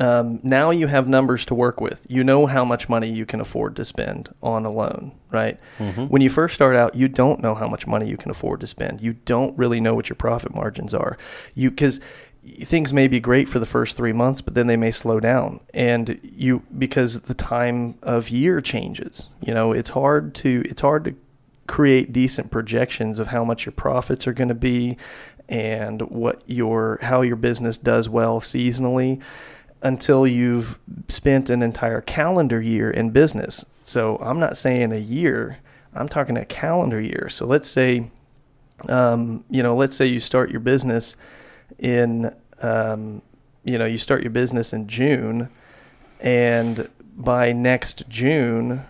[0.00, 2.00] um, now you have numbers to work with.
[2.08, 5.58] You know how much money you can afford to spend on a loan, right?
[5.78, 6.08] Mhm.
[6.08, 8.66] When you first start out, you don't know how much money you can afford to
[8.66, 9.00] spend.
[9.00, 11.16] You don't really know what your profit margins are.
[11.54, 12.00] You because
[12.64, 15.60] things may be great for the first three months, but then they may slow down,
[15.74, 19.28] and you because the time of year changes.
[19.40, 21.14] You know, it's hard to it's hard to
[21.66, 24.96] create decent projections of how much your profits are going to be
[25.48, 29.20] and what your how your business does well seasonally
[29.82, 30.78] until you've
[31.08, 33.64] spent an entire calendar year in business.
[33.84, 35.58] So I'm not saying a year,
[35.94, 37.28] I'm talking a calendar year.
[37.30, 38.10] So let's say
[38.88, 41.16] um, you know, let's say you start your business
[41.78, 43.22] in um,
[43.64, 45.48] you know, you start your business in June
[46.20, 48.84] and by next June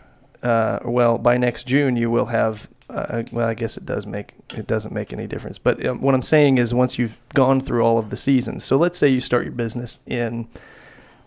[0.47, 2.69] uh, well, by next June you will have.
[2.89, 5.59] Uh, well, I guess it does make it doesn't make any difference.
[5.59, 8.77] But um, what I'm saying is, once you've gone through all of the seasons, so
[8.77, 10.47] let's say you start your business in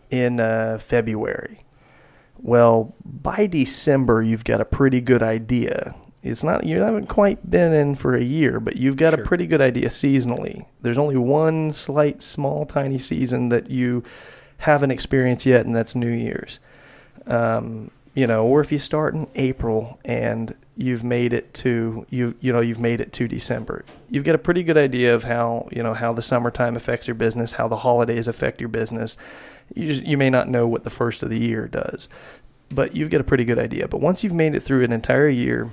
[0.10, 1.66] in uh, February.
[2.42, 5.96] Well, by December you've got a pretty good idea.
[6.24, 9.24] It's not you haven't quite been in for a year, but you've got Sure.
[9.24, 10.66] a pretty good idea seasonally.
[10.82, 14.04] There's only one slight, small, tiny season that you
[14.60, 16.60] haven't experienced yet, and that's New Year's.
[17.28, 22.36] Um, you know, or if you start in April and you've made it to you
[22.42, 25.70] you know you've made it to December, you've got a pretty good idea of how
[25.72, 29.16] you know how the summertime affects your business, how the holidays affect your business.
[29.74, 32.10] You just, you may not know what the first of the year does,
[32.70, 33.88] but you've got a pretty good idea.
[33.88, 35.72] But once you've made it through an entire year,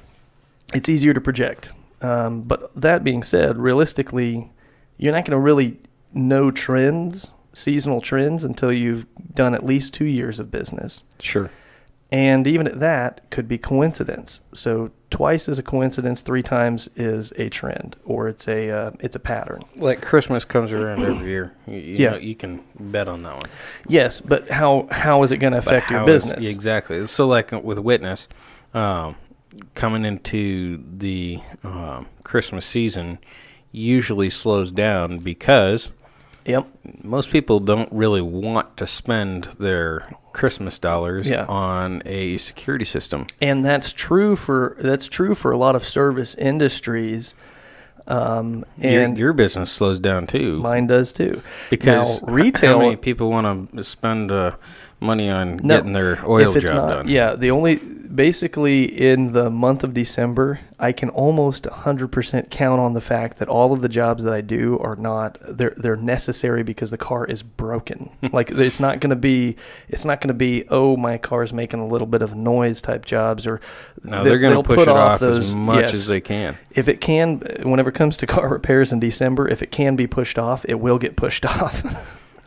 [0.73, 1.73] it's easier to project.
[2.01, 4.53] Um, but that being said, realistically,
[4.99, 5.81] you're not going to really
[6.15, 9.05] know trends, seasonal trends, until you've
[9.35, 11.03] done at least two years of business.
[11.19, 11.51] Sure.
[12.13, 14.41] And even at that, could be coincidence.
[14.55, 19.17] So twice is a coincidence, three times is a trend, or it's a uh, it's
[19.17, 19.65] a pattern.
[19.75, 21.53] Like Christmas comes around every year.
[21.67, 22.11] You, you Yeah.
[22.11, 23.47] know, you can bet on that one.
[23.89, 26.47] Yes, but how how is it going to affect your how is- business?
[26.47, 27.05] exactly.
[27.09, 28.29] So, like uh, with Witness,
[28.73, 29.17] um,
[29.75, 33.19] coming into the um, Christmas season,
[33.73, 35.91] usually slows down because
[36.45, 36.69] Yep.
[37.03, 41.47] most people don't really want to spend their Christmas dollars Yeah.
[41.47, 43.27] on a security system.
[43.41, 47.33] and that's true for that's true for a lot of service industries
[48.09, 50.61] um, and your business slows down too.
[50.61, 54.53] mine does too because now, retail how many people want to spend uh,
[55.01, 57.09] money on No, getting their oil job not, done?
[57.09, 62.95] Yeah, the only basically in the month of December, I can almost 100% count on
[62.95, 66.63] the fact that all of the jobs that I do are not they're they're necessary
[66.63, 68.11] because the car is broken.
[68.33, 69.57] like it's not going to be
[69.89, 73.05] it's not going to be oh my car's making a little bit of noise type
[73.05, 73.61] jobs or
[74.03, 75.95] No, they- they're going to push put it off, those as much yes.
[75.95, 76.57] as they can.
[76.71, 80.07] If it can, whenever it comes to car repairs in December, if it can be
[80.07, 81.83] pushed off, it will get pushed off.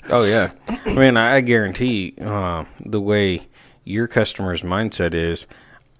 [0.10, 3.48] Oh yeah, I mean, I guarantee uh, the way
[3.84, 5.46] your customer's mindset is,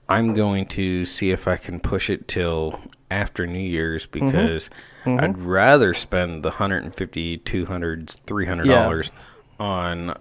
[0.08, 2.80] I'm going to see if I can push it till
[3.12, 4.26] after New Year's Mm-hmm.
[4.32, 4.70] because
[5.06, 9.12] I'd rather spend the 150 200 300 dollars
[9.60, 10.16] on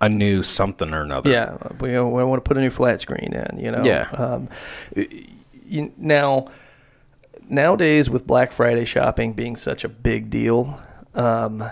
[0.00, 1.30] a new something or another.
[1.30, 3.58] Yeah, we, we want to put a new flat screen in.
[3.58, 3.82] You know.
[3.84, 4.08] Yeah.
[4.12, 4.48] Um,
[5.66, 6.48] you, now,
[7.48, 10.80] nowadays with Black Friday shopping being such a big deal,
[11.14, 11.64] um,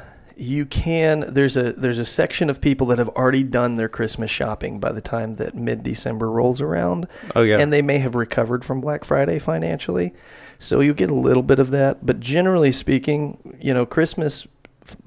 [0.42, 4.28] you can there's a there's a section of people that have already done their Christmas
[4.28, 7.06] shopping by the time that mid December rolls around.
[7.36, 7.58] Oh, yeah.
[7.58, 10.12] And they may have recovered from Black Friday financially,
[10.58, 12.04] so you get a little bit of that.
[12.04, 14.48] But generally speaking, you know, Christmas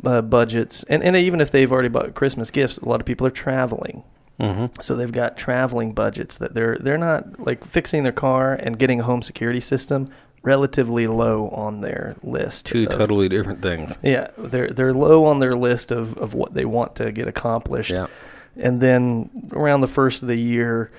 [0.05, 3.27] uh, budgets, and, and even if they've already bought Christmas gifts, a lot of people
[3.27, 4.03] are traveling.
[4.39, 8.79] hmm So they've got traveling budgets that they're they're not like fixing their car and
[8.79, 10.09] getting a home security system
[10.45, 12.67] relatively low on their list.
[12.67, 13.97] Two of- totally different things.
[14.01, 17.91] Yeah, they're they're low on their list of, of what they want to get accomplished.
[17.91, 18.07] Yeah.
[18.55, 20.91] And then around the first of the year,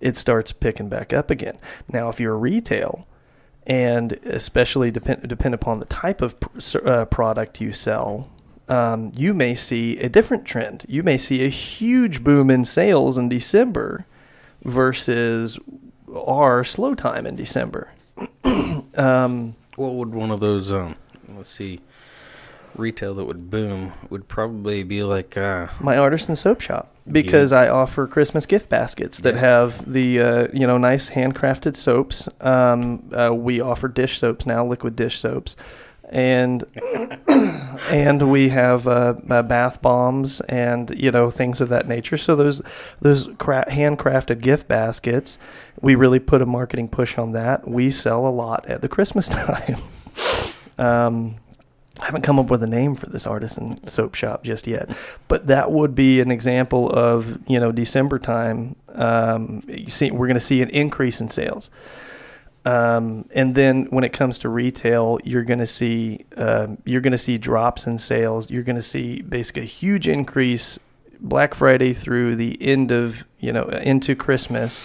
[0.00, 1.58] it starts picking back up again.
[1.92, 3.06] Now, if you're retail,
[3.66, 8.28] and especially depend depend upon the type of pr- uh, product you sell,
[8.68, 10.84] um, you may see a different trend.
[10.88, 14.06] You may see a huge boom in sales in December
[14.62, 15.58] versus
[16.14, 17.92] our slow time in December.
[18.94, 20.96] Um, What would one of those um
[21.36, 21.80] let's see
[22.76, 27.68] retail that would boom would probably be like uh my artisan soap shop because I
[27.68, 29.40] offer Christmas gift baskets that Yeah.
[29.40, 32.28] have the uh, you know nice handcrafted soaps.
[32.40, 35.56] Um, uh, we offer dish soaps now, liquid dish soaps,
[36.10, 36.64] and
[37.90, 42.18] and we have uh, uh, bath bombs and you know things of that nature.
[42.18, 42.60] So those
[43.00, 45.38] those cra- handcrafted gift baskets,
[45.80, 47.66] we really put a marketing push on that.
[47.66, 49.82] We sell a lot at the Christmas time.
[50.78, 51.36] um,
[52.00, 54.88] I haven't come up with a name for this artisan soap shop just yet,
[55.28, 58.74] but that would be an example of you know December time.
[58.94, 61.70] Um, see, we're going to see an increase in sales,
[62.64, 67.12] um, and then when it comes to retail, you're going to see um, you're going
[67.12, 68.50] to see drops in sales.
[68.50, 70.78] You're going to see basically a huge increase
[71.20, 74.84] Black Friday through the end of you know into Christmas.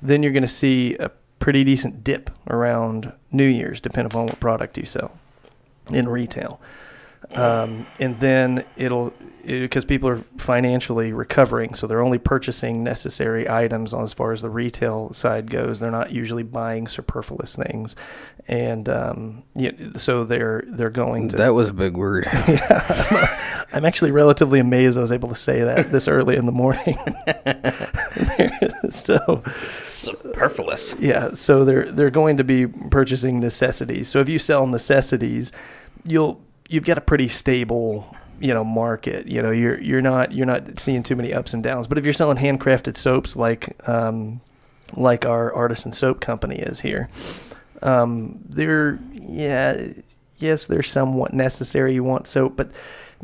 [0.00, 4.40] Then you're going to see a pretty decent dip around New Year's, depending upon what
[4.40, 5.12] product you sell
[5.90, 6.60] in retail.
[7.32, 9.12] Um, and then it'll
[9.46, 14.42] because people are financially recovering, so they're only purchasing necessary items on as far as
[14.42, 15.80] the retail side goes.
[15.80, 17.94] They're not usually buying superfluous things,
[18.48, 21.36] and um, yeah, so they're they're going to.
[21.36, 22.26] that was a big word.
[22.48, 26.52] yeah, I'm actually relatively amazed I was able to say that this early in the
[26.52, 26.98] morning.
[28.90, 29.42] so
[29.82, 30.94] Superfluous.
[30.98, 34.08] yeah, so they're they're going to be purchasing necessities.
[34.08, 35.52] So if you sell necessities,
[36.04, 39.26] you'll you've got a pretty stable you know market.
[39.26, 41.86] You know you're you're not you're not seeing too many ups and downs.
[41.86, 44.40] But if you're selling handcrafted soaps like um,
[44.96, 47.08] like our artisan soap company is here,
[47.82, 49.88] um, they're yeah
[50.38, 51.94] yes, they're somewhat necessary.
[51.94, 52.70] You want soap, but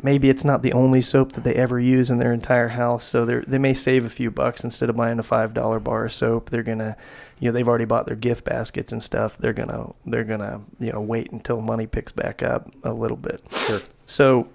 [0.01, 3.05] maybe it's not the only soap that they ever use in their entire house.
[3.05, 6.05] So they they may save a few bucks instead of buying a five dollar bar
[6.05, 6.49] of soap.
[6.49, 6.97] They're gonna,
[7.41, 9.35] you know, they've already bought their gift baskets and stuff.
[9.39, 13.43] They're gonna they're gonna you know wait until money picks back up a little bit.
[13.65, 13.81] Sure.
[14.05, 14.47] So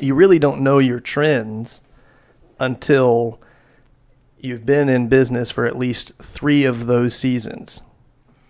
[0.00, 1.82] you really don't know your trends
[2.58, 3.38] until
[4.38, 7.82] you've been in business for at least three of those seasons,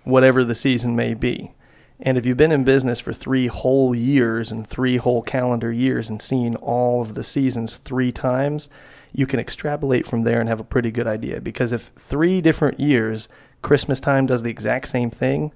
[0.05, 1.53] whatever the season may be.
[1.99, 6.09] And if you've been in business for three whole years and three whole calendar years
[6.09, 8.69] and seen all of the seasons three times,
[9.13, 11.41] you can extrapolate from there and have a pretty good idea.
[11.41, 13.29] Because if three different years,
[13.67, 15.51] Christmas time does the exact same thing,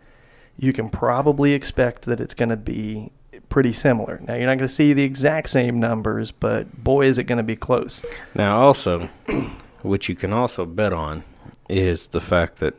[0.57, 3.13] you can probably expect that it's going to be
[3.49, 4.21] pretty similar.
[4.27, 7.39] Now, you're not going to see the exact same numbers, but boy, is it going
[7.39, 8.03] to be close.
[8.35, 9.09] Now, also,
[9.83, 11.23] what you can also bet on
[11.69, 12.75] is the fact that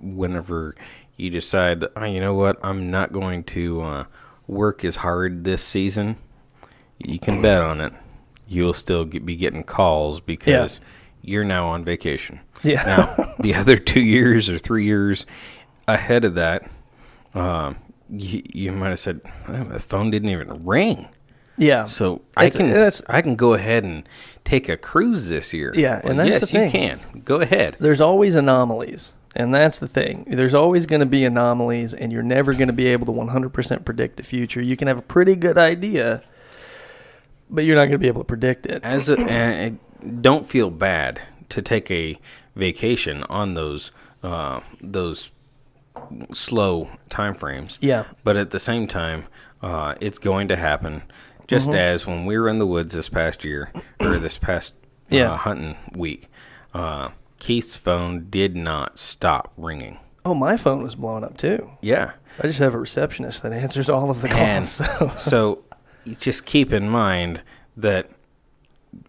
[0.00, 0.76] whenever
[1.16, 4.04] you decide, that, oh, you know what, I'm not going to uh,
[4.46, 6.16] work as hard this season,
[6.98, 7.92] you can bet on it.
[8.46, 10.80] You'll still get, be getting calls because
[11.26, 12.40] you're now on vacation.
[12.62, 12.84] Yeah.
[12.84, 15.26] Now, the other two years or three years
[15.88, 16.70] ahead of that,
[17.34, 17.76] um,
[18.08, 21.08] you, you might have said, oh, the phone didn't even ring.
[21.58, 21.84] Yeah.
[21.84, 24.08] So I It's- can I can go ahead and
[24.44, 25.72] take a cruise this year.
[25.74, 26.64] Yeah, Well, and that's yes, the thing.
[26.66, 27.00] you can.
[27.24, 27.76] Go ahead.
[27.80, 29.12] there's always anomalies.
[29.34, 30.24] And that's the thing.
[30.30, 33.84] There's always going to be anomalies, and you're never going to be able to 100%
[33.84, 34.62] predict the future.
[34.62, 36.22] You can have a pretty good idea,
[37.50, 38.82] but you're not going to be able to predict it.
[38.82, 39.78] As a, and
[40.20, 41.20] don't feel bad
[41.50, 42.18] to take a
[42.54, 43.90] vacation on those
[44.22, 45.30] uh, those
[46.32, 47.78] slow time frames.
[47.80, 48.04] Yeah.
[48.24, 49.26] But at the same time,
[49.62, 51.02] uh, it's going to happen.
[51.46, 51.76] Just Mm-hmm.
[51.78, 53.70] as when we were in the woods this past year
[54.00, 54.74] or this past
[55.10, 55.32] Yeah.
[55.32, 56.28] uh, hunting week,
[56.74, 59.98] uh, Keith's phone did not stop ringing.
[60.24, 61.70] Oh, my phone was blowing up too.
[61.80, 62.12] Yeah.
[62.42, 64.76] I just have a receptionist that answers all of the And calls.
[64.78, 65.12] So.
[65.16, 65.64] so
[66.18, 67.42] just keep in mind
[67.76, 68.10] that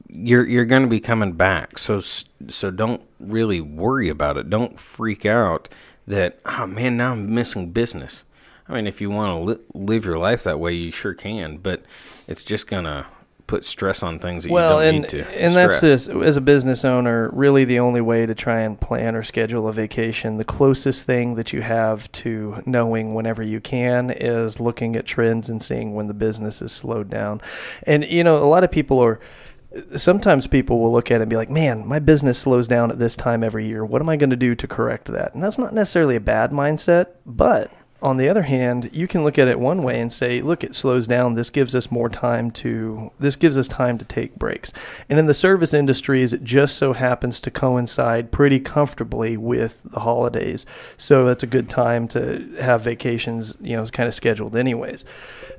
[0.09, 1.77] you're you're going to be coming back.
[1.77, 2.01] So
[2.49, 4.49] so don't really worry about it.
[4.49, 5.69] Don't freak out
[6.07, 8.23] that oh man, now I'm missing business.
[8.69, 11.57] I mean, if you want to li- live your life that way, you sure can,
[11.57, 11.83] but
[12.27, 13.05] it's just going to
[13.47, 15.41] put stress on things that well, you don't and need to.
[15.41, 17.29] and that's this as a business owner.
[17.29, 21.35] Really, the only way to try and plan or schedule a vacation, the closest thing
[21.35, 26.07] that you have to knowing whenever you can is looking at trends and seeing when
[26.07, 27.41] the business is slowed down.
[27.83, 29.19] And you know, a lot of people are.
[29.95, 32.99] Sometimes people will look at it and be like, "Man, my business slows down at
[32.99, 33.83] this time every year.
[33.85, 36.51] What am I going to do to correct that?" And that's not necessarily a bad
[36.51, 37.71] mindset, but
[38.01, 40.75] on the other hand, you can look at it one way and say, look, it
[40.75, 41.33] slows down.
[41.33, 44.71] This gives us more time to this gives us time to take breaks.
[45.09, 50.01] And in the service industries, it just so happens to coincide pretty comfortably with the
[50.01, 50.65] holidays.
[50.97, 55.03] So that's a good time to have vacations, you know, kind of scheduled anyways.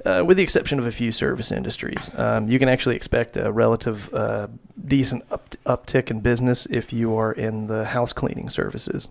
[0.04, 3.50] Uh, with the exception of a few service industries, um, you can actually expect a
[3.50, 4.46] relative uh,
[4.86, 9.08] decent up- uptick in business if you are in the house cleaning services.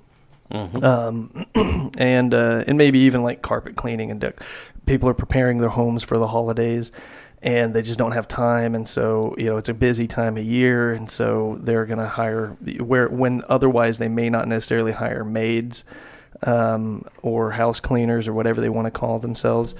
[0.51, 0.81] Mhm.
[0.81, 4.39] um, and uh, and maybe even like carpet cleaning and dec-
[4.85, 6.91] people are preparing their homes for the holidays
[7.41, 8.73] and they just don't have time.
[8.73, 12.07] And so you know it's a busy time of year and so they're going to
[12.07, 15.83] hire where when otherwise they may not necessarily hire maids
[16.43, 19.75] um, or house cleaners or whatever they want to call themselves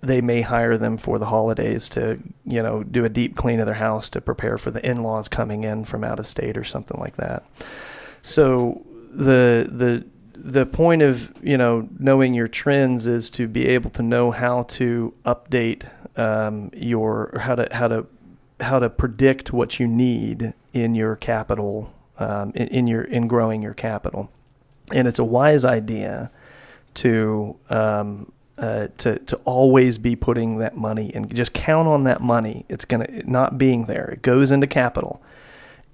[0.00, 3.66] they may hire them for the holidays to you know do a deep clean of
[3.66, 7.00] their house to prepare for the in-laws coming in from out of state or something
[7.00, 7.44] like that.
[8.22, 10.04] So the the
[10.34, 14.64] the point of you know knowing your trends is to be able to know how
[14.64, 18.06] to update um, your how to how to
[18.60, 23.62] how to predict what you need in your capital um, in, in your in growing
[23.62, 24.30] your capital,
[24.92, 26.30] and it's a wise idea
[26.94, 32.20] to um, uh, to to always be putting that money and just count on that
[32.20, 32.64] money.
[32.68, 34.10] It's gonna not being there.
[34.10, 35.22] It goes into capital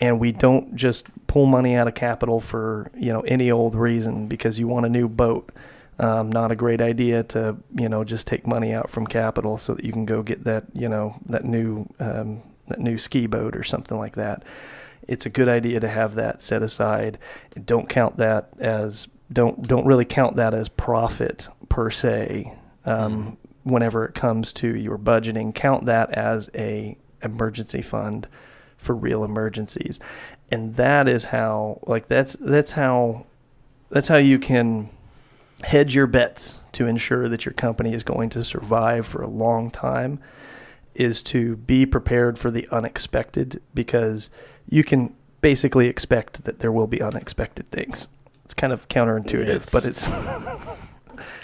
[0.00, 4.26] and we don't just pull money out of capital for you know any old reason
[4.26, 5.50] because you want a new boat.
[5.98, 9.74] Um, not a great idea to you know just take money out from capital so
[9.74, 13.56] that you can go get that you know that new um, that new ski boat
[13.56, 14.42] or something like that.
[15.06, 17.18] It's a good idea to have that set aside.
[17.64, 22.52] Don't count that as don't don't really count that as profit per se.
[22.84, 28.28] Um, Whenever it comes to your budgeting, count that as a emergency fund
[28.76, 29.98] for real emergencies.
[30.50, 33.24] And that is how like that's that's how
[33.88, 34.90] that's how you can
[35.62, 39.70] hedge your bets to ensure that your company is going to survive for a long
[39.70, 40.18] time
[40.94, 44.28] is to be prepared for the unexpected because
[44.68, 48.08] you can basically expect that there will be unexpected things.
[48.44, 50.06] It's kind of counterintuitive It's- but it's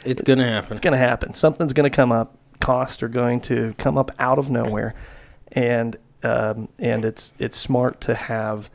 [0.05, 0.73] It's going to happen.
[0.73, 4.13] it's going to happen something's going to come up costs are going to come up
[4.19, 4.95] out of nowhere,
[5.53, 8.71] and um, and it's it's smart to have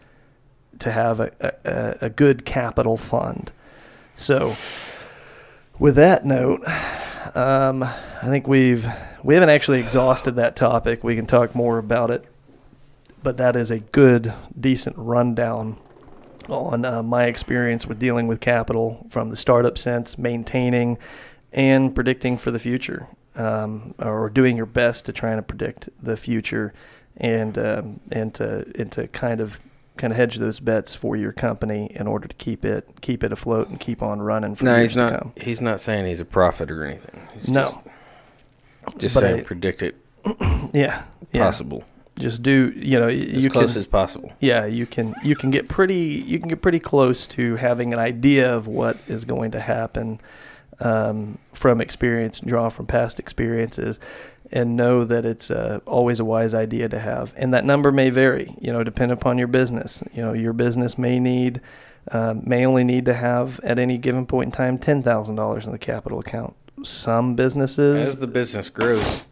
[0.79, 1.31] to have a,
[1.63, 3.51] a, a good capital fund.
[4.15, 4.55] So,
[5.79, 6.67] with that note,
[7.35, 8.85] um, I think we've
[9.23, 11.03] we haven't actually exhausted that topic.
[11.03, 12.25] We can talk more about it,
[13.23, 15.77] but that is a good, decent rundown
[16.49, 20.97] on uh, my experience with dealing with capital from the startup sense, maintaining
[21.51, 26.17] and predicting for the future, um, or doing your best to try and predict the
[26.17, 26.73] future,
[27.17, 29.59] and um, and to and to kind of
[29.97, 33.31] kind of hedge those bets for your company in order to keep it keep it
[33.31, 35.27] afloat and keep on running for No, years he's not.
[35.37, 37.21] He's not saying he's a prophet or anything.
[37.33, 37.63] He's No.
[37.63, 39.95] just, just saying I- predict it
[40.73, 41.51] Yeah, yeah.
[42.17, 44.31] Just do you know as you close can as possible.
[44.39, 47.99] yeah you can you can get pretty you can get pretty close to having an
[47.99, 50.21] idea of what is going to happen
[50.79, 53.99] um, from experience and draw from past experiences
[54.51, 57.33] and know that it's uh, always a wise idea to have.
[57.35, 60.01] And that number may vary you know depending upon your business.
[60.13, 61.59] You know your business may need
[62.11, 65.77] um, may only need to have at any given point in time $10000 in the
[65.77, 66.55] capital account.
[66.83, 69.23] Some businesses As the business grows,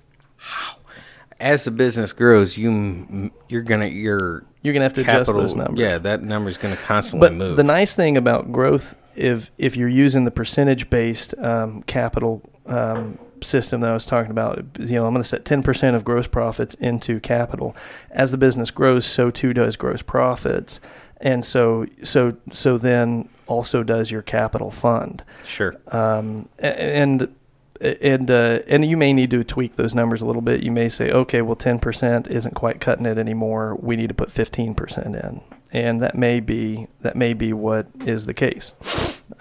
[1.44, 5.78] as the business grows, you you're gonna your you're gonna have to adjust those numbers
[5.78, 7.58] Yeah, that number's gonna constantly But move.
[7.58, 13.20] the nice thing about growth, if if you're using the percentage based um, capital um,
[13.42, 16.06] system that I was talking about, is, you know, I'm going to set 10% of
[16.06, 17.76] gross profits into capital.
[18.10, 20.80] As the business grows, so too does gross profits,
[21.18, 25.24] and so so so then also does your capital fund.
[25.44, 25.76] sure.
[25.90, 27.36] Um, and
[27.84, 30.64] and uh, and you may need to tweak those numbers a little bit.
[30.64, 33.76] You may say, okay, well, ten percent isn't quite cutting it anymore.
[33.76, 35.42] We need to put fifteen percent in,
[35.72, 38.74] and that may be that may be what is the case.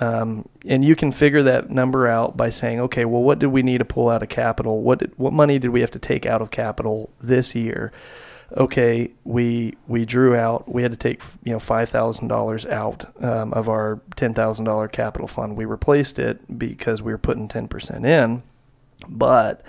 [0.01, 3.63] Um, and you can figure that number out by saying, okay, well, what did we
[3.63, 4.81] need to pull out of capital?
[4.81, 7.93] What did, what money did we have to take out of capital this year?
[8.57, 10.73] Okay, we we drew out.
[10.73, 14.65] We had to take you know five thousand dollars out um, of our ten thousand
[14.65, 15.57] dollar capital fund.
[15.57, 18.43] We replaced it because we were putting ten percent in,
[19.09, 19.63] but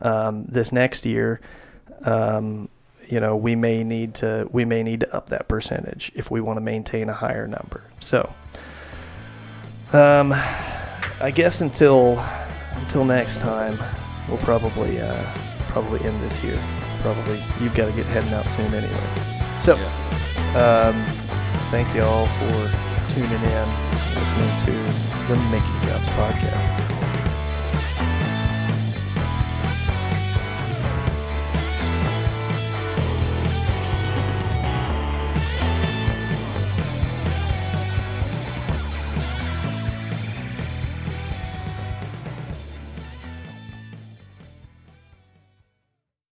[0.00, 1.40] um, this next year,
[2.02, 2.68] um,
[3.08, 6.40] you know, we may need to we may need to up that percentage if we
[6.40, 7.84] want to maintain a higher number.
[8.00, 8.32] So,
[9.92, 10.32] um,
[11.20, 12.18] I guess until
[12.76, 13.78] until next time,
[14.28, 15.24] we'll probably uh,
[15.70, 16.60] probably end this here.
[17.00, 19.64] Probably you've got to get heading out soon, anyways.
[19.64, 19.74] So,
[20.56, 20.94] um,
[21.70, 22.70] thank you all for
[23.14, 23.68] tuning in,
[24.14, 24.72] listening to
[25.28, 26.77] the Making Jobs podcast.